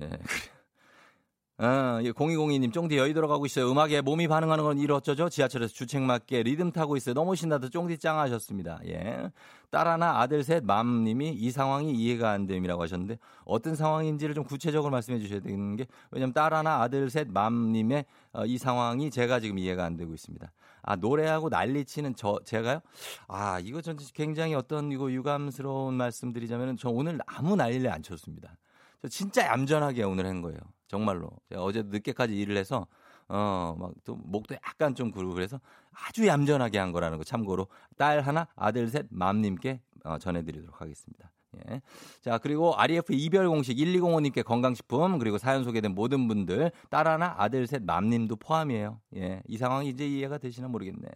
예. 0.00 0.10
어, 1.56 2.00
예, 2.02 2.10
0202님, 2.10 2.72
쫑디 2.72 2.96
여의도로 2.98 3.28
가고 3.28 3.46
있어요. 3.46 3.70
음악에 3.70 4.00
몸이 4.00 4.26
반응하는 4.26 4.64
건 4.64 4.78
이렇죠죠? 4.78 5.28
지하철에서 5.28 5.72
주책 5.72 6.02
맞게 6.02 6.42
리듬 6.42 6.72
타고 6.72 6.96
있어요. 6.96 7.14
너무 7.14 7.36
신나서 7.36 7.68
쫑디 7.68 7.98
짱 7.98 8.18
하셨습니다. 8.18 8.80
예. 8.86 9.30
딸 9.70 9.86
하나, 9.86 10.20
아들 10.20 10.42
셋, 10.42 10.64
맘님이 10.64 11.30
이 11.30 11.52
상황이 11.52 11.92
이해가 11.92 12.30
안 12.30 12.46
됨이라고 12.48 12.82
하셨는데 12.82 13.18
어떤 13.44 13.76
상황인지를 13.76 14.34
좀 14.34 14.42
구체적으로 14.42 14.90
말씀해 14.90 15.20
주셔야 15.20 15.38
되는 15.38 15.76
게 15.76 15.86
왜냐면 16.10 16.32
딸 16.32 16.52
하나, 16.52 16.82
아들 16.82 17.08
셋, 17.08 17.28
맘님의 17.28 18.04
어, 18.32 18.44
이 18.46 18.58
상황이 18.58 19.08
제가 19.12 19.38
지금 19.38 19.56
이해가 19.60 19.84
안 19.84 19.96
되고 19.96 20.12
있습니다. 20.12 20.50
아, 20.82 20.96
노래하고 20.96 21.50
난리 21.50 21.84
치는 21.84 22.16
저, 22.16 22.40
제가요? 22.44 22.80
아, 23.28 23.60
이거 23.60 23.80
전 23.80 23.96
굉장히 24.12 24.54
어떤 24.54 24.90
이거 24.90 25.10
유감스러운 25.10 25.94
말씀 25.94 26.32
드리자면은 26.32 26.76
저 26.76 26.90
오늘 26.90 27.20
아무 27.26 27.54
난리를 27.54 27.88
안 27.92 28.02
쳤습니다. 28.02 28.56
저 29.02 29.08
진짜 29.08 29.46
얌전하게 29.46 30.02
오늘 30.02 30.26
한 30.26 30.42
거예요. 30.42 30.58
정말로. 30.88 31.30
제가 31.48 31.62
어제 31.62 31.82
늦게까지 31.82 32.36
일을 32.36 32.56
해서 32.56 32.86
어, 33.28 33.74
막 33.78 33.92
또 34.04 34.16
목도 34.16 34.54
약간 34.56 34.94
좀 34.94 35.10
그러고 35.10 35.34
그래서 35.34 35.60
아주 35.92 36.26
얌전하게 36.26 36.78
한 36.78 36.92
거라는 36.92 37.18
거 37.18 37.24
참고로 37.24 37.68
딸 37.96 38.20
하나, 38.20 38.46
아들 38.54 38.88
셋, 38.88 39.06
맘님께 39.10 39.80
어, 40.04 40.18
전해드리도록 40.18 40.80
하겠습니다. 40.80 41.30
예. 41.70 41.80
자, 42.20 42.38
그리고 42.38 42.74
REF 42.76 43.12
이별 43.12 43.48
공식 43.48 43.76
1205님께 43.76 44.44
건강식품, 44.44 45.18
그리고 45.18 45.38
사연 45.38 45.64
소개된 45.64 45.94
모든 45.94 46.26
분들, 46.28 46.72
딸 46.90 47.06
하나, 47.06 47.34
아들 47.38 47.66
셋, 47.66 47.82
맘님도 47.84 48.36
포함이에요. 48.36 49.00
예. 49.16 49.40
이 49.46 49.56
상황이 49.56 49.88
이제 49.88 50.06
이해가 50.06 50.38
되시나 50.38 50.68
모르겠네. 50.68 51.08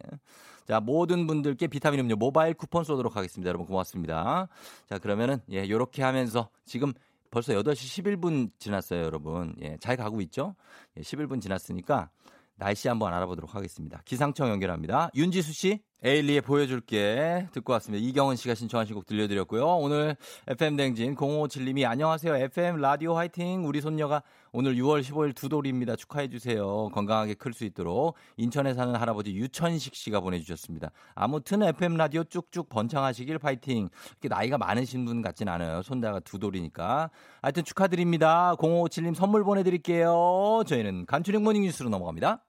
자, 0.65 0.79
모든 0.79 1.27
분들께 1.27 1.67
비타민 1.67 1.99
음료 1.99 2.15
모바일 2.15 2.53
쿠폰 2.53 2.83
쏘도록 2.83 3.17
하겠습니다. 3.17 3.49
여러분 3.49 3.67
고맙습니다. 3.67 4.47
자, 4.87 4.97
그러면은, 4.97 5.39
예, 5.51 5.67
요렇게 5.67 6.03
하면서 6.03 6.49
지금 6.65 6.93
벌써 7.31 7.53
8시 7.53 8.03
11분 8.03 8.51
지났어요, 8.59 9.03
여러분. 9.03 9.55
예, 9.61 9.77
잘 9.79 9.97
가고 9.97 10.21
있죠? 10.21 10.55
예, 10.97 11.01
11분 11.01 11.41
지났으니까 11.41 12.09
날씨 12.55 12.87
한번 12.87 13.13
알아보도록 13.13 13.55
하겠습니다. 13.55 14.01
기상청 14.05 14.49
연결합니다. 14.49 15.09
윤지수 15.15 15.53
씨, 15.53 15.81
에일리에 16.01 16.39
보여줄게 16.39 17.49
듣고 17.51 17.73
왔습니다. 17.73 18.01
이경은 18.01 18.37
씨가 18.37 18.55
신청하신 18.55 18.95
곡 18.95 19.05
들려드렸고요. 19.05 19.65
오늘 19.65 20.15
FM 20.47 20.77
댕진 20.77 21.15
057님이 21.15 21.85
안녕하세요. 21.85 22.37
FM 22.37 22.77
라디오 22.77 23.15
화이팅. 23.17 23.65
우리 23.67 23.81
손녀가 23.81 24.23
오늘 24.53 24.75
6월 24.75 25.01
15일 25.01 25.35
두 25.35 25.49
돌입니다. 25.49 25.97
축하해 25.97 26.29
주세요. 26.29 26.87
건강하게 26.93 27.33
클 27.33 27.51
수 27.51 27.65
있도록 27.65 28.15
인천에 28.37 28.73
사는 28.75 28.95
할아버지 28.95 29.35
유천식 29.35 29.93
씨가 29.93 30.21
보내주셨습니다. 30.21 30.91
아무튼 31.15 31.63
FM 31.63 31.95
라디오 31.95 32.23
쭉쭉 32.23 32.69
번창하시길 32.69 33.37
파이팅. 33.37 33.89
이렇게 34.21 34.29
나이가 34.29 34.57
많으신 34.57 35.03
분 35.03 35.21
같진 35.21 35.49
않아요. 35.49 35.81
손자가 35.81 36.21
두 36.21 36.39
돌이니까. 36.39 37.09
하여튼 37.41 37.65
축하드립니다. 37.65 38.55
0557님 38.55 39.15
선물 39.15 39.43
보내드릴게요. 39.43 40.63
저희는 40.65 41.07
간추린 41.07 41.43
모닝 41.43 41.63
뉴스로 41.63 41.89
넘어갑니다. 41.89 42.41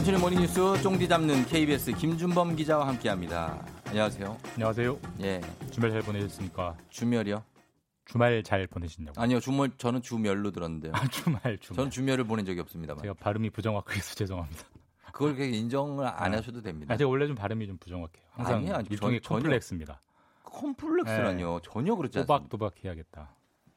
간추린 0.00 0.18
모닝뉴스 0.18 0.80
쫑디 0.82 1.08
잡는 1.08 1.44
KBS 1.44 1.92
김준범 1.92 2.56
기자와 2.56 2.88
함께합니다. 2.88 3.62
안녕하세요. 3.84 4.38
안녕하세요. 4.54 4.98
예, 5.20 5.42
주말 5.70 5.90
잘 5.90 6.00
보내셨습니까? 6.00 6.74
주말이요? 6.88 7.44
주말 8.06 8.42
잘 8.42 8.66
보내신다고? 8.66 9.20
아니요, 9.20 9.40
주말 9.40 9.70
저는 9.76 10.00
주멸로 10.00 10.52
들었는데요. 10.52 10.92
아, 10.94 11.06
주말 11.08 11.58
주말. 11.58 11.76
저는 11.76 11.90
주멸을 11.90 12.24
보낸 12.24 12.46
적이 12.46 12.60
없습니다만. 12.60 13.02
제가 13.02 13.12
발음이 13.12 13.50
부정확해서 13.50 14.14
죄송합니다. 14.16 14.62
그걸 15.12 15.34
그렇게 15.34 15.54
인정을 15.54 16.06
안 16.06 16.32
아. 16.32 16.38
하셔도 16.38 16.62
됩니다. 16.62 16.94
아, 16.94 16.96
제가 16.96 17.10
원래 17.10 17.26
좀 17.26 17.36
발음이 17.36 17.66
좀 17.66 17.76
부정확해요. 17.76 18.24
항상 18.30 18.54
아니요, 18.56 18.76
아니, 18.76 18.88
일종의 18.90 19.20
전-. 19.20 19.36
콤플렉스입니다. 19.36 20.00
콤플렉스라뇨. 20.44 21.60
전혀 21.62 21.94
그렇지 21.94 22.20
않습니다. 22.20 22.38
또박또박 22.38 22.82
해야겠다. 22.82 23.34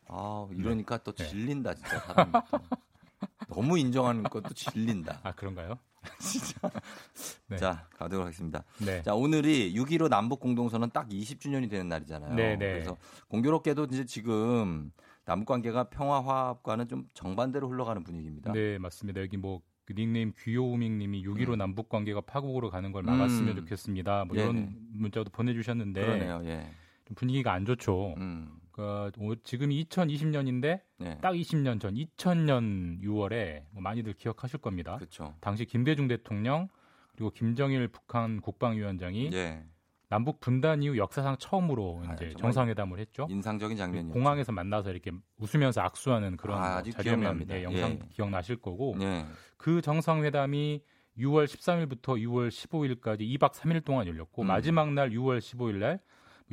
아, 0.07 0.47
이러니까 0.53 0.99
또 0.99 1.11
네. 1.11 1.27
질린다 1.27 1.73
진짜 1.73 1.99
사람이. 1.99 2.31
또. 2.31 2.59
너무 3.49 3.77
인정하는 3.77 4.23
것도 4.23 4.53
질린다. 4.53 5.19
아 5.23 5.33
그런가요? 5.33 5.77
네. 7.49 7.57
자, 7.57 7.87
가도록 7.97 8.25
하겠습니다. 8.25 8.63
네. 8.85 9.01
자, 9.03 9.13
오늘이 9.13 9.73
6.15 9.73 10.09
남북 10.09 10.39
공동선언 10.39 10.91
딱 10.91 11.09
20주년이 11.09 11.69
되는 11.69 11.87
날이잖아요. 11.87 12.33
네, 12.35 12.55
네. 12.55 12.73
그래서 12.73 12.97
공교롭게도 13.29 13.85
이제 13.85 14.05
지금 14.05 14.91
남북 15.25 15.47
관계가 15.47 15.85
평화 15.85 16.21
화합과는 16.21 16.87
좀 16.87 17.07
정반대로 17.13 17.69
흘러가는 17.69 18.03
분위기입니다. 18.03 18.51
네 18.51 18.77
맞습니다. 18.77 19.21
여기 19.21 19.37
뭐그 19.37 19.93
닉네임 19.95 20.33
귀요우밍님이 20.37 21.23
6.15 21.23 21.53
음. 21.53 21.57
남북 21.57 21.89
관계가 21.89 22.21
파국으로 22.21 22.69
가는 22.69 22.91
걸 22.91 23.03
막았으면 23.03 23.49
음. 23.49 23.55
좋겠습니다. 23.61 24.25
뭐 24.25 24.35
네네. 24.35 24.49
이런 24.49 24.75
문자도 24.91 25.29
보내주셨는데 25.31 26.01
그러네요. 26.01 26.41
예. 26.45 26.69
좀 27.05 27.15
분위기가 27.15 27.53
안 27.53 27.65
좋죠. 27.65 28.15
음. 28.17 28.49
그러니까 28.73 29.11
오- 29.19 29.35
지금이 29.35 29.85
2020년인데 29.85 30.81
네. 30.97 31.17
딱 31.21 31.33
20년 31.33 31.79
전 31.79 31.93
2000년 31.93 33.01
6월에 33.01 33.63
뭐 33.71 33.81
많이들 33.81 34.13
기억하실 34.13 34.59
겁니다. 34.59 34.97
그렇죠. 34.97 35.35
당시 35.39 35.65
김대중 35.65 36.07
대통령 36.07 36.67
그리고 37.15 37.29
김정일 37.29 37.87
북한 37.87 38.41
국방위원장이 38.41 39.29
예. 39.33 39.63
남북 40.09 40.39
분단 40.39 40.83
이후 40.83 40.97
역사상 40.97 41.37
처음으로 41.37 42.03
아, 42.05 42.13
이제 42.13 42.33
정상회담을 42.37 42.99
했죠. 42.99 43.27
인상적인 43.29 43.77
장면이었죠. 43.77 44.13
공항에서 44.13 44.51
만나서 44.51 44.91
이렇게 44.91 45.11
웃으면서 45.37 45.81
악수하는 45.81 46.37
그런 46.37 46.61
아, 46.61 46.81
뭐 46.81 46.91
자료면. 46.91 47.47
예, 47.49 47.63
영상 47.63 47.91
예. 47.91 47.99
기억나실 48.11 48.57
거고 48.57 48.95
예. 49.01 49.25
그 49.57 49.81
정상회담이 49.81 50.83
6월 51.17 51.45
13일부터 51.45 52.19
6월 52.19 52.49
15일까지 52.49 53.21
2박 53.37 53.53
3일 53.53 53.85
동안 53.85 54.07
열렸고 54.07 54.41
음. 54.43 54.47
마지막 54.47 54.91
날 54.93 55.11
6월 55.11 55.37
15일 55.39 55.77
날 55.77 55.99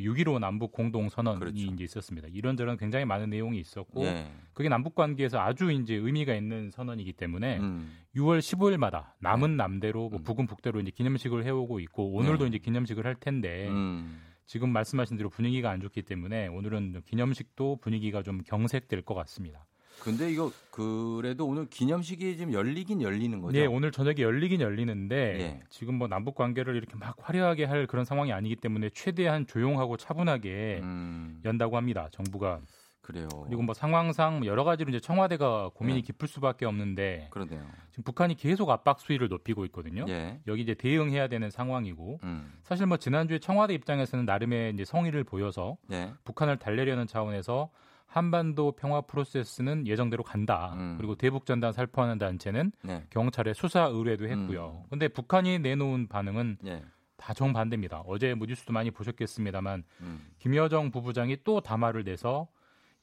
6.15 0.01 0.39
남북 0.39 0.73
공동 0.73 1.09
선언이 1.09 1.39
그렇죠. 1.39 1.59
이제 1.59 1.85
있었습니다. 1.85 2.29
이런저런 2.33 2.77
굉장히 2.77 3.05
많은 3.05 3.31
내용이 3.31 3.59
있었고 3.59 4.05
예. 4.05 4.31
그게 4.53 4.69
남북 4.69 4.95
관계에서 4.95 5.39
아주 5.41 5.71
이제 5.73 5.95
의미가 5.95 6.35
있는 6.35 6.71
선언이기 6.71 7.13
때문에 7.15 7.59
음. 7.59 7.91
6월 8.17 8.39
15일마다 8.41 9.13
남은 9.21 9.57
남대로 9.57 10.09
뭐 10.09 10.19
음. 10.19 10.23
북은 10.25 10.47
북대로 10.47 10.81
이제 10.81 10.91
기념식을 10.91 11.45
해오고 11.45 11.81
있고 11.81 12.13
오늘도 12.13 12.45
네. 12.45 12.49
이제 12.49 12.59
기념식을 12.59 13.07
할 13.07 13.15
텐데 13.15 13.69
음. 13.69 14.21
지금 14.47 14.71
말씀하신 14.71 15.17
대로 15.17 15.31
분위기가 15.31 15.71
안 15.71 15.81
좋기 15.81 16.03
때문에 16.03 16.49
오늘은 16.49 16.93
좀 16.93 17.03
기념식도 17.05 17.77
분위기가 17.77 18.23
좀 18.23 18.43
경색될 18.43 19.03
것 19.03 19.15
같습니다. 19.15 19.65
근데 20.01 20.31
이거 20.31 20.51
그래도 20.71 21.47
오늘 21.47 21.67
기념식이 21.67 22.37
지금 22.37 22.53
열리긴 22.53 23.03
열리는 23.03 23.41
거죠. 23.41 23.59
네, 23.59 23.67
오늘 23.67 23.93
저녁에 23.93 24.19
열리긴 24.19 24.61
열리는데 24.61 25.17
예. 25.41 25.61
지금 25.69 25.95
뭐 25.95 26.09
남북 26.09 26.35
관계를 26.35 26.77
이렇게 26.77 26.97
막 26.97 27.17
화려하게 27.21 27.65
할 27.65 27.87
그런 27.87 28.05
상황이 28.05 28.33
아니기 28.33 28.57
때문에 28.57 28.91
최대한 28.91 29.47
조용하고 29.47 29.97
차분하게 29.97 30.81
음. 30.83 31.41
연다고 31.45 31.77
합니다. 31.77 32.09
정부가 32.13 32.61
그래요. 33.01 33.29
그리고 33.47 33.63
뭐 33.63 33.75
상황상 33.75 34.45
여러 34.47 34.63
가지로 34.65 34.91
이제 34.91 35.01
청와대가 35.01 35.71
고민이 35.75 36.01
네. 36.01 36.07
깊을 36.07 36.29
수밖에 36.29 36.65
없는데 36.65 37.29
그러네요. 37.31 37.67
지금 37.91 38.05
북한이 38.05 38.37
계속 38.37 38.71
압박 38.71 39.01
수위를 39.01 39.29
높이고 39.29 39.65
있거든요. 39.67 40.05
예. 40.09 40.41
여기 40.47 40.63
이제 40.63 40.75
대응해야 40.75 41.29
되는 41.29 41.51
상황이고 41.51 42.21
음. 42.23 42.53
사실 42.63 42.87
뭐 42.87 42.97
지난주에 42.97 43.39
청와대 43.39 43.75
입장에서는 43.75 44.25
나름의 44.25 44.75
이제 44.75 44.85
성의를 44.85 45.25
보여서 45.25 45.77
예. 45.91 46.13
북한을 46.25 46.59
달래려는 46.59 47.07
차원에서 47.07 47.71
한반도 48.11 48.73
평화 48.73 49.01
프로세스는 49.03 49.87
예정대로 49.87 50.25
간다. 50.25 50.75
음. 50.77 50.97
그리고 50.99 51.15
대북 51.15 51.47
전단 51.47 51.73
살포하는 51.73 52.19
단체는 52.19 52.73
네. 52.83 53.05
경찰에 53.11 53.55
수사 53.55 53.85
의뢰도 53.85 54.29
했고요. 54.29 54.83
음. 54.85 54.87
근데 54.91 55.07
북한이 55.07 55.61
내놓은 55.61 56.09
반응은 56.09 56.59
예. 56.67 56.83
다 57.17 57.33
정반대입니다. 57.35 58.03
어제 58.07 58.35
뭐 58.35 58.49
뉴스도 58.49 58.73
많이 58.73 58.91
보셨겠습니다만 58.91 59.85
음. 60.01 60.27
김여정 60.39 60.91
부부장이 60.91 61.39
또 61.45 61.61
담화를 61.61 62.03
내서 62.03 62.49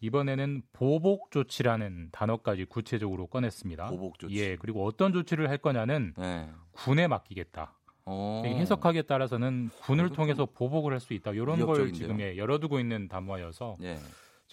이번에는 0.02 0.62
보복 0.74 1.32
조치라는 1.32 2.10
단어까지 2.12 2.66
구체적으로 2.66 3.28
꺼냈습니다. 3.28 3.88
보복 3.88 4.20
조치. 4.20 4.36
예, 4.36 4.56
그리고 4.58 4.86
어떤 4.86 5.14
조치를 5.14 5.50
할 5.50 5.58
거냐는 5.58 6.14
예. 6.20 6.50
군에 6.74 7.08
맡기겠다. 7.08 7.74
어. 8.06 8.44
이게 8.46 8.56
해석하기에 8.56 9.04
따라서는 9.04 9.70
군을 9.84 10.10
통해서 10.10 10.46
보복을 10.46 10.92
할 10.92 11.00
수 11.00 11.14
있다. 11.14 11.32
이런 11.32 11.66
걸. 11.66 11.94
지금 11.94 12.20
예, 12.20 12.36
열어두고 12.36 12.80
있는 12.80 13.08
담화여서 13.08 13.78
예. 13.84 13.98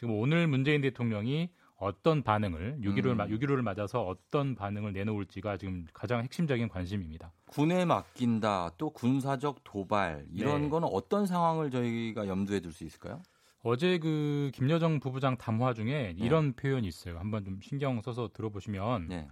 지금 0.04 0.18
오늘 0.18 0.46
문재인 0.46 0.82
대통령이 0.82 1.48
어떤 1.76 2.22
반응을 2.22 2.76
6.15를, 2.82 3.12
음. 3.12 3.16
마- 3.16 3.26
6.15를 3.26 3.62
맞아서 3.62 4.02
어떤 4.02 4.54
반응을 4.54 4.92
내놓을지가 4.92 5.56
지금 5.56 5.86
가장 5.94 6.22
핵심적인 6.22 6.68
관심입니다. 6.68 7.32
군에 7.46 7.86
맡긴다, 7.86 8.72
또 8.76 8.90
군사적 8.90 9.60
도발 9.64 10.26
이런 10.30 10.62
네. 10.64 10.68
거는 10.68 10.86
어떤 10.92 11.24
상황을 11.24 11.70
저희가 11.70 12.28
염두에 12.28 12.60
둘 12.60 12.70
수 12.72 12.84
있을까요? 12.84 13.22
어제 13.62 13.96
그 13.98 14.50
김여정 14.52 15.00
부부장 15.00 15.38
담화 15.38 15.72
중에 15.72 16.14
이런 16.18 16.52
표현이 16.52 16.86
있어요. 16.86 17.18
한번 17.18 17.46
좀 17.46 17.58
신경 17.62 17.98
써서 18.02 18.28
들어보시면 18.34 19.08
네. 19.08 19.26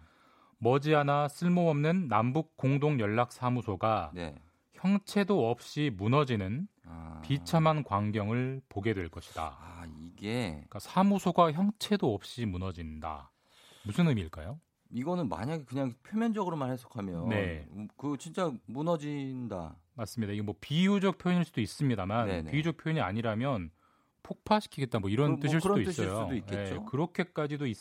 머지않아 0.56 1.28
쓸모없는 1.28 2.08
남북 2.08 2.56
공동 2.56 2.98
연락 2.98 3.30
사무소가 3.30 4.12
네. 4.14 4.34
형체도 4.72 5.50
없이 5.50 5.90
무너지는 5.94 6.66
아, 6.86 7.20
비참한 7.22 7.84
광경을 7.84 8.62
보게 8.70 8.94
될 8.94 9.08
것이다. 9.10 9.56
아, 10.22 10.24
이게 10.24 10.50
그러니까 10.52 10.78
사무소가 10.78 11.52
형체도 11.52 12.14
없이 12.14 12.46
무너진다. 12.46 13.32
무슨 13.84 14.06
의미일까요? 14.06 14.60
이거는 14.90 15.28
만약에 15.28 15.64
그냥 15.64 15.94
표면적으로만 16.04 16.70
해석하면 16.70 17.28
네. 17.30 17.66
음, 17.72 17.88
그 17.96 18.16
진짜 18.18 18.52
무너진다. 18.66 19.76
맞습니다. 19.94 20.32
이게 20.32 20.42
뭐 20.42 20.54
비유적 20.60 21.18
표현일 21.18 21.44
수도 21.44 21.60
있습니다만 21.60 22.26
네네. 22.28 22.50
비유적 22.52 22.76
표현이 22.76 23.00
아니라면 23.00 23.70
폭파시키겠다 24.22 25.00
뭐 25.00 25.10
이런 25.10 25.30
그, 25.30 25.30
뭐 25.32 25.40
뜻일 25.40 25.60
수도 25.60 25.80
있어요. 25.80 26.28
수도. 26.30 26.54
예, 26.54 26.78
그렇게까지도 26.88 27.66
있- 27.66 27.76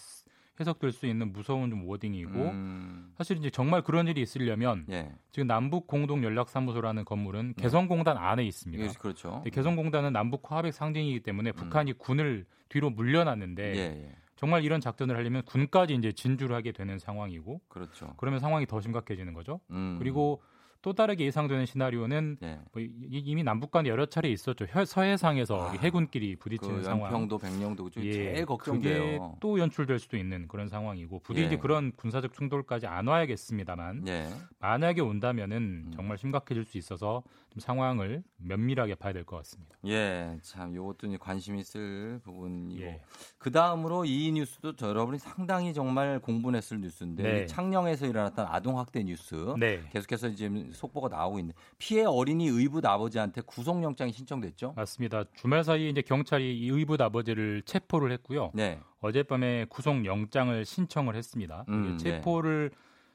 해석될 0.60 0.92
수 0.92 1.06
있는 1.08 1.32
무서운 1.32 1.70
좀 1.70 1.88
워딩이고 1.88 2.32
음, 2.32 3.14
사실 3.18 3.38
이제 3.38 3.50
정말 3.50 3.82
그런 3.82 4.08
일이 4.08 4.22
있으려면 4.22 4.86
예. 4.90 5.12
지금 5.32 5.48
남북 5.48 5.88
공동 5.88 6.24
연락 6.24 6.50
사무소라는 6.50 7.06
건물은 7.06 7.56
개성공단 7.58 8.18
안에 8.18 8.44
있습니다. 8.44 8.84
이게 8.84 8.94
그렇죠. 8.98 9.32
근데 9.36 9.50
개성공단은 9.50 10.14
남북 10.14 10.52
화합의 10.52 10.72
상징이기 10.72 11.22
때문에 11.22 11.52
북한이 11.54 11.94
군을 11.94 12.46
뒤로 12.70 12.90
물려놨는데 12.90 13.72
음. 13.72 13.76
예, 13.76 13.80
예. 13.80 14.16
정말 14.36 14.64
이런 14.64 14.82
작전을 14.82 15.16
하려면 15.16 15.44
군까지 15.46 15.94
이제 15.94 16.12
진주를 16.12 16.56
하게 16.56 16.72
되는 16.72 16.98
상황이고 16.98 17.62
그렇죠. 17.68 18.14
그러면 18.18 18.40
상황이 18.40 18.66
더 18.66 18.82
심각해지는 18.82 19.34
거죠. 19.34 19.60
음, 19.70 19.98
그리고 20.00 20.42
또 20.82 20.94
다르게 20.94 21.26
예상되는 21.26 21.66
시나리오는 21.68 22.38
예. 22.42 22.60
뭐 22.72 22.82
이- 22.82 22.90
이미 23.10 23.44
남북 23.44 23.70
간에 23.70 23.88
여러 23.90 24.06
차례 24.08 24.30
있었죠. 24.30 24.66
혀- 24.66 24.84
서해상에서 24.84 25.70
아, 25.70 25.72
해군끼리 25.74 26.36
부딪히는 26.38 26.78
그 26.78 26.84
상황. 26.84 27.04
연평도, 27.06 27.38
백령도 27.38 27.84
그쪽 27.84 28.04
예, 28.04 28.12
제일 28.12 28.46
걱정돼요. 28.48 29.38
또 29.40 29.60
연출될 29.60 30.00
수도 30.00 30.18
있는 30.18 30.48
그런 30.48 30.68
상황이고 30.70 31.20
부디 31.20 31.44
예. 31.44 31.58
그런 31.58 31.92
군사적 31.96 32.34
충돌까지 32.34 32.88
안 32.88 33.06
와야겠습니다만 33.08 34.08
예. 34.08 34.28
만약에 34.60 35.02
온다면은 35.02 35.58
음. 35.88 35.92
정말 35.94 36.18
심각해질 36.18 36.66
수 36.66 36.78
있어서 36.80 37.22
좀 37.52 37.60
상황을 37.60 38.24
면밀하게 38.38 38.96
봐야 38.96 39.14
될 39.14 39.22
것 39.24 39.36
같습니다. 39.38 39.78
예, 39.86 40.36
참 40.42 40.74
이제 41.04 41.18
관심 41.20 41.58
있을 41.58 42.20
부분이고 42.24 42.82
예. 42.82 43.02
그 43.38 43.52
다음으로 43.52 44.06
이 44.06 44.32
뉴스도 44.32 44.76
저 44.76 44.88
여러분이 44.90 45.20
상당히 45.20 45.74
정말 45.76 46.20
공분했을 46.20 46.82
뉴스인데 46.82 47.24
네. 47.24 47.44
이 47.44 47.48
창녕에서 47.48 48.08
일어났던 48.08 48.48
아동 48.50 48.80
학대 48.80 49.04
뉴스 49.04 49.36
네. 49.60 49.84
계속해서 49.92 50.32
지금 50.34 50.71
속보가 50.74 51.10
나오고 51.10 51.40
있는데 51.40 51.58
피해 51.78 52.04
어린이 52.04 52.48
의붓 52.48 52.86
아버지한테 52.86 53.42
구속영장이 53.42 54.12
신청됐죠? 54.12 54.74
맞습니다. 54.76 55.24
주말 55.36 55.64
사이 55.64 55.90
이제 55.90 56.02
경찰이 56.02 56.58
이 56.58 56.70
의붓 56.70 57.02
아버지를 57.02 57.64
체포를 57.64 58.12
했고요. 58.12 58.52
네, 58.54 58.80
어젯밤에 59.02 59.66
구속 59.70 60.06
영장을 60.06 60.64
신청을 60.66 61.16
했습니다. 61.16 61.66
음, 61.70 61.98
체포를 61.98 62.72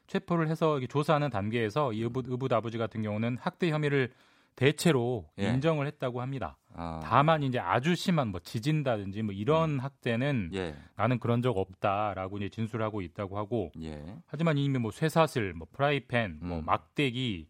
체포를 0.07 0.49
해서 0.49 0.79
조사하는 0.87 1.29
단계에서 1.29 1.93
이 1.93 2.01
의붓, 2.01 2.27
의붓 2.27 2.51
아버지 2.53 2.77
같은 2.77 3.01
경우는 3.01 3.37
학대 3.39 3.69
혐의를 3.69 4.11
대체로 4.57 5.29
예. 5.39 5.49
인정을 5.49 5.87
했다고 5.87 6.19
합니다. 6.19 6.57
아, 6.73 6.99
다만 7.03 7.43
이제 7.43 7.59
아주 7.59 7.95
심한 7.95 8.29
뭐 8.29 8.41
지진다든지 8.41 9.21
뭐 9.21 9.33
이런 9.33 9.79
학대는 9.79 10.51
예, 10.53 10.75
나는 10.95 11.19
그런 11.19 11.41
적 11.41 11.57
없다라고 11.57 12.37
이제 12.37 12.49
진술하고 12.49 13.01
있다고 13.01 13.37
하고 13.37 13.71
예, 13.81 14.03
하지만 14.25 14.57
이미 14.57 14.79
뭐 14.79 14.91
쇠사슬, 14.91 15.53
뭐 15.53 15.67
프라이팬, 15.71 16.39
뭐 16.41 16.59
음. 16.59 16.65
막대기 16.65 17.47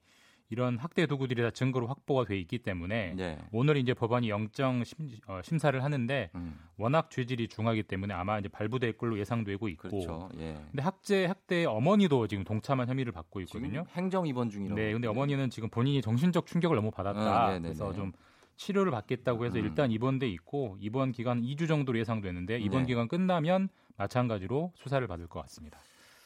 이런 0.50 0.78
학대 0.78 1.06
도구들이 1.06 1.42
다 1.42 1.52
증거로 1.52 1.88
확보가 1.88 2.26
돼 2.26 2.38
있기 2.40 2.60
때문에 2.60 3.16
예, 3.20 3.38
오늘 3.52 3.78
이제 3.78 3.94
법원이 3.94 4.30
영장 4.30 4.84
심, 4.84 5.10
어, 5.28 5.42
심사를 5.44 5.84
하는데 5.84 6.30
음, 6.36 6.58
워낙 6.78 7.12
죄질이 7.12 7.50
중하기 7.50 7.84
때문에 7.84 8.14
아마 8.14 8.40
이제 8.40 8.48
발부될 8.48 8.98
걸로 8.98 9.20
예상되고 9.20 9.68
있고 9.70 9.90
그렇죠. 9.90 10.30
예. 10.38 10.58
근데 10.72 10.82
학제 10.82 11.26
학대 11.26 11.66
어머니도 11.66 12.28
지금 12.28 12.44
동참한 12.46 12.88
혐의를 12.88 13.12
받고 13.12 13.42
있거든요. 13.42 13.86
행정 13.92 14.26
입원 14.26 14.50
중이라고. 14.50 14.80
네, 14.80 14.94
근데 14.94 15.08
어머니는 15.08 15.50
지금 15.50 15.70
본인이 15.70 16.02
정신적 16.02 16.46
충격을 16.46 16.76
너무 16.78 16.92
받았다. 16.92 17.20
아, 17.20 17.48
네네네. 17.48 17.62
그래서 17.64 17.94
좀 17.94 18.14
치료를 18.56 18.92
받겠다고 18.92 19.46
해서 19.46 19.60
음. 19.60 19.66
일단 19.66 19.92
입원돼 19.92 20.28
있고 20.30 20.78
입원 20.80 21.12
기간 21.12 21.42
2주 21.42 21.68
정도로 21.68 22.00
예상되는데 22.00 22.60
입원 22.60 22.84
네. 22.84 22.88
기간 22.88 23.08
끝나면 23.08 23.70
마찬가지로 23.98 24.72
수사를 24.76 25.06
받을 25.08 25.28
것 25.28 25.42
같습니다. 25.42 25.80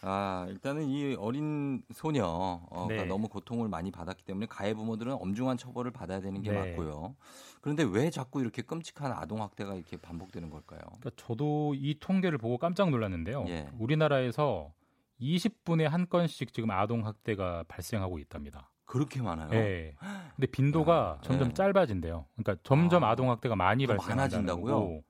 아, 0.03 0.47
일단은 0.49 0.89
이 0.89 1.15
어린 1.15 1.83
소녀가 1.93 2.87
네. 2.87 3.05
너무 3.05 3.27
고통을 3.27 3.69
많이 3.69 3.91
받았기 3.91 4.23
때문에 4.23 4.47
가해 4.47 4.73
부모들은 4.73 5.13
엄중한 5.13 5.57
처벌을 5.57 5.91
받아야 5.91 6.19
되는 6.19 6.41
게 6.41 6.51
네. 6.51 6.71
맞고요. 6.71 7.15
그런데 7.61 7.83
왜 7.83 8.09
자꾸 8.09 8.41
이렇게 8.41 8.63
끔찍한 8.63 9.11
아동 9.11 9.41
학대가 9.41 9.75
이렇게 9.75 9.97
반복되는 9.97 10.49
걸까요? 10.49 10.79
그러니까 10.81 11.11
저도 11.15 11.75
이 11.75 11.97
통계를 11.99 12.39
보고 12.39 12.57
깜짝 12.57 12.89
놀랐는데요. 12.89 13.45
예. 13.47 13.69
우리나라에서 13.77 14.73
20분에 15.21 15.83
한 15.83 16.09
건씩 16.09 16.51
지금 16.51 16.71
아동 16.71 17.05
학대가 17.05 17.63
발생하고 17.67 18.17
있답니다. 18.17 18.71
그렇게 18.85 19.21
많아요. 19.21 19.53
예. 19.53 19.95
근데 20.35 20.47
빈도가 20.47 21.17
야, 21.17 21.21
점점 21.21 21.49
예. 21.49 21.53
짧아진대요. 21.53 22.25
그러니까 22.35 22.61
점점 22.63 23.03
아, 23.03 23.11
아, 23.11 23.15
동 23.15 23.29
학대가 23.29 23.55
많이 23.55 23.85
많아진다고요? 23.85 25.03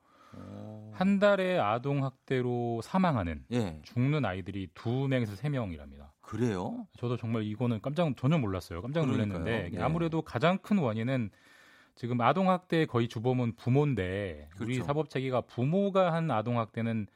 한 1.01 1.17
달에 1.17 1.57
아동 1.57 2.03
학대로 2.03 2.79
사망하는 2.83 3.43
예, 3.51 3.79
죽는 3.81 4.23
아이들이 4.23 4.67
두 4.75 5.07
명에서 5.07 5.35
세 5.35 5.49
명이랍니다. 5.49 6.13
그래요? 6.21 6.85
저도 6.99 7.17
정말 7.17 7.41
이거는 7.41 7.81
깜짝 7.81 8.15
전혀 8.15 8.37
몰랐어요. 8.37 8.83
깜짝. 8.83 9.07
놀랐는데 9.07 9.69
네. 9.73 9.81
아무래도 9.81 10.21
가장 10.21 10.59
큰 10.59 10.77
원인은 10.77 11.31
지금 11.95 12.21
아동 12.21 12.51
학대의 12.51 12.85
거의 12.85 13.07
주범은 13.07 13.55
부모인데 13.55 14.49
우리 14.59 14.75
그렇죠. 14.75 14.83
사법 14.83 15.09
체계가 15.09 15.41
부모가 15.41 16.13
한 16.13 16.29
아동 16.29 16.59
학대는 16.59 17.07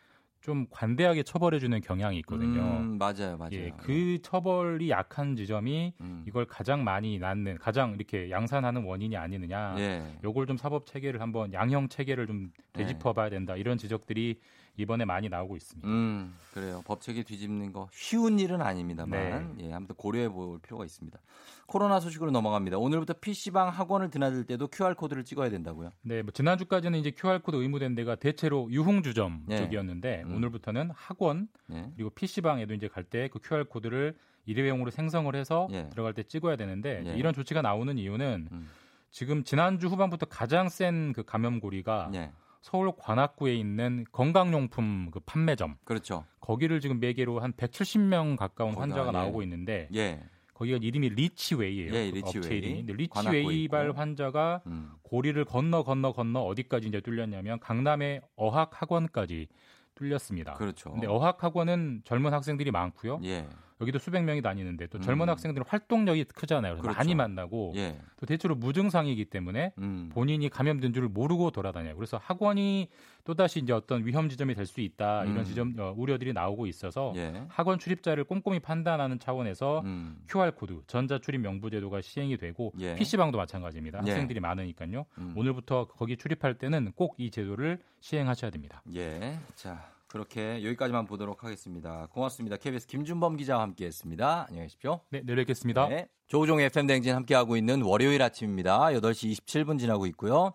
좀 0.46 0.68
관대하게 0.70 1.24
처벌해주는 1.24 1.82
경향이 1.82 2.20
있거든요. 2.20 2.62
음, 2.62 3.00
맞아요, 3.00 3.36
맞아요. 3.36 3.54
예, 3.54 3.72
그 3.78 4.20
처벌이 4.22 4.92
약한 4.92 5.36
지점이 5.36 5.94
음. 6.00 6.24
이걸 6.28 6.46
가장 6.46 6.84
많이 6.84 7.18
낳는 7.18 7.58
가장 7.58 7.96
이렇게 7.96 8.30
양산하는 8.30 8.84
원인이 8.84 9.18
아니느냐. 9.18 9.74
예. 9.80 10.04
요걸 10.24 10.46
좀 10.46 10.56
사법 10.56 10.86
체계를 10.86 11.20
한번 11.20 11.52
양형 11.52 11.90
체계를 11.90 12.28
좀 12.28 12.52
네. 12.74 12.84
되짚어봐야 12.84 13.32
된다 13.32 13.56
이런 13.56 13.80
지적들이 13.80 14.40
이번에 14.78 15.06
많이 15.06 15.30
나오고 15.30 15.56
있습니다. 15.56 15.88
음, 15.88 16.36
그래요. 16.54 16.82
법체계 16.86 17.24
뒤집는 17.24 17.72
거 17.72 17.88
쉬운 17.92 18.40
일은 18.40 18.62
아닙니다만, 18.62 19.56
예, 19.62 19.74
아무튼 19.74 19.96
고려해 19.96 20.30
볼 20.30 20.60
필요가 20.60 20.84
있습니다. 20.84 21.18
코로나 21.66 22.00
소식으로 22.00 22.32
넘어갑니다. 22.32 22.78
오늘부터 22.78 23.14
PC방 23.22 23.70
학원을 23.70 24.10
드나들 24.10 24.44
때도 24.46 24.68
QR코드를 24.68 25.24
찍어야 25.24 25.50
된다고요? 25.50 25.92
네, 26.02 26.22
뭐 26.22 26.32
지난주까지는 26.32 27.00
이제 27.00 27.12
QR 27.12 27.40
코드 27.42 27.56
의무된 27.56 27.96
데가 27.96 28.16
대체로 28.16 28.68
유흥주점 28.72 29.44
네. 29.48 29.58
쪽이었는데 29.58 30.24
음. 30.26 30.36
오늘부터는 30.36 30.92
학원 30.94 31.48
예. 31.72 31.90
그리고 31.96 32.10
PC방에도 32.12 32.74
이제 32.74 32.88
갈 32.88 33.04
때 33.06 33.30
그 33.30 33.40
QR 33.40 33.66
코드를 33.66 34.16
일회용으로 34.46 34.92
생성을 34.92 35.34
해서 35.36 35.68
예. 35.72 35.90
들어갈 35.90 36.14
때 36.14 36.22
찍어야 36.24 36.56
되는데 36.56 37.04
예. 37.08 37.16
이런 37.16 37.34
조치가 37.34 37.62
나오는 37.64 37.98
이유는 37.98 38.50
음. 38.52 38.70
지금 39.10 39.44
지난주 39.44 39.88
후반부터 39.88 40.26
가장 40.28 40.70
센 40.70 41.14
그 41.16 41.24
감염고리가 41.24 42.12
예. 42.14 42.32
서울 42.66 42.92
관악구에 42.98 43.54
있는 43.54 44.06
건강용품 44.12 45.12
그 45.12 45.20
판매점 45.20 45.76
그렇죠. 45.84 46.26
거기를 46.40 46.82
지금 46.82 47.00
매개로 47.00 47.40
한 47.40 47.54
170명 47.54 48.36
가까운 48.38 48.72
거기가, 48.72 48.82
환자가 48.82 49.08
예. 49.10 49.12
나오고 49.12 49.44
있는데 49.44 49.88
예. 49.94 50.24
거기가 50.56 50.80
이름이 50.82 51.10
리치웨이예요. 51.10 51.94
예, 51.94 52.10
그 52.10 52.16
리치웨이. 52.16 52.38
업체 52.40 52.56
이름이. 52.56 52.84
리치웨이발. 52.88 53.92
환자가 53.92 54.64
음. 54.66 54.94
고리를 55.04 55.46
건너 55.46 55.84
건너 55.84 56.12
건너 56.12 56.40
어디까지 56.40 56.88
이제 56.88 57.02
뚫렸냐면 57.02 57.60
강남의 57.60 58.22
어학 58.36 58.72
학원까지 58.82 59.48
뚫렸습니다. 59.94 60.56
그렇죠. 60.56 60.92
근데 60.92 61.06
어학 61.06 61.44
학원은 61.44 62.02
젊은 62.04 62.34
학생들이 62.34 62.72
많고요. 62.72 63.20
예. 63.26 63.48
여기도 63.82 64.00
수백 64.00 64.24
명이 64.24 64.42
다니는데 64.42 64.88
또 64.88 65.00
젊은 65.00 65.28
음. 65.28 65.30
학생들은 65.32 65.66
활동력이 65.68 66.24
크잖아요. 66.26 66.78
그렇죠. 66.78 66.98
많이 66.98 67.14
만나고 67.14 67.74
예. 67.76 68.00
또 68.18 68.26
대체로 68.26 68.56
무증상이기 68.56 69.26
때문에 69.26 69.74
음. 69.80 70.10
본인이 70.14 70.48
감염된 70.50 70.94
줄을 70.94 71.10
모르고 71.10 71.52
돌아다녀요. 71.52 71.96
그래서 71.96 72.18
학원이 72.22 72.88
또다시 73.26 73.60
이제 73.60 73.74
어떤 73.74 74.06
위험 74.06 74.30
지점이 74.30 74.54
될 74.56 74.66
수 74.66 74.82
있다 74.82 75.24
음. 75.24 75.32
이런 75.32 75.46
지점 75.46 75.76
어, 75.78 75.94
우려들이 75.98 76.32
나오고 76.34 76.68
있어서 76.68 77.12
예. 77.18 77.44
학원 77.50 77.78
출입자를 77.80 78.24
꼼꼼히 78.24 78.60
판단하는 78.60 79.20
차원에서 79.20 79.82
음. 79.84 80.18
QR 80.30 80.52
코드 80.56 80.82
전자 80.88 81.20
출입 81.20 81.42
명부 81.42 81.70
제도가 81.70 82.02
시행이 82.02 82.38
되고 82.38 82.72
예. 82.80 82.96
PC방도 82.96 83.38
마찬가지입니다. 83.38 84.02
예. 84.06 84.10
학생들이 84.12 84.40
많으니까요. 84.40 85.06
음. 85.18 85.34
오늘부터 85.36 85.88
거기 85.88 86.16
출입할 86.18 86.56
때는 86.58 86.92
꼭 86.96 87.16
이 87.18 87.32
제도를 87.32 87.80
시행하셔야 88.02 88.52
됩니다. 88.52 88.82
예. 88.94 89.40
자, 89.56 89.90
그렇게 90.16 90.64
여기까지만 90.64 91.06
보도록 91.08 91.44
하겠습니다. 91.44 92.08
고맙습니다. 92.14 92.56
KBS 92.56 92.88
김준범 92.88 93.36
기자와 93.36 93.64
함께 93.64 93.86
했습니다. 93.86 94.46
안녕히 94.48 94.68
계십시오. 94.68 95.02
네, 95.10 95.22
내일 95.26 95.36
뵙겠습니다. 95.40 95.90
네. 95.90 96.08
조우종 96.28 96.62
FM 96.62 96.88
대행진 96.88 97.14
함께하고 97.14 97.58
있는 97.58 97.82
월요일 97.82 98.22
아침입니다. 98.22 98.80
8시 98.80 99.34
27분 99.34 99.78
지나고 99.78 100.06
있고요. 100.06 100.54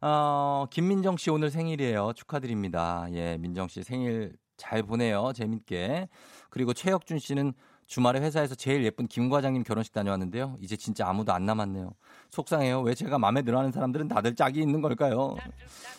어, 0.00 0.64
김민정 0.70 1.18
씨 1.18 1.28
오늘 1.28 1.50
생일이에요. 1.50 2.14
축하드립니다. 2.14 3.06
예, 3.12 3.36
민정 3.36 3.68
씨 3.68 3.82
생일 3.82 4.32
잘 4.56 4.82
보내요. 4.82 5.34
재밌게. 5.34 6.08
그리고 6.48 6.72
최혁준 6.72 7.18
씨는 7.18 7.52
주말에 7.86 8.20
회사에서 8.20 8.54
제일 8.54 8.82
예쁜 8.84 9.08
김 9.08 9.28
과장님 9.28 9.64
결혼식 9.64 9.92
다녀왔는데요. 9.92 10.56
이제 10.60 10.76
진짜 10.76 11.06
아무도 11.06 11.34
안 11.34 11.44
남았네요. 11.44 11.92
속상해요. 12.30 12.80
왜 12.80 12.94
제가 12.94 13.18
마음에 13.18 13.42
들어하는 13.42 13.72
사람들은 13.72 14.08
다들 14.08 14.36
짝이 14.36 14.60
있는 14.60 14.80
걸까요? 14.80 15.36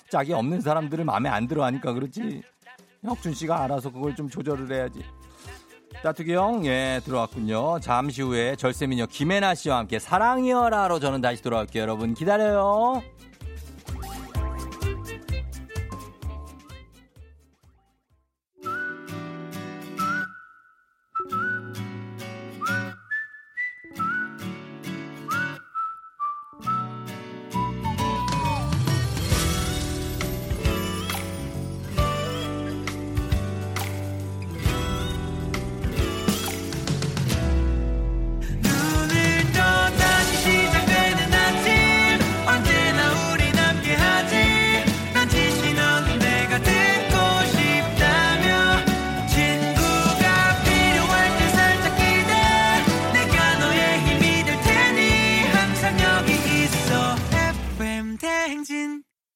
짝이 0.09 0.33
없는 0.33 0.61
사람들을 0.61 1.05
마음에 1.05 1.29
안 1.29 1.47
들어하니까 1.47 1.93
그렇지. 1.93 2.41
혁준 3.03 3.33
씨가 3.33 3.63
알아서 3.63 3.91
그걸 3.91 4.15
좀 4.15 4.29
조절을 4.29 4.71
해야지. 4.71 5.03
따투기 6.03 6.33
형, 6.33 6.65
예, 6.65 7.01
들어왔군요. 7.03 7.79
잠시 7.79 8.21
후에 8.21 8.55
절세미녀 8.55 9.07
김혜나 9.07 9.55
씨와 9.55 9.79
함께 9.79 9.99
사랑이여라로 9.99 10.99
저는 10.99 11.21
다시 11.21 11.43
돌아올게요. 11.43 11.81
여러분 11.81 12.13
기다려요. 12.13 13.03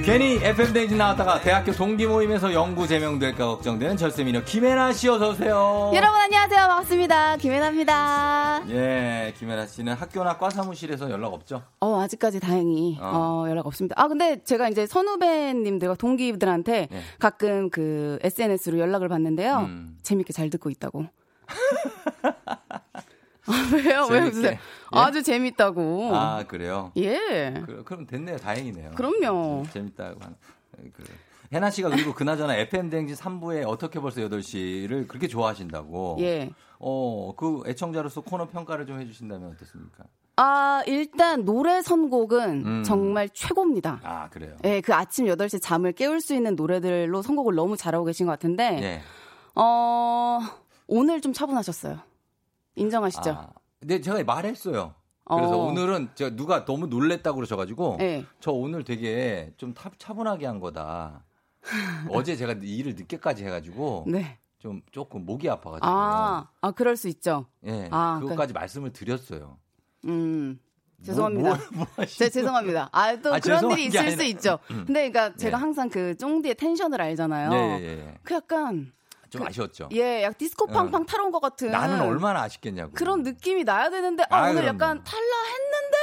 괜히 0.00 0.36
FM 0.42 0.72
댕진 0.72 0.98
나왔다가 0.98 1.40
대학교 1.40 1.70
동기 1.70 2.06
모임에서 2.06 2.52
영구 2.52 2.88
제명될까 2.88 3.46
걱정되는 3.46 3.96
절세 3.96 4.24
미녀 4.24 4.42
김혜나 4.42 4.92
씨 4.92 5.08
어서 5.08 5.30
오세요. 5.30 5.92
여러분 5.94 6.18
안녕하세요. 6.20 6.58
반갑습니다. 6.58 7.36
김혜나입니다. 7.36 8.62
예, 8.70 9.32
김혜나 9.38 9.66
씨는 9.66 9.92
학교나 9.94 10.38
과 10.38 10.50
사무실에서 10.50 11.08
연락 11.08 11.32
없죠? 11.34 11.62
어, 11.78 12.00
아직까지 12.00 12.40
다행히 12.40 12.98
어. 13.00 13.44
어, 13.44 13.48
연락 13.48 13.66
없습니다. 13.68 13.94
아, 13.96 14.08
근데 14.08 14.42
제가 14.42 14.68
이제 14.68 14.86
선후배님들과 14.86 15.94
동기들한테 15.94 16.88
네. 16.90 17.02
가끔 17.20 17.70
그 17.70 18.18
SNS로 18.22 18.78
연락을 18.80 19.08
받는데요. 19.08 19.58
음. 19.58 19.98
재밌게 20.02 20.32
잘 20.32 20.50
듣고 20.50 20.68
있다고. 20.70 21.06
아, 23.46 23.70
왜요? 23.72 24.06
왜 24.10 24.18
재밌게. 24.20 24.36
웃으세요? 24.36 24.58
예? 24.94 24.98
아주 24.98 25.22
재밌다고. 25.22 26.14
아, 26.14 26.44
그래요? 26.44 26.92
예. 26.96 27.54
그, 27.66 27.82
그럼 27.84 28.06
됐네요. 28.06 28.36
다행이네요. 28.38 28.92
그럼요. 28.92 29.64
재밌다고 29.72 30.20
하는. 30.20 30.36
그. 30.94 31.04
혜나 31.52 31.70
씨가 31.70 31.90
그리고 31.90 32.14
그나저나 32.14 32.56
FM 32.56 32.88
댕진 32.88 33.14
3부에 33.14 33.68
어떻게 33.68 34.00
벌써 34.00 34.22
8시를 34.22 35.06
그렇게 35.06 35.28
좋아하신다고. 35.28 36.16
예. 36.20 36.50
어, 36.78 37.34
그 37.36 37.62
애청자로서 37.66 38.22
코너 38.22 38.48
평가를 38.48 38.86
좀 38.86 39.00
해주신다면 39.00 39.50
어떻습니까? 39.50 40.04
아, 40.36 40.82
일단 40.86 41.44
노래 41.44 41.82
선곡은 41.82 42.66
음. 42.66 42.82
정말 42.84 43.28
최고입니다. 43.28 44.00
아, 44.02 44.28
그래요? 44.30 44.56
예, 44.64 44.80
그 44.80 44.94
아침 44.94 45.26
8시 45.26 45.60
잠을 45.60 45.92
깨울 45.92 46.20
수 46.20 46.34
있는 46.34 46.56
노래들로 46.56 47.20
선곡을 47.20 47.54
너무 47.54 47.76
잘하고 47.76 48.06
계신 48.06 48.26
것 48.26 48.32
같은데, 48.32 48.78
예. 48.82 49.00
어, 49.54 50.40
오늘 50.86 51.20
좀 51.20 51.34
차분하셨어요. 51.34 51.98
인정하시죠? 52.76 53.30
아, 53.30 53.50
근데 53.82 54.00
제가 54.00 54.22
말했어요. 54.22 54.94
그래서 55.24 55.60
어. 55.60 55.66
오늘은 55.66 56.10
제가 56.14 56.36
누가 56.36 56.64
너무 56.64 56.86
놀랬다고 56.86 57.34
그러셔가지고 57.36 57.98
예. 58.00 58.24
저 58.40 58.52
오늘 58.52 58.84
되게 58.84 59.52
좀 59.56 59.74
타, 59.74 59.90
차분하게 59.98 60.46
한 60.46 60.60
거다. 60.60 61.24
어제 62.10 62.36
제가 62.36 62.54
일을 62.62 62.94
늦게까지 62.94 63.44
해가지고 63.44 64.04
네. 64.06 64.38
좀 64.60 64.82
조금 64.92 65.24
목이 65.26 65.48
아파가지고 65.50 65.86
아, 65.86 66.48
아, 66.60 66.70
그럴 66.70 66.96
수 66.96 67.08
있죠. 67.08 67.46
예 67.66 67.88
아, 67.90 68.18
그것까지 68.20 68.52
말씀을 68.52 68.92
드렸어요. 68.92 69.58
음. 70.06 70.60
죄송합니다. 71.04 71.48
뭐, 71.48 71.58
뭐, 71.72 71.86
뭐 71.96 72.06
제 72.06 72.28
죄송합니다. 72.30 72.88
아, 72.92 73.16
또 73.16 73.34
아, 73.34 73.40
그런 73.40 73.68
일이 73.72 73.88
게 73.88 73.98
있을 73.98 74.12
수 74.12 74.22
있죠. 74.22 74.60
음. 74.70 74.84
근데 74.86 75.10
그러니까 75.10 75.36
제가 75.36 75.56
예. 75.56 75.60
항상 75.60 75.88
그 75.88 76.16
쫑디의 76.16 76.54
텐션을 76.54 77.00
알잖아요. 77.00 77.52
예, 77.52 77.80
예, 77.82 77.88
예. 78.06 78.18
그 78.22 78.34
약간 78.34 78.92
좀 79.32 79.46
아쉬웠죠. 79.46 79.88
예, 79.92 80.22
약 80.22 80.36
디스코 80.38 80.66
팡팡 80.66 81.06
타러 81.06 81.24
온 81.24 81.32
것 81.32 81.40
같은 81.40 81.70
나는 81.70 82.00
얼마나 82.02 82.42
아쉽겠냐고. 82.42 82.92
그런 82.92 83.22
느낌이 83.22 83.64
나야 83.64 83.88
되는데 83.90 84.24
아, 84.30 84.36
아, 84.36 84.42
오늘 84.50 84.62
그럼요. 84.62 84.68
약간 84.68 85.02
탈라 85.02 85.22
했는데 85.46 85.96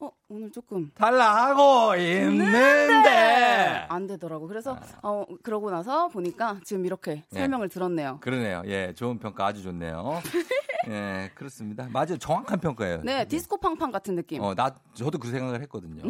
어, 0.00 0.10
오늘 0.28 0.50
조금 0.52 0.90
탈락하고 0.94 1.96
있는데. 1.96 3.86
안 3.88 4.06
되더라고. 4.06 4.46
그래서 4.46 4.76
어 5.02 5.24
그러고 5.42 5.70
나서 5.70 6.08
보니까 6.08 6.58
지금 6.64 6.86
이렇게 6.86 7.24
네. 7.30 7.40
설명을 7.40 7.68
들었네요. 7.68 8.18
그러네요. 8.20 8.62
예, 8.66 8.92
좋은 8.94 9.18
평가 9.18 9.46
아주 9.46 9.62
좋네요. 9.62 10.20
예, 10.88 11.30
그렇습니다. 11.34 11.86
맞아요. 11.92 12.16
정확한 12.18 12.58
평가예요. 12.60 13.02
네, 13.04 13.24
디스코 13.26 13.58
팡팡 13.58 13.90
같은 13.92 14.16
느낌. 14.16 14.42
어, 14.42 14.54
나, 14.54 14.74
저도 14.94 15.18
그 15.18 15.30
생각을 15.30 15.60
했거든요. 15.62 16.02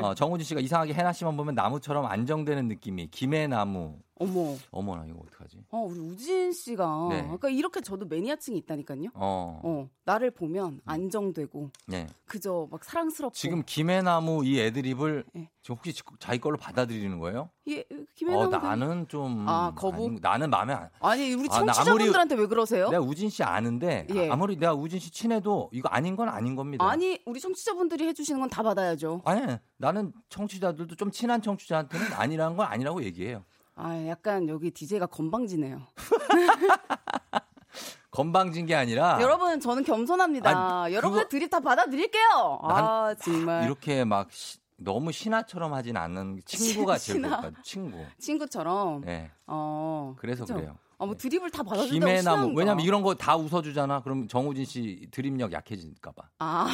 어, 0.00 0.14
정우진 0.14 0.44
씨가 0.44 0.60
이상하게 0.60 0.94
해나 0.94 1.12
씨만 1.12 1.36
보면 1.36 1.54
나무처럼 1.54 2.06
안정되는 2.06 2.68
느낌이. 2.68 3.08
김해 3.10 3.46
나무. 3.46 3.98
어머. 4.20 4.54
어머나, 4.70 5.06
이거 5.06 5.18
어떡하지? 5.26 5.64
어, 5.70 5.78
우리 5.78 5.98
우진 5.98 6.52
씨가 6.52 7.06
네. 7.08 7.22
그러니까 7.22 7.48
이렇게 7.48 7.80
저도 7.80 8.04
매니아층이 8.04 8.58
있다니까요. 8.58 9.08
어, 9.14 9.60
어, 9.64 9.88
나를 10.04 10.30
보면 10.30 10.80
안정되고 10.84 11.70
네. 11.86 12.06
그저 12.26 12.68
막 12.70 12.84
사랑스럽고 12.84 13.34
지금 13.34 13.62
김해 13.64 14.02
나무 14.02 14.44
이 14.44 14.60
애드립을 14.60 15.24
네. 15.32 15.48
지금 15.62 15.76
혹시 15.76 15.94
지- 15.94 16.02
자기 16.18 16.38
걸로 16.38 16.58
받아들이는 16.58 17.18
거예요? 17.18 17.48
예, 17.68 17.80
어, 17.80 17.96
김혜나는 18.14 18.50
나는 18.50 19.08
좀. 19.08 19.48
아, 19.48 19.72
거부? 19.74 20.06
아니, 20.06 20.18
나는 20.20 20.50
마음에 20.50 20.74
안. 20.74 20.90
아니 21.00 21.32
우리 21.34 21.48
아, 21.50 21.62
나 21.62 21.72
청취자분들한테 21.72 22.34
왜 22.34 22.46
그러세요? 22.46 22.90
내가 22.90 23.02
우진 23.02 23.30
씨 23.30 23.42
아는데 23.42 24.06
예. 24.14 24.28
아무리 24.28 24.56
내가 24.56 24.74
우진 24.74 24.98
씨 24.98 25.10
친해도 25.10 25.70
이거 25.72 25.88
아닌 25.88 26.14
건 26.16 26.28
아닌 26.28 26.56
겁니다. 26.56 26.84
아니 26.88 27.18
우리 27.24 27.40
청취자분들이 27.40 28.06
해주시는 28.08 28.38
건 28.40 28.50
다 28.50 28.62
받아야죠. 28.62 29.22
아니, 29.24 29.56
나는 29.78 30.12
청취자들도 30.28 30.96
좀 30.96 31.10
친한 31.10 31.40
청취자한테는 31.40 32.12
아니라는 32.14 32.56
건 32.56 32.66
아니라고 32.66 33.02
얘기해요. 33.04 33.44
아 33.82 34.06
약간 34.08 34.46
여기 34.48 34.70
DJ가 34.70 35.06
건방지네요. 35.06 35.80
건방진 38.10 38.66
게 38.66 38.74
아니라 38.74 39.18
여러분 39.22 39.58
저는 39.60 39.84
겸손합니다. 39.84 40.50
아, 40.50 40.92
여러분의 40.92 41.24
그거- 41.24 41.28
드립 41.30 41.48
다 41.48 41.60
받아드릴게요. 41.60 42.58
아난 42.62 43.16
정말 43.16 43.64
이렇게 43.64 44.04
막 44.04 44.30
시- 44.32 44.58
너무 44.76 45.12
신하처럼 45.12 45.72
하진 45.74 45.96
않는 45.96 46.40
친구가 46.44 46.98
제일 46.98 47.22
것 47.22 47.52
친구. 47.62 48.04
친구처럼. 48.18 49.02
네. 49.02 49.30
어 49.46 50.14
그래서 50.18 50.44
그죠? 50.44 50.54
그래요. 50.54 50.76
아, 51.00 51.06
뭐 51.06 51.14
드립을 51.16 51.50
다 51.50 51.62
받아준다고 51.62 51.98
김해나무 51.98 52.20
신나는가? 52.22 52.58
왜냐면 52.58 52.84
이런 52.84 53.02
거 53.02 53.14
다 53.14 53.34
웃어주잖아. 53.36 54.00
그럼 54.02 54.28
정우진 54.28 54.64
씨 54.66 55.08
드립력 55.10 55.50
약해질까봐. 55.52 56.22
아, 56.40 56.66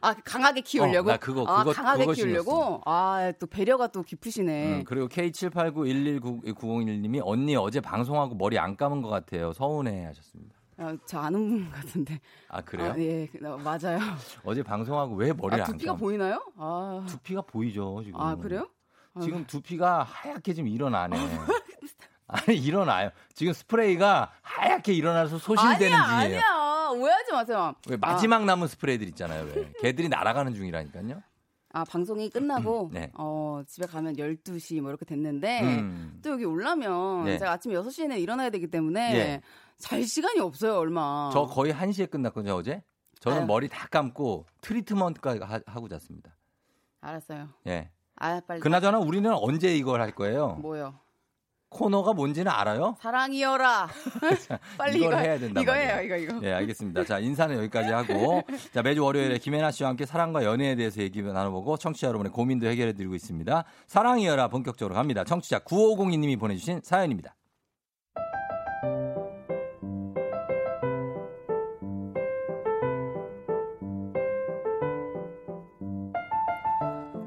아 0.00 0.14
강하게 0.24 0.60
키우려고. 0.60 1.08
어, 1.08 1.12
나 1.12 1.18
그거- 1.18 1.44
아, 1.46 1.58
그거- 1.64 1.72
강하게 1.72 2.06
그거 2.06 2.12
키우려고. 2.14 2.80
아 2.86 3.32
또 3.40 3.46
배려가 3.48 3.88
또 3.88 4.02
깊으시네. 4.02 4.78
음, 4.78 4.84
그리고 4.84 5.08
K78911901님이 5.08 7.20
언니 7.24 7.56
어제 7.56 7.80
방송하고 7.80 8.34
머리 8.36 8.58
안 8.58 8.76
감은 8.76 9.02
것 9.02 9.08
같아요. 9.08 9.52
서운해 9.52 10.04
하셨습니다. 10.06 10.54
아, 10.76 10.96
저 11.06 11.18
아는 11.20 11.48
분 11.48 11.70
같은데. 11.70 12.20
아 12.48 12.60
그래요? 12.60 12.92
아, 12.92 12.98
예, 12.98 13.26
그- 13.26 13.44
어, 13.46 13.56
맞아요. 13.58 13.98
어제 14.44 14.62
방송하고 14.62 15.14
왜 15.16 15.32
머리를 15.32 15.62
아, 15.62 15.66
안 15.66 15.72
두피가 15.72 15.92
감? 15.92 16.00
보이나요? 16.00 16.40
아, 16.56 17.04
두피가 17.08 17.42
보이죠 17.42 18.02
지금. 18.04 18.20
아 18.20 18.36
그래요? 18.36 18.68
지금 19.22 19.46
두피가 19.46 20.02
하얗게 20.02 20.54
지금 20.54 20.68
일어나네. 20.68 21.16
아니 22.26 22.56
일어나요. 22.56 23.10
지금 23.34 23.52
스프레이가 23.52 24.32
하얗게 24.42 24.92
일어나서 24.92 25.38
소실되는 25.38 25.96
아니야, 25.96 26.20
중이에요. 26.20 26.40
아니야. 26.40 26.88
오해하지 27.00 27.32
마세요. 27.32 27.74
왜 27.88 27.96
마지막 27.96 28.44
남은 28.44 28.68
스프레이들 28.68 29.06
있잖아요. 29.08 29.44
왜 29.54 29.72
걔들이 29.80 30.08
날아가는 30.08 30.54
중이라니까요. 30.54 31.22
아, 31.76 31.84
방송이 31.84 32.30
끝나고 32.30 32.90
네. 32.92 33.10
어, 33.14 33.62
집에 33.66 33.86
가면 33.86 34.14
12시 34.16 34.80
뭐 34.80 34.90
이렇게 34.90 35.04
됐는데 35.04 35.60
음. 35.62 36.20
또 36.22 36.30
여기 36.30 36.44
올라면 36.44 37.24
네. 37.24 37.38
제가 37.38 37.50
아침 37.52 37.72
6시에는 37.72 38.18
일어나야 38.20 38.50
되기 38.50 38.68
때문에 38.68 39.14
예. 39.16 39.40
잘 39.78 40.04
시간이 40.04 40.38
없어요, 40.38 40.76
얼마. 40.76 41.30
저 41.32 41.46
거의 41.46 41.72
1시에 41.72 42.08
끝났거든요 42.10 42.54
어제. 42.54 42.82
저는 43.20 43.38
아유. 43.38 43.46
머리 43.46 43.68
다 43.68 43.88
감고 43.90 44.46
트리트먼트까지 44.60 45.40
하, 45.40 45.60
하고 45.66 45.88
잤습니다. 45.88 46.36
알았어요. 47.00 47.48
예. 47.66 47.90
아 48.16 48.40
빨리. 48.46 48.60
그나저나 48.60 48.98
우리는 48.98 49.28
언제 49.34 49.74
이걸 49.76 50.00
할 50.00 50.12
거예요? 50.12 50.50
뭐요? 50.60 51.00
코너가 51.74 52.12
뭔지는 52.12 52.50
알아요? 52.52 52.96
사랑이여라. 53.00 53.88
빨리 54.78 54.98
이걸 54.98 55.12
이거 55.12 55.18
해야 55.18 55.38
된단 55.38 55.62
이거 55.62 55.72
말이에요. 55.72 55.92
해요. 55.92 56.02
이거 56.04 56.16
이거. 56.16 56.40
예, 56.46 56.52
알겠습니다. 56.52 57.04
자, 57.04 57.18
인사는 57.18 57.56
여기까지 57.56 57.90
하고 57.90 58.42
자, 58.72 58.82
매주 58.82 59.04
월요일에 59.04 59.38
김혜나 59.38 59.72
씨와 59.72 59.90
함께 59.90 60.06
사랑과 60.06 60.44
연애에 60.44 60.76
대해서 60.76 61.02
얘기 61.02 61.20
나눠보고 61.20 61.76
청취자 61.76 62.06
여러분의 62.08 62.32
고민도 62.32 62.66
해결해 62.68 62.92
드리고 62.92 63.14
있습니다. 63.16 63.64
사랑이여라 63.88 64.48
본격적으로 64.48 64.94
갑니다. 64.94 65.24
청취자 65.24 65.58
9502 65.60 66.16
님이 66.18 66.36
보내 66.36 66.54
주신 66.54 66.80
사연입니다. 66.82 67.34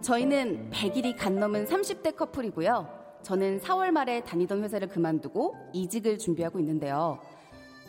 저희는 0.01 0.69
100일이 0.71 1.17
간 1.17 1.37
넘은 1.37 1.65
30대 1.65 2.15
커플이고요. 2.15 2.96
저는 3.24 3.59
4월 3.59 3.91
말에 3.91 4.24
다니던 4.24 4.63
회사를 4.63 4.88
그만두고 4.88 5.55
이직을 5.74 6.18
준비하고 6.18 6.59
있는데요. 6.59 7.20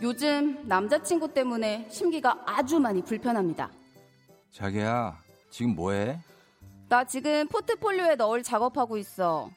요즘 0.03 0.66
남자친구 0.66 1.33
때문에 1.33 1.87
심기가 1.91 2.41
아주 2.47 2.79
많이 2.81 3.03
불편합니다. 3.03 3.70
자기야, 4.53 5.16
지금 5.51 5.74
뭐해? 5.74 6.18
나 6.89 7.05
지금 7.05 7.47
포트폴리오에 7.49 8.16
넣을 8.16 8.43
작업하고 8.43 8.97
있어. 8.97 9.51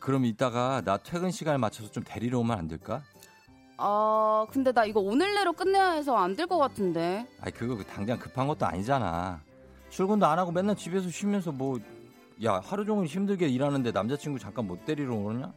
그럼 0.00 0.24
이따가 0.26 0.82
나 0.84 0.96
퇴근 0.98 1.30
시간에 1.30 1.56
맞춰서 1.58 1.90
좀 1.90 2.02
데리러 2.06 2.38
오면 2.40 2.58
안 2.58 2.68
될까? 2.68 3.02
아, 3.78 4.46
근데 4.50 4.72
나 4.72 4.84
이거 4.84 5.00
오늘 5.00 5.34
내로 5.34 5.52
끝내야 5.52 5.92
해서 5.92 6.16
안 6.16 6.34
될 6.36 6.46
것 6.46 6.58
같은데. 6.58 7.26
아이 7.40 7.50
그거 7.52 7.82
당장 7.84 8.18
급한 8.18 8.46
것도 8.46 8.66
아니잖아. 8.66 9.40
출근도 9.90 10.26
안 10.26 10.38
하고 10.38 10.50
맨날 10.52 10.76
집에서 10.76 11.08
쉬면서 11.08 11.52
뭐 11.52 11.78
야 12.44 12.60
하루 12.62 12.84
종일 12.84 13.06
힘들게 13.06 13.48
일하는데 13.48 13.92
남자친구 13.92 14.38
잠깐 14.38 14.66
못 14.66 14.84
데리러 14.84 15.14
오느냐? 15.14 15.52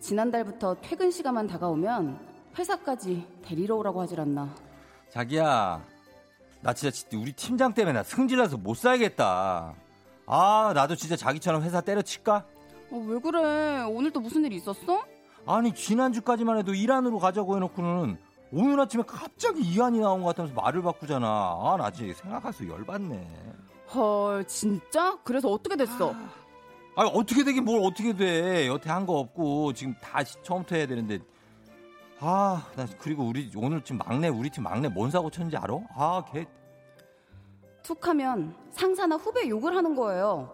지난달부터 0.00 0.76
퇴근 0.82 1.10
시간만 1.10 1.46
다가오면 1.46 2.18
회사까지 2.58 3.26
데리러 3.42 3.76
오라고 3.76 4.00
하질 4.02 4.20
않나. 4.20 4.54
자기야, 5.10 5.82
나 6.60 6.72
진짜 6.74 6.90
지- 6.90 7.16
우리 7.16 7.32
팀장 7.32 7.72
때문에 7.72 7.92
나 7.94 8.02
승질나서 8.02 8.58
못 8.58 8.76
살겠다. 8.76 9.74
아 10.26 10.72
나도 10.74 10.96
진짜 10.96 11.16
자기처럼 11.16 11.62
회사 11.62 11.80
때려칠까? 11.80 12.44
어, 12.90 12.96
왜 13.06 13.18
그래? 13.20 13.82
오늘 13.88 14.10
또 14.12 14.20
무슨 14.20 14.44
일 14.44 14.52
있었어? 14.52 15.04
아니 15.46 15.74
지난주까지만 15.74 16.58
해도 16.58 16.74
일안으로 16.74 17.18
가자고 17.18 17.56
해놓고는 17.56 18.18
오늘 18.52 18.80
아침에 18.80 19.02
갑자기 19.06 19.62
이안이 19.62 19.98
나온 20.00 20.20
것 20.22 20.28
같으면서 20.28 20.54
말을 20.60 20.82
바꾸잖아. 20.82 21.26
아 21.26 21.76
나 21.78 21.90
진짜 21.90 22.12
생각할수록 22.20 22.76
열받네. 22.78 23.28
헐, 23.94 24.44
진짜? 24.46 25.18
그래서 25.24 25.48
어떻게 25.50 25.76
됐어? 25.76 26.14
아 26.94 27.04
어떻게 27.06 27.42
되긴 27.44 27.64
뭘 27.64 27.80
어떻게 27.82 28.14
돼 28.14 28.66
여태 28.68 28.90
한 28.90 29.06
거 29.06 29.14
없고 29.18 29.72
지금 29.72 29.94
다시 30.02 30.36
처음부터 30.42 30.76
해야 30.76 30.86
되는데 30.86 31.20
아 32.20 32.62
나 32.76 32.86
그리고 33.00 33.24
우리 33.24 33.50
오늘 33.56 33.82
지금 33.82 33.98
막내 33.98 34.28
우리 34.28 34.50
팀 34.50 34.64
막내 34.64 34.88
뭔 34.88 35.10
사고 35.10 35.30
쳤는지 35.30 35.56
알아? 35.56 35.74
아걔 35.96 36.46
툭 37.82 38.06
하면 38.08 38.54
상사나 38.70 39.16
후배 39.16 39.48
욕을 39.48 39.74
하는 39.74 39.96
거예요. 39.96 40.52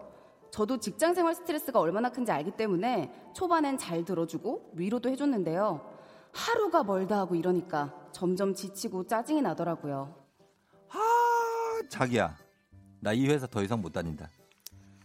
저도 0.51 0.79
직장 0.79 1.13
생활 1.13 1.35
스트레스가 1.35 1.79
얼마나 1.79 2.09
큰지 2.09 2.31
알기 2.31 2.51
때문에 2.51 3.11
초반엔 3.35 3.77
잘 3.77 4.03
들어주고 4.03 4.71
위로도 4.73 5.09
해줬는데요. 5.09 5.79
하루가 6.33 6.83
멀다 6.83 7.19
하고 7.19 7.35
이러니까 7.35 7.93
점점 8.11 8.55
지치고 8.55 9.05
짜증이 9.05 9.41
나더라고요. 9.43 10.15
아, 10.89 11.81
자기야 11.89 12.35
나 13.01 13.13
이 13.13 13.27
회사 13.27 13.47
더 13.47 13.61
이상 13.63 13.81
못 13.81 13.91
다닌다 13.93 14.29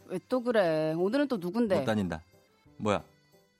왜 0.06 0.18
또 0.28 0.42
그래? 0.42 0.92
오늘은 0.96 1.28
또 1.28 1.36
누군데? 1.38 1.78
못 1.80 1.84
다닌다 1.84 2.20
뭐야 2.78 3.02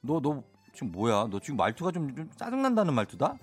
너 0.01 0.19
너 0.21 0.43
지금 0.73 0.91
뭐야 0.91 1.27
너 1.31 1.39
지금 1.39 1.57
말투가 1.57 1.91
좀, 1.91 2.13
좀 2.15 2.29
짜증난다는 2.35 2.93
말투다 2.93 3.37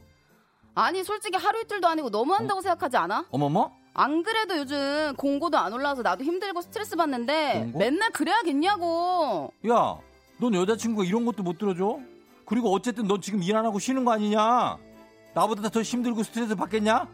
아니 0.74 1.02
솔직히 1.04 1.36
하루 1.36 1.60
이틀도 1.60 1.86
아니고 1.88 2.10
너무한다고 2.10 2.60
생각하지 2.60 2.96
않아? 2.98 3.26
어머머 3.30 3.72
안 3.94 4.22
그래도 4.22 4.56
요즘 4.56 5.12
공고도 5.16 5.58
안 5.58 5.72
올라와서 5.72 6.00
나도 6.02 6.24
힘들고 6.24 6.60
스트레스 6.62 6.96
받는데 6.96 7.60
공고? 7.60 7.78
맨날 7.78 8.10
그래야겠냐고. 8.10 9.52
야 9.68 9.98
넌 10.38 10.54
여자친구가 10.54 11.04
이런 11.06 11.24
것도 11.26 11.42
못 11.42 11.58
들어줘 11.58 11.98
그리고 12.46 12.72
어쨌든 12.72 13.06
너 13.06 13.20
지금 13.20 13.42
일 13.42 13.54
안 13.54 13.64
하고 13.66 13.78
쉬는 13.78 14.04
거 14.04 14.12
아니냐 14.12 14.78
나보다 15.34 15.68
더 15.68 15.82
힘들고 15.82 16.22
스트레스 16.22 16.54
받겠냐 16.54 17.06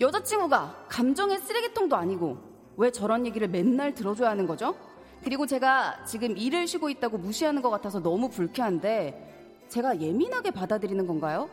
여자친구가 0.00 0.86
감정의 0.88 1.38
쓰레기통도 1.38 1.94
아니고 1.94 2.38
왜 2.76 2.90
저런 2.90 3.26
얘기를 3.26 3.46
맨날 3.48 3.94
들어줘야 3.94 4.30
하는 4.30 4.46
거죠? 4.46 4.74
그리고 5.22 5.46
제가 5.46 6.04
지금 6.06 6.36
일을 6.38 6.66
쉬고 6.66 6.88
있다고 6.88 7.18
무시하는 7.18 7.60
것 7.60 7.68
같아서 7.68 8.00
너무 8.00 8.30
불쾌한데 8.30 9.66
제가 9.68 10.00
예민하게 10.00 10.52
받아들이는 10.52 11.06
건가요? 11.06 11.50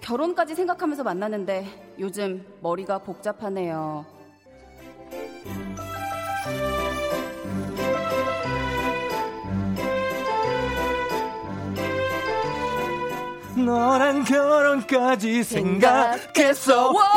결혼까지 0.00 0.54
생각하면서 0.54 1.04
만나는데 1.04 1.94
요즘 1.98 2.44
머리가 2.62 2.98
복잡하네요. 2.98 4.06
너랑 13.56 14.24
결혼까지 14.24 15.42
생각했어. 15.44 16.90
와! 16.92 17.12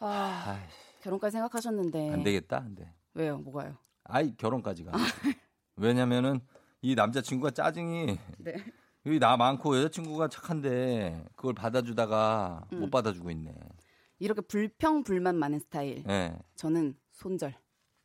와! 0.00 0.08
아, 0.10 0.60
결혼까지 1.02 1.32
생각하셨는데 1.32 2.12
안 2.12 2.22
되겠다. 2.22 2.62
근데. 2.62 2.92
왜요? 3.14 3.38
뭐가요? 3.38 3.76
아이 4.04 4.36
결혼까지 4.36 4.84
가. 4.84 4.92
왜냐면은 5.76 6.40
이 6.82 6.94
남자친구가 6.94 7.50
짜증이 7.52 8.18
네. 8.38 8.54
여기 9.06 9.18
나 9.18 9.36
많고 9.36 9.76
여자친구가 9.78 10.28
착한데 10.28 11.24
그걸 11.36 11.54
받아주다가 11.54 12.66
음. 12.72 12.80
못 12.80 12.90
받아주고 12.90 13.30
있네. 13.30 13.54
이렇게 14.18 14.40
불평 14.40 15.04
불만 15.04 15.36
많은 15.36 15.60
스타일. 15.60 16.04
예. 16.08 16.36
저는 16.56 16.96
손절. 17.12 17.54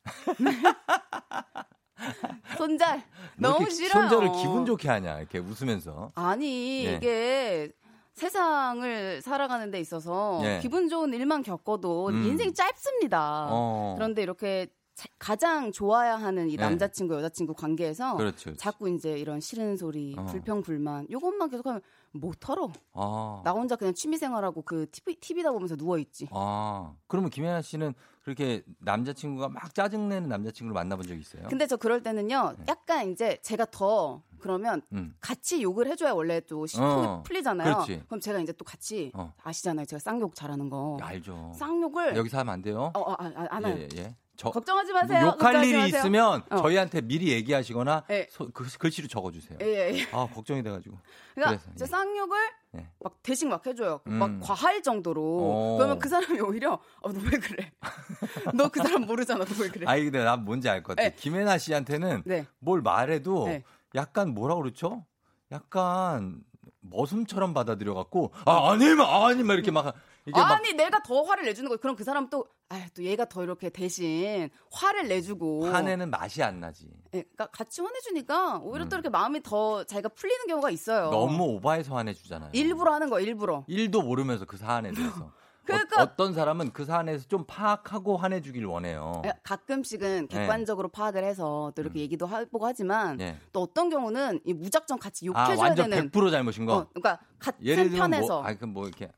손절. 2.58 3.02
뭐 3.38 3.52
너무 3.52 3.70
싫어요. 3.70 4.10
손절을 4.10 4.32
기분 4.42 4.66
좋게 4.66 4.88
하냐 4.90 5.20
이렇게 5.20 5.40
웃으면서. 5.40 6.12
아니 6.16 6.86
예. 6.86 6.94
이게 6.96 7.72
세상을 8.14 9.22
살아가는 9.22 9.72
데 9.72 9.80
있어서 9.80 10.40
예. 10.44 10.60
기분 10.62 10.88
좋은 10.90 11.14
일만 11.14 11.42
겪어도 11.44 12.08
음. 12.10 12.24
인생이 12.26 12.54
짧습니다. 12.54 13.48
어. 13.50 13.96
그런데 13.98 14.22
이렇게 14.22 14.68
자- 14.96 15.08
가장 15.18 15.72
좋아야 15.72 16.16
하는 16.16 16.48
이 16.50 16.56
네. 16.56 16.64
남자친구 16.64 17.16
여자친구 17.16 17.56
관계에서 17.56 18.16
그렇죠. 18.16 18.44
그렇죠. 18.44 18.58
자꾸 18.58 18.88
이제 18.90 19.18
이런 19.18 19.40
싫은 19.40 19.76
소리, 19.78 20.14
어. 20.16 20.26
불평 20.26 20.62
불만 20.62 21.08
요것만 21.10 21.50
계속하면 21.50 21.82
못 22.12 22.36
털어. 22.40 22.72
아. 22.94 23.42
나 23.44 23.52
혼자 23.52 23.76
그냥 23.76 23.96
취미 23.96 24.18
생활하고 24.18 24.62
그 24.62 24.86
TV 24.92 25.16
TV다 25.16 25.52
보면서 25.52 25.76
누워 25.76 25.98
있지. 25.98 26.28
아. 26.32 26.94
그러면 27.08 27.32
김혜나 27.32 27.64
씨는 27.64 27.96
그렇게 28.24 28.64
남자친구가 28.80 29.50
막 29.50 29.76
짜증내는 29.76 30.30
남자친구를 30.30 30.74
만나본 30.74 31.06
적 31.06 31.16
있어요? 31.16 31.44
근데 31.50 31.68
저 31.68 31.76
그럴 31.76 32.02
때는요, 32.02 32.56
약간 32.70 33.12
이제 33.12 33.38
제가 33.42 33.66
더 33.70 34.24
그러면 34.40 34.82
네. 34.90 35.00
음. 35.00 35.16
같이 35.20 35.62
욕을 35.62 35.88
해줘야 35.88 36.14
원래 36.14 36.40
또 36.42 36.66
시통이 36.66 37.06
어, 37.06 37.24
풀리잖아요. 37.26 37.74
그렇지. 37.74 38.04
그럼 38.08 38.20
제가 38.22 38.40
이제 38.40 38.54
또 38.54 38.64
같이 38.64 39.12
어. 39.14 39.34
아시잖아요, 39.44 39.86
제가 39.86 40.00
쌍욕 40.00 40.36
잘하는 40.36 40.70
거. 40.70 40.98
알죠. 41.02 41.52
쌍욕을 41.56 42.16
여기서 42.16 42.40
하면 42.40 42.54
안 42.54 42.62
돼요? 42.62 42.92
어, 42.94 43.00
어, 43.00 43.12
아, 43.14 43.26
아, 43.36 43.48
안 43.50 43.66
해요. 43.66 43.76
예, 43.78 43.88
예, 43.94 44.02
예. 44.02 44.16
저 44.44 44.52
걱정하지 44.52 44.94
마세요. 44.94 45.20
욕할 45.22 45.38
걱정하지 45.38 45.70
일이 45.70 45.78
마세요. 45.80 46.00
있으면 46.00 46.44
어. 46.50 46.58
저희한테 46.58 47.02
미리 47.02 47.30
얘기하시거나 47.32 48.04
예. 48.10 48.28
소- 48.30 48.50
그, 48.52 48.66
글씨로 48.78 49.08
적어주세요. 49.08 49.58
예, 49.62 49.66
예, 49.66 49.98
예. 50.00 50.04
아 50.12 50.28
걱정이 50.28 50.62
돼가지고. 50.64 50.98
그러니까 51.34 51.62
그래서, 51.64 51.78
저 51.78 51.86
예. 51.86 51.88
쌍욕을 51.88 52.38
예. 52.78 52.88
막 53.02 53.14
대신 53.24 53.50
막 53.50 53.66
해줘요. 53.66 54.02
음. 54.08 54.14
막 54.14 54.40
과할 54.42 54.82
정도로. 54.84 55.22
어. 55.24 55.76
그러면 55.78 56.00
그 56.00 56.10
사람이 56.10 56.40
오히려 56.42 56.80
어, 57.02 57.12
너왜 57.12 57.30
그래? 57.30 57.72
너 58.54 58.70
그 58.70 58.82
사람 58.84 59.02
모르잖아. 59.06 59.46
너 59.46 59.64
왜 59.64 59.70
그래? 59.70 59.86
아니 59.88 60.04
근데 60.04 60.24
난 60.24 60.44
뭔지 60.44 60.70
알 60.70 60.84
것 60.84 60.96
같아. 60.96 61.08
네. 61.10 61.16
김혜나 61.16 61.58
씨한테는 61.58 62.24
네. 62.26 62.46
뭘 62.60 62.82
말해도 62.82 63.48
네. 63.48 63.64
약간 63.96 64.34
뭐라 64.34 64.56
그렇죠? 64.56 65.06
약간 65.52 66.42
머슴처럼 66.82 67.54
받아들여 67.54 67.94
갖고 67.94 68.34
아 68.46 68.72
아니면 68.72 69.02
아니면 69.08 69.56
이렇게 69.56 69.72
막 69.72 69.94
아니 70.32 70.74
내가 70.74 71.02
더 71.04 71.24
화를 71.24 71.46
내주는 71.46 71.70
거. 71.70 71.78
그럼 71.78 71.96
그 71.96 72.04
사람 72.04 72.30
또, 72.30 72.48
아, 72.70 72.82
또 72.96 73.04
얘가 73.04 73.26
더 73.26 73.44
이렇게 73.44 73.70
대신 73.70 74.50
화를 74.72 75.08
내주고. 75.08 75.66
화내는 75.68 76.10
맛이 76.10 76.42
안 76.42 76.60
나지. 76.60 76.88
예, 77.14 77.24
그러니까 77.24 77.48
같이 77.48 77.82
화내주니까 77.82 78.60
오히려 78.64 78.86
음. 78.86 78.90
또 78.90 78.96
이렇게 78.96 79.10
마음이 79.10 79.44
더 79.44 79.84
자기가 79.84 80.10
풀리는 80.10 80.48
경우가 80.48 80.70
있어요. 80.70 81.10
너무 81.10 81.44
오바해서 81.56 81.96
화내주잖아요. 81.96 82.52
일부러 82.54 82.94
하는 82.94 83.10
거 83.10 83.20
일부러. 83.20 83.66
일도 83.68 84.02
모르면서 84.02 84.46
그 84.46 84.58
사안에 84.58 84.92
대해서. 84.94 85.32
그러니까- 85.66 86.04
어, 86.04 86.16
떤 86.18 86.34
사람은 86.34 86.74
그 86.74 86.84
사안에서 86.84 87.26
좀 87.30 87.46
파악하고 87.48 88.18
화내주길 88.18 88.66
원해요. 88.66 89.22
예, 89.26 89.34
가끔씩은 89.44 90.28
객관적으로 90.28 90.90
파악을 90.90 91.24
해서 91.24 91.72
또 91.76 91.82
이렇게 91.82 92.00
얘기도 92.02 92.28
해보고 92.28 92.66
하지만 92.66 93.16
네. 93.16 93.38
또 93.54 93.62
어떤 93.62 93.90
경우는 93.90 94.42
이 94.46 94.54
무작정 94.54 95.00
같이 95.00 95.26
아 95.34 95.46
욕해줘야 95.46 95.68
완전 95.68 95.90
되는. 95.90 96.10
100% 96.12 96.32
잘못인 96.32 96.66
거. 96.66 96.76
어, 96.78 96.88
그러니까 96.94 97.20
같은 97.40 97.66
예를 97.66 97.84
들면 97.90 98.12
편에서 98.12 98.42
뭐, 98.42 98.46
아, 98.46 98.54
그뭐 98.54 98.88
이렇게 98.88 99.10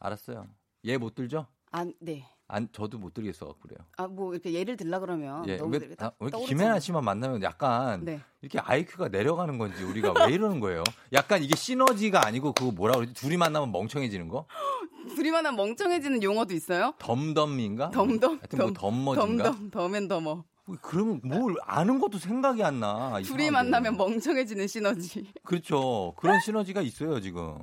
알았어요. 0.00 0.46
얘 0.86 0.96
못 0.96 1.14
들죠? 1.14 1.46
아, 1.72 1.84
네. 2.00 2.24
안 2.50 2.66
저도 2.72 2.96
못 2.98 3.12
들겠어 3.12 3.54
그래요. 3.60 3.78
아, 3.98 4.06
뭐 4.06 4.32
이렇게 4.32 4.52
예를 4.54 4.76
들라 4.78 5.00
그러면 5.00 5.46
예, 5.46 5.58
너무 5.58 5.72
왜, 5.72 5.78
이렇게 5.84 5.96
아, 5.98 6.06
왜 6.18 6.28
이렇게 6.28 6.30
떠오르잖아요. 6.30 6.46
김혜나 6.46 6.80
씨만 6.80 7.04
만나면 7.04 7.42
약간 7.42 8.04
네. 8.06 8.20
이렇게 8.40 8.58
IQ가 8.58 9.08
내려가는 9.08 9.58
건지 9.58 9.82
우리가 9.84 10.14
왜 10.26 10.32
이러는 10.32 10.58
거예요? 10.60 10.82
약간 11.12 11.42
이게 11.42 11.54
시너지가 11.54 12.24
아니고 12.26 12.52
그거 12.54 12.70
뭐라 12.70 12.94
그러지? 12.94 13.12
둘이 13.12 13.36
만나면 13.36 13.70
멍청해지는 13.70 14.28
거? 14.28 14.46
둘이 15.14 15.30
만나면 15.30 15.56
멍청해지는 15.56 16.22
용어도 16.22 16.54
있어요? 16.54 16.94
덤덤인가? 16.98 17.90
덤덤. 17.90 18.38
하여튼 18.38 18.58
뭐 18.58 18.72
덤머진가? 18.72 19.44
덤덤, 19.44 19.70
덤앤더머. 19.70 20.44
그러면 20.82 21.20
뭘 21.24 21.54
아는 21.64 21.98
것도 21.98 22.18
생각이 22.18 22.62
안 22.62 22.80
나. 22.80 23.10
둘이 23.24 23.44
이상하게. 23.44 23.50
만나면 23.50 23.96
멍청해지는 23.98 24.66
시너지. 24.68 25.30
그렇죠. 25.44 26.14
그런 26.16 26.40
시너지가 26.40 26.80
있어요, 26.82 27.20
지금. 27.20 27.58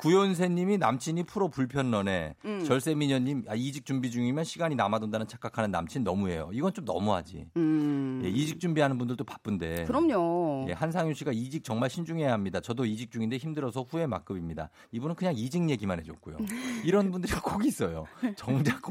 구연세님이 0.00 0.78
남친이 0.78 1.24
프로 1.24 1.48
불편러네. 1.48 2.34
음. 2.44 2.64
절세미녀님 2.64 3.44
아, 3.48 3.54
이직 3.54 3.86
준비 3.86 4.10
중이면 4.10 4.44
시간이 4.44 4.74
남아돈다는 4.74 5.26
착각하는 5.26 5.70
남친 5.70 6.04
너무해요. 6.04 6.50
이건 6.52 6.72
좀 6.72 6.84
너무하지. 6.84 7.46
음. 7.56 8.20
예, 8.24 8.28
이직 8.28 8.60
준비하는 8.60 8.98
분들도 8.98 9.24
바쁜데. 9.24 9.84
그럼요. 9.84 10.66
예, 10.68 10.72
한상윤 10.72 11.14
씨가 11.14 11.32
이직 11.32 11.64
정말 11.64 11.90
신중해야 11.90 12.32
합니다. 12.32 12.60
저도 12.60 12.84
이직 12.84 13.10
중인데 13.10 13.36
힘들어서 13.36 13.82
후회 13.88 14.06
막급입니다. 14.06 14.70
이분은 14.92 15.14
그냥 15.14 15.34
이직 15.36 15.68
얘기만 15.70 15.98
해줬고요. 16.00 16.36
이런 16.84 17.10
분들이 17.10 17.32
꼭 17.42 17.64
있어요. 17.64 18.06
정작 18.36 18.82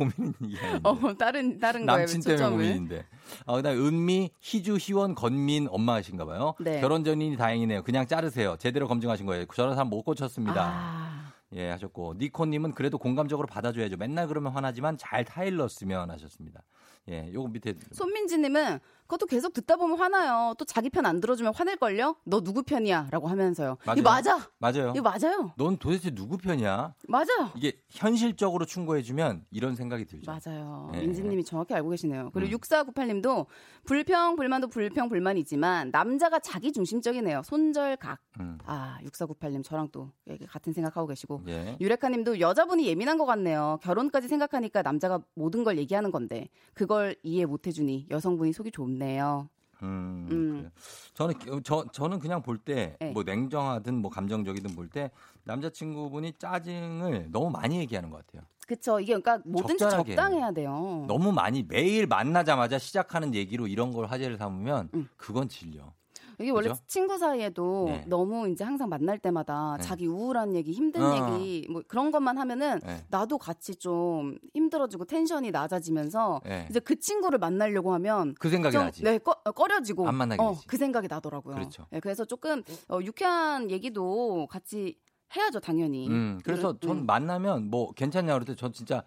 이게 0.42 0.60
아닌데. 0.60 0.80
어, 0.84 1.14
다른 1.18 1.60
다른 1.60 1.86
거에 1.86 1.98
남친 2.00 2.22
때문에 2.22 2.38
초점을. 2.38 2.58
고민인데. 2.58 3.06
아, 3.46 3.56
그다음에 3.56 3.80
은미, 3.80 4.32
희주, 4.40 4.78
희원, 4.80 5.16
건민 5.16 5.68
엄마이신가 5.70 6.26
봐요. 6.26 6.56
네. 6.60 6.82
결혼 6.82 7.04
전인이 7.04 7.38
다행이네요. 7.38 7.84
그냥 7.84 8.08
자르세요. 8.08 8.58
제대로 8.58 8.88
검증하신 8.88 9.26
거예요. 9.26 9.46
저런 9.54 9.76
사람 9.76 9.90
못 9.90 10.04
고쳤습니다. 10.04 10.72
아, 10.74 11.34
예, 11.54 11.70
하셨고 11.70 12.16
니코님은 12.18 12.74
그래도 12.74 12.98
공감적으로 12.98 13.48
받아줘야죠. 13.48 13.98
맨날 13.98 14.28
그러면 14.28 14.52
화나지만 14.52 14.98
잘 14.98 15.24
타일렀으면 15.24 16.10
하셨습니다. 16.12 16.64
예, 17.10 17.30
요거 17.34 17.50
밑에 17.50 17.76
손민지님은 17.92 18.80
그것도 19.14 19.28
계속 19.28 19.54
듣다 19.54 19.76
보면 19.76 20.00
화나요. 20.00 20.54
또 20.58 20.66
자기 20.66 20.90
편 20.90 21.04
안 21.06 21.20
들어주면 21.20 21.54
화낼걸요? 21.54 22.16
너 22.24 22.42
누구 22.42 22.64
편이야?라고 22.64 23.28
하면서요. 23.28 23.78
맞아요. 23.86 24.00
이거 24.00 24.10
맞아. 24.10 24.50
맞아요. 24.58 24.94
이거 24.96 25.02
맞아요. 25.02 25.52
넌 25.58 25.76
도대체 25.78 26.10
누구 26.12 26.38
편이야? 26.38 26.94
맞아요. 27.10 27.52
이게 27.56 27.74
현실적으로 27.90 28.64
충고해주면 28.66 29.46
이런 29.52 29.76
생각이 29.76 30.06
들죠. 30.06 30.32
맞아요. 30.32 30.90
예. 30.96 31.00
민지님이 31.02 31.44
정확히 31.44 31.74
알고 31.74 31.90
계시네요. 31.90 32.32
그리고 32.34 32.50
음. 32.56 32.58
6498님도 32.58 33.46
불평, 33.84 34.38
불만도 34.38 34.70
불평, 34.70 35.10
불만이지만 35.10 35.92
남자가 35.92 36.40
자기 36.40 36.72
중심적이네요. 36.72 37.42
손절각. 37.44 38.20
음. 38.40 38.58
아, 38.66 38.98
6498님 39.04 39.62
저랑 39.64 39.90
또 39.92 40.10
같은 40.48 40.72
생각하고 40.72 41.06
계시고. 41.08 41.42
예. 41.50 41.78
유레카님도 41.82 42.40
여자분이 42.40 42.88
예민한 42.88 43.18
것 43.18 43.26
같네요. 43.26 43.78
결혼까지 43.84 44.30
생각하니까 44.30 44.82
남자가 44.84 45.20
모든 45.36 45.66
걸 45.66 45.78
얘기하는 45.78 46.12
건데 46.12 46.48
그걸 46.74 47.16
이해 47.24 47.46
못해주니 47.46 48.08
여성분이 48.10 48.54
속이 48.54 48.72
좁네 48.72 49.03
요. 49.18 49.48
음, 49.82 50.28
음. 50.32 50.72
저는 51.14 51.36
저 51.64 51.86
저는 51.92 52.20
그냥 52.20 52.42
볼때 52.42 52.96
네. 53.00 53.12
뭐 53.12 53.24
냉정하든 53.24 53.96
뭐 53.96 54.10
감정적이든 54.10 54.76
볼 54.76 54.88
때 54.90 55.12
남자친구분이 55.44 56.34
짜증을 56.40 57.28
너무 57.32 57.50
많이 57.50 57.78
얘기하는 57.80 58.10
것 58.10 58.26
같아요. 58.26 58.48
그쵸. 58.66 59.00
이게 59.00 59.08
그러니까 59.20 59.40
뭐든지. 59.46 59.80
적당해야 59.80 60.52
돼요. 60.52 61.04
너무 61.08 61.34
많이 61.34 61.64
매일 61.64 62.08
만나자마자 62.08 62.78
시작하는 62.80 63.36
얘기로 63.36 63.68
이런 63.68 63.92
걸 63.92 64.06
화제를 64.06 64.38
삼으면 64.38 64.90
음. 64.94 65.10
그건 65.18 65.50
질려. 65.50 65.92
이게 66.40 66.50
원래 66.52 66.70
그죠? 66.70 66.82
친구 66.88 67.18
사이에도 67.18 67.86
네. 67.88 68.06
너무 68.08 68.48
이제 68.50 68.64
항상 68.64 68.90
만날 68.90 69.18
때마다 69.20 69.76
네. 69.78 69.84
자기 69.84 70.08
우울한 70.08 70.56
얘기, 70.56 70.72
힘든 70.72 71.02
어. 71.02 71.16
얘기 71.38 71.68
뭐 71.70 71.82
그런 71.88 72.12
것만 72.12 72.38
하면은 72.38 72.80
네. 72.84 73.06
나도 73.10 73.38
같이 73.38 73.76
좀 73.76 74.38
힘들어지고 74.54 75.06
텐션이 75.06 75.52
낮아지면서 75.52 76.42
네. 76.46 76.68
이제 76.70 76.80
그 76.80 77.00
친구를 77.00 77.40
만나려고 77.40 77.94
하면 77.94 78.36
그 78.40 78.50
생각이 78.50 78.74
좀, 78.74 78.84
나지. 78.84 79.04
네, 79.04 79.18
꺼, 79.18 79.34
꺼려지고 79.34 80.08
안 80.08 80.16
만나게 80.16 80.42
어, 80.42 80.54
되지. 80.54 80.68
그 80.68 80.78
생각이 80.78 81.08
나더라고요. 81.08 81.56
그렇죠. 81.56 81.86
네, 81.92 82.00
그래서 82.00 82.26
조금 82.26 82.64
어, 82.90 83.00
유쾌한 83.02 83.70
얘기도 83.72 84.48
같이 84.50 84.98
해야죠, 85.36 85.60
당연히. 85.60 86.08
음, 86.08 86.40
그래서 86.44 86.76
이런- 86.82 86.98
전 86.98 87.06
만나면 87.06 87.70
뭐 87.70 87.92
괜찮냐 87.94 88.34
그럴 88.34 88.46
때 88.46 88.56
전 88.56 88.72
진짜 88.72 89.04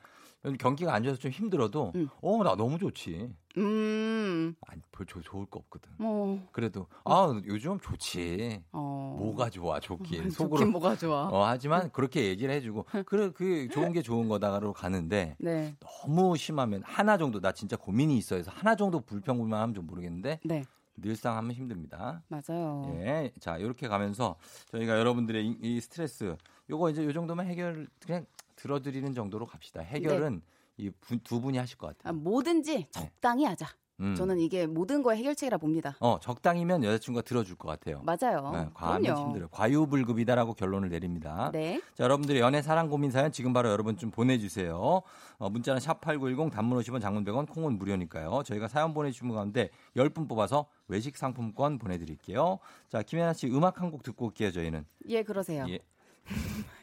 경기가 0.54 0.94
안 0.94 1.02
좋아서 1.02 1.18
좀 1.18 1.30
힘들어도 1.30 1.92
음. 1.94 2.08
어나 2.22 2.54
너무 2.54 2.78
좋지. 2.78 3.30
음, 3.58 4.54
아니 4.68 4.82
별 4.92 5.06
좋- 5.06 5.22
좋을 5.22 5.46
거 5.46 5.58
없거든. 5.60 5.90
뭐, 5.98 6.38
그래도 6.52 6.86
아 7.04 7.32
요즘 7.46 7.80
좋지. 7.80 8.62
어. 8.72 9.16
뭐가 9.18 9.48
좋아 9.50 9.80
좋긴 9.80 10.14
좋긴 10.18 10.30
속으로 10.30 10.70
뭐가 10.70 10.96
좋아. 10.96 11.28
어, 11.28 11.44
하지만 11.46 11.90
그렇게 11.90 12.26
얘기를 12.26 12.54
해주고 12.54 12.84
그래 13.06 13.30
그 13.34 13.68
좋은 13.72 13.92
게 13.92 14.02
좋은 14.02 14.28
거다로 14.28 14.72
가는데 14.72 15.36
네, 15.38 15.74
너무 15.80 16.36
심하면 16.36 16.82
하나 16.84 17.16
정도 17.16 17.40
나 17.40 17.52
진짜 17.52 17.76
고민이 17.76 18.16
있어 18.18 18.36
해서 18.36 18.50
하나 18.54 18.76
정도 18.76 19.00
불평불만하면 19.00 19.74
좀 19.74 19.86
모르겠는데 19.86 20.40
네, 20.44 20.64
늘상 20.96 21.36
하면 21.38 21.52
힘듭니다. 21.52 22.22
맞아요. 22.28 22.94
예, 23.00 23.32
자 23.40 23.56
이렇게 23.58 23.88
가면서 23.88 24.36
저희가 24.70 24.98
여러분들의 24.98 25.46
이, 25.46 25.56
이 25.62 25.80
스트레스 25.80 26.36
요거 26.68 26.90
이제 26.90 27.04
요 27.04 27.12
정도면 27.12 27.46
해결 27.46 27.86
그냥 28.04 28.26
들어드리는 28.56 29.12
정도로 29.14 29.46
갑시다. 29.46 29.80
해결은 29.80 30.42
이두 30.78 31.40
분이 31.40 31.56
하실 31.58 31.78
것 31.78 31.88
아, 31.88 31.92
같아요. 31.92 32.14
뭐든지 32.14 32.88
적당히 32.90 33.44
하자. 33.44 33.66
음. 33.98 34.14
저는 34.14 34.38
이게 34.40 34.66
모든 34.66 35.02
거의 35.02 35.18
해결책이라 35.20 35.56
봅니다. 35.56 35.96
어 36.00 36.18
적당히면 36.20 36.84
여자친구가 36.84 37.22
들어줄 37.22 37.56
것 37.56 37.66
같아요. 37.68 38.02
맞아요. 38.02 38.50
네, 38.52 38.68
과하면. 38.74 39.16
힘들어요. 39.16 39.48
과유불급이다라고 39.48 40.52
결론을 40.52 40.90
내립니다. 40.90 41.50
네. 41.50 41.80
자, 41.94 42.04
여러분들의 42.04 42.42
연애 42.42 42.60
사랑 42.60 42.90
고민 42.90 43.10
사연 43.10 43.32
지금 43.32 43.54
바로 43.54 43.70
여러분 43.70 43.96
좀 43.96 44.10
보내주세요. 44.10 45.00
어, 45.38 45.48
문자는 45.48 45.80
샵8910 45.80 46.52
단문 46.52 46.78
50원 46.80 47.00
장문 47.00 47.24
100원 47.24 47.48
콩은 47.48 47.78
무료니까요. 47.78 48.42
저희가 48.44 48.68
사연 48.68 48.92
보내주신 48.92 49.28
분 49.28 49.34
가운데 49.34 49.70
10분 49.96 50.28
뽑아서 50.28 50.66
외식 50.88 51.16
상품권 51.16 51.78
보내드릴게요. 51.78 52.58
자, 52.90 53.02
김혜나 53.02 53.32
씨 53.32 53.46
음악 53.48 53.80
한 53.80 53.90
곡 53.90 54.02
듣고 54.02 54.26
올게요, 54.26 54.50
저희는. 54.52 54.84
예, 55.08 55.22
그러세요. 55.22 55.64
예. 55.70 55.78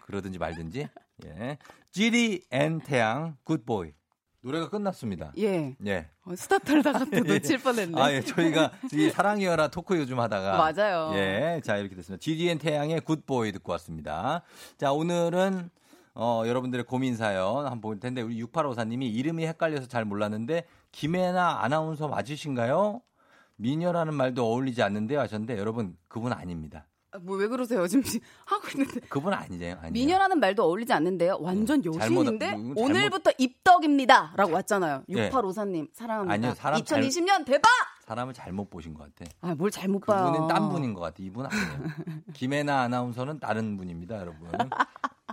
그러든지 0.02 0.40
말든지. 0.40 0.88
예. 1.26 1.58
GD 1.92 2.42
and 2.52 2.80
태양 2.80 3.38
Good 3.44 3.69
Boy. 3.69 3.94
노래가 4.42 4.70
끝났습니다. 4.70 5.32
예. 5.38 5.76
예. 5.86 6.10
어, 6.26 6.36
스타트를 6.36 6.84
다가 6.84 7.06
또 7.06 7.12
예. 7.16 7.20
놓칠 7.22 7.60
뻔했네. 7.60 8.02
아, 8.02 8.12
예. 8.12 8.22
저희가 8.22 8.72
이 8.94 9.10
사랑이여라 9.10 9.70
토크 9.70 9.98
요즘 9.98 10.20
하다가. 10.20 10.58
맞아요. 10.58 11.12
예. 11.16 11.62
자, 11.64 11.78
이렇게 11.78 11.96
됐습니다. 11.96 12.22
GDN 12.22 12.58
태양의 12.58 13.02
굿보이 13.02 13.52
듣고 13.54 13.72
왔습니다. 13.74 14.44
자, 14.78 14.92
오늘은 14.92 15.70
어, 16.16 16.44
여러분들의 16.46 16.86
고민 16.86 17.16
사연 17.16 17.66
한번 17.66 17.82
볼 17.82 18.00
텐데, 18.00 18.22
우리 18.22 18.40
6854님이 18.44 19.12
이름이 19.16 19.48
헷갈려서 19.48 19.88
잘 19.88 20.06
몰랐는데, 20.06 20.66
김혜나 20.92 21.64
아나운서 21.64 22.08
맞으신가요? 22.08 23.02
미녀라는 23.56 24.14
말도 24.14 24.46
어울리지 24.46 24.84
않는데요 24.84 25.20
하셨는데, 25.22 25.58
여러분, 25.58 25.98
그분 26.08 26.32
아닙니다. 26.32 26.86
뭐 27.22 27.38
왜 27.38 27.48
그러세요? 27.48 27.86
지금 27.88 28.04
하고 28.46 28.68
있는데. 28.74 29.00
그분 29.10 29.34
아니에요. 29.34 29.76
아니에요. 29.82 29.92
미녀라는 29.92 30.40
말도 30.40 30.64
어울리지 30.64 30.92
않는데요. 30.94 31.38
완전 31.42 31.82
잘못- 31.82 32.02
여신인데 32.02 32.46
잘못- 32.48 32.78
오늘부터 32.78 33.32
입덕입니다라고 33.38 34.52
왔잖아요. 34.54 35.04
예. 35.10 35.30
6854님 35.30 35.90
사랑합니다. 35.94 36.34
아니요, 36.34 36.54
사람 36.56 36.82
2020년 36.82 37.46
대박! 37.46 37.70
사람을 38.06 38.34
잘못 38.34 38.70
보신 38.70 38.94
것 38.94 39.04
같아. 39.16 39.32
아, 39.42 39.56
뭘 39.56 39.72
잘못 39.72 40.00
봐요. 40.06 40.26
그분은 40.32 40.48
딴 40.50 40.70
분인 40.70 40.94
것 40.94 41.00
같아. 41.02 41.16
이분 41.20 41.46
아니에요. 41.46 41.92
김혜나 42.34 42.82
아나운서는 42.82 43.40
다른 43.40 43.78
분입니다, 43.78 44.20
여러분. 44.20 44.50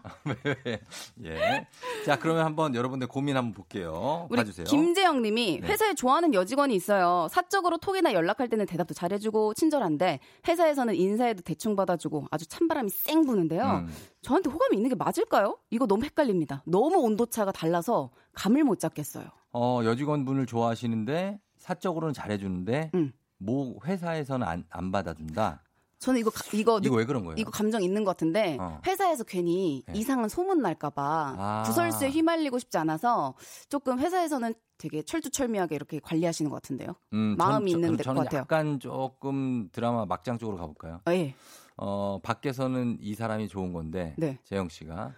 예. 1.25 1.67
자, 2.05 2.19
그러면 2.19 2.45
한번 2.45 2.75
여러분들 2.75 3.09
고민 3.09 3.37
한번 3.37 3.53
볼게요. 3.53 4.27
우리 4.31 4.37
봐주세요. 4.39 4.65
김재영 4.67 5.23
님이 5.23 5.61
네. 5.61 5.67
회사에 5.67 5.95
좋아하는 5.95 6.35
여직원이 6.35 6.75
있어요. 6.75 7.29
사적으로 7.31 7.79
톡이나 7.79 8.13
연락할 8.13 8.49
때는 8.49 8.67
대답도 8.67 8.95
잘해주고 8.95 9.55
친절한데 9.55 10.21
회사에서는 10.49 10.95
인사해도 10.95 11.43
대충 11.43 11.77
받아주고 11.77 12.27
아주 12.31 12.47
찬바람이 12.47 12.91
쌩 12.91 13.25
부는데요. 13.25 13.63
음. 13.63 13.93
저한테 14.23 14.51
호감이 14.51 14.77
있는 14.77 14.89
게 14.91 14.95
맞을까요? 14.95 15.59
이거 15.71 15.87
너무 15.87 16.05
헷갈립니다. 16.05 16.63
너무 16.67 16.97
온도차가 16.99 17.53
달라서 17.53 18.11
감을 18.35 18.65
못 18.65 18.79
잡겠어요. 18.79 19.25
어, 19.53 19.81
여직원분을 19.85 20.47
좋아하시는데 20.47 21.41
사적으로는 21.57 22.15
잘해주는데 22.15 22.91
음. 22.95 23.13
뭐 23.39 23.77
회사에서는 23.85 24.47
안, 24.47 24.65
안 24.71 24.93
받아준다. 24.93 25.63
저는 26.01 26.19
이거 26.19 26.31
가- 26.31 26.43
이거 26.55 26.81
이거 26.83 26.97
왜 26.97 27.05
그런 27.05 27.25
거예요? 27.25 27.37
이거 27.39 27.51
감정 27.51 27.83
있는 27.83 28.05
것 28.05 28.13
같은데 28.13 28.57
어. 28.59 28.81
회사에서 28.87 29.23
괜히 29.23 29.83
네. 29.87 29.93
이상한 29.99 30.31
소문 30.31 30.63
날까봐 30.63 31.35
아. 31.39 31.63
구설수에 31.67 32.09
휘말리고 32.09 32.59
싶지 32.59 32.79
않아서 32.79 33.35
조금 33.69 33.99
회사에서는 33.99 34.55
되게 34.79 35.03
철두철미하게 35.03 35.75
이렇게 35.75 36.01
관리하시는 36.01 36.51
것 36.51 36.55
같은데요. 36.63 36.95
음, 37.13 37.35
마음이 37.37 37.71
전- 37.73 37.81
있는 37.85 37.99
저- 37.99 38.15
것 38.15 38.25
같아요. 38.25 38.41
약간 38.41 38.81
조금 38.81 39.69
드라마 39.73 40.07
막장 40.07 40.39
쪽으로 40.39 40.57
가볼까요? 40.57 41.01
아, 41.05 41.13
예. 41.13 41.35
어, 41.77 42.19
밖에서는 42.23 42.97
이 43.03 43.15
사람이 43.15 43.49
좋은 43.49 43.75
건데 43.75 44.15
네. 44.17 44.39
재영 44.45 44.71
씨가 44.71 45.13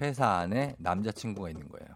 회사 0.00 0.28
안에 0.36 0.76
남자친구가 0.78 1.50
있는 1.50 1.68
거예요. 1.68 1.95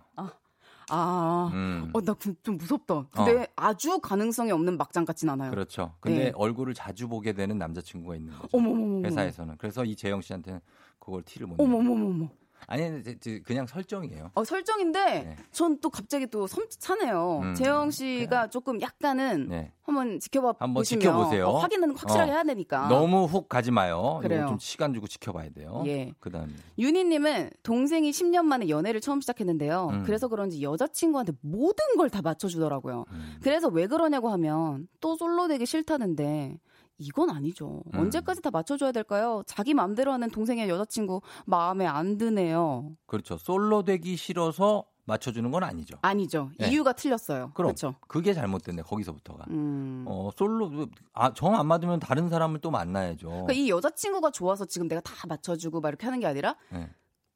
아, 0.90 1.50
음. 1.52 1.90
어, 1.92 2.00
나 2.00 2.14
좀 2.42 2.56
무섭다. 2.58 3.06
근데 3.12 3.46
아주 3.56 3.98
가능성이 4.00 4.52
없는 4.52 4.76
막장 4.76 5.04
같진 5.04 5.28
않아요. 5.30 5.50
그렇죠. 5.50 5.94
근데 6.00 6.24
네. 6.24 6.32
얼굴을 6.34 6.74
자주 6.74 7.08
보게 7.08 7.32
되는 7.32 7.56
남자친구가 7.58 8.16
있는 8.16 8.32
거죠. 8.34 8.48
어머머머. 8.56 9.06
회사에서는. 9.06 9.56
그래서 9.58 9.84
이 9.84 9.96
재영 9.96 10.20
씨한테는 10.20 10.60
그걸 10.98 11.22
티를 11.22 11.46
못 11.46 11.56
내요. 11.56 11.66
어머머머머. 11.66 12.28
아니, 12.70 13.02
그냥 13.44 13.66
설정이에요. 13.66 14.30
어, 14.32 14.44
설정인데 14.44 15.36
전또 15.51 15.90
갑자기 15.90 16.28
또 16.28 16.47
섬찟하네요. 16.47 17.42
음, 17.42 17.55
재영 17.55 17.90
씨가 17.90 18.48
조금 18.51 18.80
약간은 18.80 19.48
네. 19.48 19.72
한번 19.82 20.20
지켜봐 20.20 20.55
한번 20.60 20.84
지켜보세요. 20.84 21.48
어, 21.48 21.59
확인은 21.59 21.97
확실하게 21.97 22.30
어. 22.30 22.34
해야 22.34 22.44
되니까. 22.44 22.86
너무 22.86 23.24
훅 23.24 23.48
가지 23.48 23.72
마요. 23.72 24.20
그래요. 24.22 24.47
좀 24.47 24.59
시간 24.60 24.94
주고 24.94 25.09
지켜봐야 25.09 25.51
돼요. 25.51 25.82
예. 25.86 26.12
그다음에 26.20 26.52
윤희님은 26.78 27.51
동생이 27.64 28.12
10년 28.12 28.44
만에 28.44 28.68
연애를 28.68 29.01
처음 29.01 29.20
시작했는데요. 29.20 29.88
음. 29.90 30.02
그래서 30.05 30.28
그런지 30.28 30.62
여자친구한테 30.62 31.32
모든 31.40 31.84
걸 31.97 32.09
다 32.10 32.22
맞춰주더라고요. 32.22 33.05
음. 33.10 33.36
그래서 33.42 33.66
왜 33.68 33.88
그러냐고 33.88 34.28
하면 34.30 34.86
또 35.01 35.16
솔로 35.16 35.48
되기 35.48 35.66
싫다는데 35.66 36.56
이건 37.01 37.31
아니죠. 37.31 37.82
음. 37.94 37.98
언제까지 37.98 38.43
다 38.43 38.51
맞춰줘야 38.51 38.93
될까요? 38.93 39.43
자기 39.47 39.74
마음대로 39.74 40.12
하는 40.12 40.31
동생의 40.31 40.68
여자친구 40.68 41.22
마음에 41.47 41.86
안 41.86 42.18
드네요. 42.18 42.93
그렇죠. 43.06 43.39
솔로 43.39 43.82
되기 43.82 44.16
싫어서 44.16 44.85
맞춰주는 45.06 45.51
건 45.51 45.64
아니죠. 45.64 45.97
아니죠. 46.02 46.51
네. 46.59 46.68
이유가 46.68 46.93
틀렸어요. 46.93 47.51
그럼 47.55 47.70
그렇죠. 47.70 47.94
그게 48.06 48.32
잘못됐네. 48.35 48.82
거기서부터가. 48.82 49.47
음. 49.51 50.05
어 50.06 50.31
솔로 50.36 50.86
아, 51.14 51.32
정 51.32 51.55
안 51.55 51.66
맞으면 51.66 51.98
다른 51.98 52.28
사람을 52.28 52.60
또 52.60 52.70
만나야죠. 52.70 53.28
그러니까 53.28 53.52
이 53.55 53.70
여자친구가 53.70 54.31
좋아서 54.31 54.66
지금 54.66 54.86
내가 54.86 55.01
다 55.01 55.12
맞춰주고 55.27 55.81
막 55.81 55.89
이렇게 55.89 56.06
하는 56.06 56.20
게 56.20 56.27
아니라 56.27 56.55
네. 56.70 56.89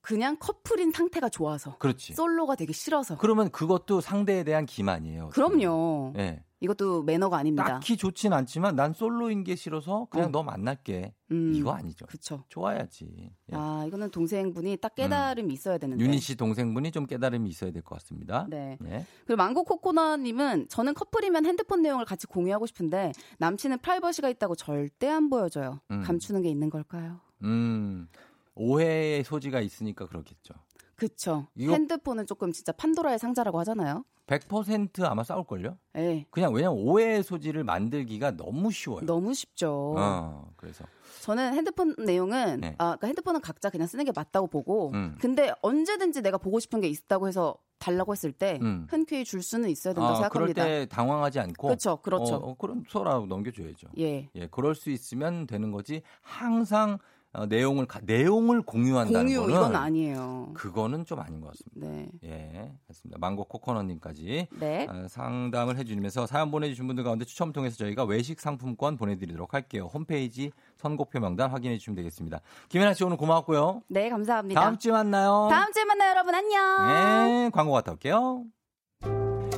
그냥 0.03 0.37
커플인 0.39 0.93
상태가 0.93 1.31
좋아서 1.31 1.79
그렇지. 1.79 2.13
솔로가 2.13 2.55
되기 2.55 2.73
싫어서. 2.75 3.17
그러면 3.17 3.51
그것도 3.51 4.03
상대에 4.03 4.45
대한 4.45 4.67
기만이에요. 4.67 5.31
그럼요. 5.31 6.13
예. 6.19 6.45
이것도 6.65 7.03
매너가 7.05 7.37
아닙니다. 7.37 7.65
딱히 7.65 7.97
좋진 7.97 8.33
않지만 8.33 8.75
난 8.75 8.93
솔로인 8.93 9.45
게 9.45 9.55
싫어서 9.55 10.09
그냥 10.11 10.29
어. 10.29 10.31
너 10.33 10.43
만날게. 10.43 11.15
음. 11.31 11.53
이거 11.55 11.73
아니죠. 11.73 12.07
그쵸. 12.07 12.45
좋아야지. 12.49 13.09
예. 13.53 13.57
아, 13.57 13.85
이거는 13.87 14.11
동생분이 14.11 14.77
딱 14.79 14.95
깨달음이 14.95 15.53
있어야 15.55 15.79
되는데. 15.79 16.05
윤희 16.05 16.19
씨 16.19 16.37
동생분이 16.37 16.91
좀 16.91 17.07
깨달음이 17.07 17.49
있어야 17.49 17.71
될 17.71 17.83
것 17.83 17.95
같습니다. 17.97 18.47
네. 18.49 18.77
예. 18.87 19.07
그리고 19.27 19.37
망고 19.37 19.65
코코넛님은 19.65 20.69
저는 20.69 20.95
커플이면 20.95 21.47
핸드폰 21.47 21.83
내용을 21.83 22.05
같이 22.05 22.27
공유하고 22.27 22.67
싶은데 22.67 23.13
남친은 23.39 23.79
프라이버시가 23.79 24.29
있다고 24.31 24.55
절대 24.57 25.09
안 25.09 25.31
보여줘요. 25.31 25.81
음. 25.91 26.03
감추는 26.03 26.43
게 26.43 26.49
있는 26.49 26.71
걸까요? 26.71 27.21
음. 27.43 28.09
오해의 28.55 29.25
소지가 29.25 29.61
있으니까 29.61 30.07
그렇겠죠. 30.07 30.55
그쵸. 30.97 31.47
이거- 31.55 31.73
핸드폰은 31.73 32.27
조금 32.27 32.53
진짜 32.53 32.73
판도라의 32.73 33.19
상자라고 33.19 33.59
하잖아요. 33.61 34.05
100% 34.27 35.05
아마 35.05 35.23
싸울걸요? 35.23 35.77
예. 35.99 36.25
그냥 36.31 36.55
왜냐면 36.55 36.79
오해의 36.79 37.23
소지를 37.23 37.63
만들기가 37.63 38.31
너무 38.33 38.71
쉬워요. 38.71 39.05
너무 39.05 39.35
쉽죠. 39.35 39.95
어, 39.99 40.51
그래서. 40.57 40.85
저는 41.21 41.53
핸드폰 41.55 41.95
내용은 41.99 42.61
네. 42.61 42.69
아, 42.79 42.97
그러니까 42.97 43.07
핸드폰은 43.09 43.41
각자 43.43 43.69
그냥 43.71 43.87
쓰는 43.87 44.05
게 44.07 44.13
맞다고 44.15 44.47
보고 44.47 44.91
음. 44.95 45.17
근데 45.21 45.53
언제든지 45.63 46.23
내가 46.23 46.39
보고 46.39 46.59
싶은 46.59 46.81
게 46.81 46.89
있다고 46.89 47.29
해서 47.29 47.57
달라고 47.79 48.13
했을 48.13 48.33
때 48.33 48.59
음. 48.63 48.87
흔쾌히 48.89 49.25
줄 49.25 49.43
수는 49.43 49.69
있어야 49.69 49.93
된다고 49.93 50.15
아, 50.25 50.29
그럴 50.31 50.49
생각합니다. 50.49 50.65
때 50.65 50.87
당황하지 50.87 51.41
않고. 51.41 51.67
그렇죠, 51.69 51.97
그렇죠. 51.99 52.35
어, 52.37 52.51
어, 52.51 52.55
그럼 52.55 52.85
서로 52.89 53.27
넘겨줘야죠. 53.27 53.89
예. 53.99 54.31
예, 54.35 54.47
그럴 54.51 54.75
수 54.75 54.89
있으면 54.91 55.47
되는 55.47 55.71
거지. 55.71 56.01
항상 56.23 56.99
어, 57.37 57.47
내용을 57.47 57.87
가- 57.87 58.01
내용을 58.05 58.63
공유한다는 58.63 59.27
공유 59.27 59.41
거는 59.41 59.55
이건 59.55 59.75
아니에요. 59.77 60.51
그거는 60.55 61.05
좀 61.05 61.19
아닌 61.19 61.41
것 61.41 61.49
같습니다. 61.49 61.89
네. 61.89 62.09
예, 62.25 62.73
맞습니다. 62.89 63.19
망고 63.19 63.45
코코넛님까지 63.45 64.47
네. 64.61 64.87
어, 64.89 65.07
상담을 65.09 65.77
해주면서 65.79 66.27
사연 66.27 66.51
보내주신 66.53 66.87
분들 66.87 67.03
가운데 67.03 67.25
추첨 67.25 67.53
통해서 67.53 67.77
저희가 67.77 68.05
외식 68.05 68.41
상품권 68.41 68.97
보내드리도록 68.97 69.53
할게요. 69.53 69.91
홈페이지 69.93 70.53
선곡표 70.77 71.19
명단 71.21 71.51
확인해 71.51 71.77
주시면 71.79 71.97
되겠습니다. 71.97 72.41
김연아 72.69 72.95
씨 72.95 73.03
오늘 73.05 73.17
고마웠고요. 73.17 73.83
네, 73.89 74.09
감사합니다. 74.11 74.61
다음 74.61 74.79
주에 74.79 74.93
만나요. 74.93 75.49
다음 75.51 75.73
주에 75.73 75.85
만나요, 75.85 76.11
여러분. 76.11 76.35
안녕. 76.35 76.87
네, 76.87 77.51
광고 77.53 77.73
갔다 77.73 77.93
올게요. 77.93 78.45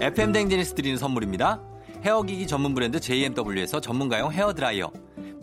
FM 0.00 0.32
댕지니스 0.32 0.74
드리는 0.74 0.96
선물입니다. 0.98 1.60
헤어기기 2.04 2.46
전문 2.46 2.74
브랜드 2.74 3.00
JMW에서 3.00 3.80
전문가용 3.80 4.30
헤어 4.32 4.52
드라이어. 4.54 4.90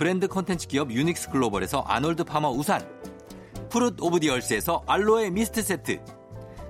브랜드 0.00 0.28
콘텐츠 0.28 0.66
기업 0.66 0.90
유닉스 0.90 1.28
글로벌에서 1.28 1.80
아놀드 1.80 2.24
파머 2.24 2.48
우산. 2.48 2.80
Fruit 3.68 4.00
of 4.00 4.20
the 4.20 4.35
Earth에서 4.35 4.82
알로에 4.86 5.28
미스트 5.28 5.60
세트. 5.62 6.02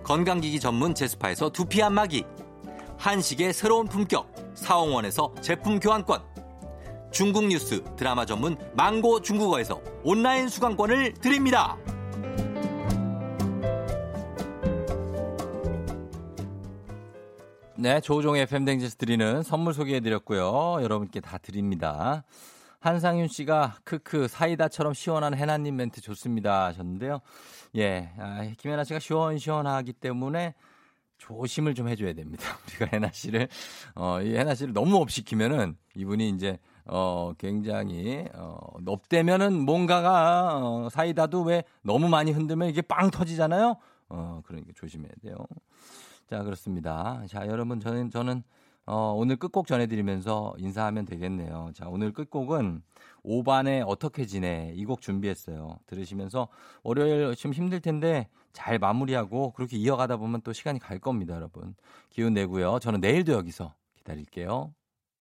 건강기기 0.02 0.58
전문 0.58 0.96
제스파에서 0.96 1.50
두피 1.50 1.80
안마기. 1.80 2.24
한식의 2.98 3.52
새로운 3.52 3.86
품격. 3.86 4.34
사옹원에서 4.54 5.32
제품 5.42 5.78
교환권. 5.78 6.24
중국 7.12 7.46
뉴스 7.46 7.84
드라마 7.96 8.26
전문 8.26 8.56
망고 8.74 9.22
중국어에서 9.22 9.80
온라인 10.02 10.48
수강권을 10.48 11.14
드립니다. 11.14 11.76
네, 17.76 18.00
조종의 18.00 18.42
FM댕지스 18.42 18.96
드리는 18.96 19.44
선물 19.44 19.72
소개해드렸고요. 19.72 20.82
여러분께 20.82 21.20
다 21.20 21.38
드립니다. 21.38 22.24
한상윤 22.80 23.28
씨가 23.28 23.76
크크 23.84 24.26
사이다처럼 24.28 24.94
시원한 24.94 25.34
해나님 25.34 25.76
멘트 25.76 26.00
좋습니다 26.00 26.64
하셨는데요. 26.66 27.20
예, 27.76 28.10
아, 28.18 28.50
김혜나 28.56 28.84
씨가 28.84 28.98
시원시원하기 28.98 29.92
때문에 29.94 30.54
조심을 31.18 31.74
좀 31.74 31.88
해줘야 31.88 32.14
됩니다. 32.14 32.42
우리가 32.66 32.88
해나 32.92 33.10
씨를 33.12 33.48
어, 33.94 34.22
이 34.22 34.34
해나 34.34 34.54
씨를 34.54 34.72
너무 34.72 34.96
업시키면은 34.96 35.76
이분이 35.94 36.30
이제 36.30 36.58
어, 36.86 37.32
굉장히 37.38 38.24
어, 38.34 38.56
업되면은 38.86 39.60
뭔가가 39.60 40.56
어, 40.56 40.88
사이다도 40.88 41.42
왜 41.42 41.64
너무 41.82 42.08
많이 42.08 42.32
흔들면 42.32 42.70
이게 42.70 42.80
빵 42.80 43.10
터지잖아요. 43.10 43.76
어, 44.08 44.40
그러니까 44.46 44.72
조심해야 44.74 45.12
돼요. 45.22 45.36
자, 46.28 46.42
그렇습니다. 46.42 47.22
자, 47.28 47.46
여러분 47.46 47.78
저는 47.78 48.10
저는 48.10 48.42
어, 48.92 49.12
오늘 49.16 49.36
끝곡 49.36 49.68
전해드리면서 49.68 50.54
인사하면 50.58 51.04
되겠네요. 51.06 51.70
자, 51.74 51.86
오늘 51.88 52.12
끝곡은 52.12 52.82
오반의 53.22 53.84
어떻게 53.86 54.26
지내 54.26 54.72
이 54.74 54.84
곡 54.84 55.00
준비했어요. 55.00 55.78
들으시면서 55.86 56.48
월요일 56.82 57.36
좀 57.36 57.52
힘들 57.52 57.80
텐데 57.80 58.28
잘 58.52 58.80
마무리하고 58.80 59.52
그렇게 59.52 59.76
이어가다 59.76 60.16
보면 60.16 60.40
또 60.42 60.52
시간이 60.52 60.80
갈 60.80 60.98
겁니다, 60.98 61.36
여러분. 61.36 61.76
기운 62.08 62.34
내고요. 62.34 62.80
저는 62.80 63.00
내일도 63.00 63.32
여기서 63.32 63.74
기다릴게요. 63.94 64.74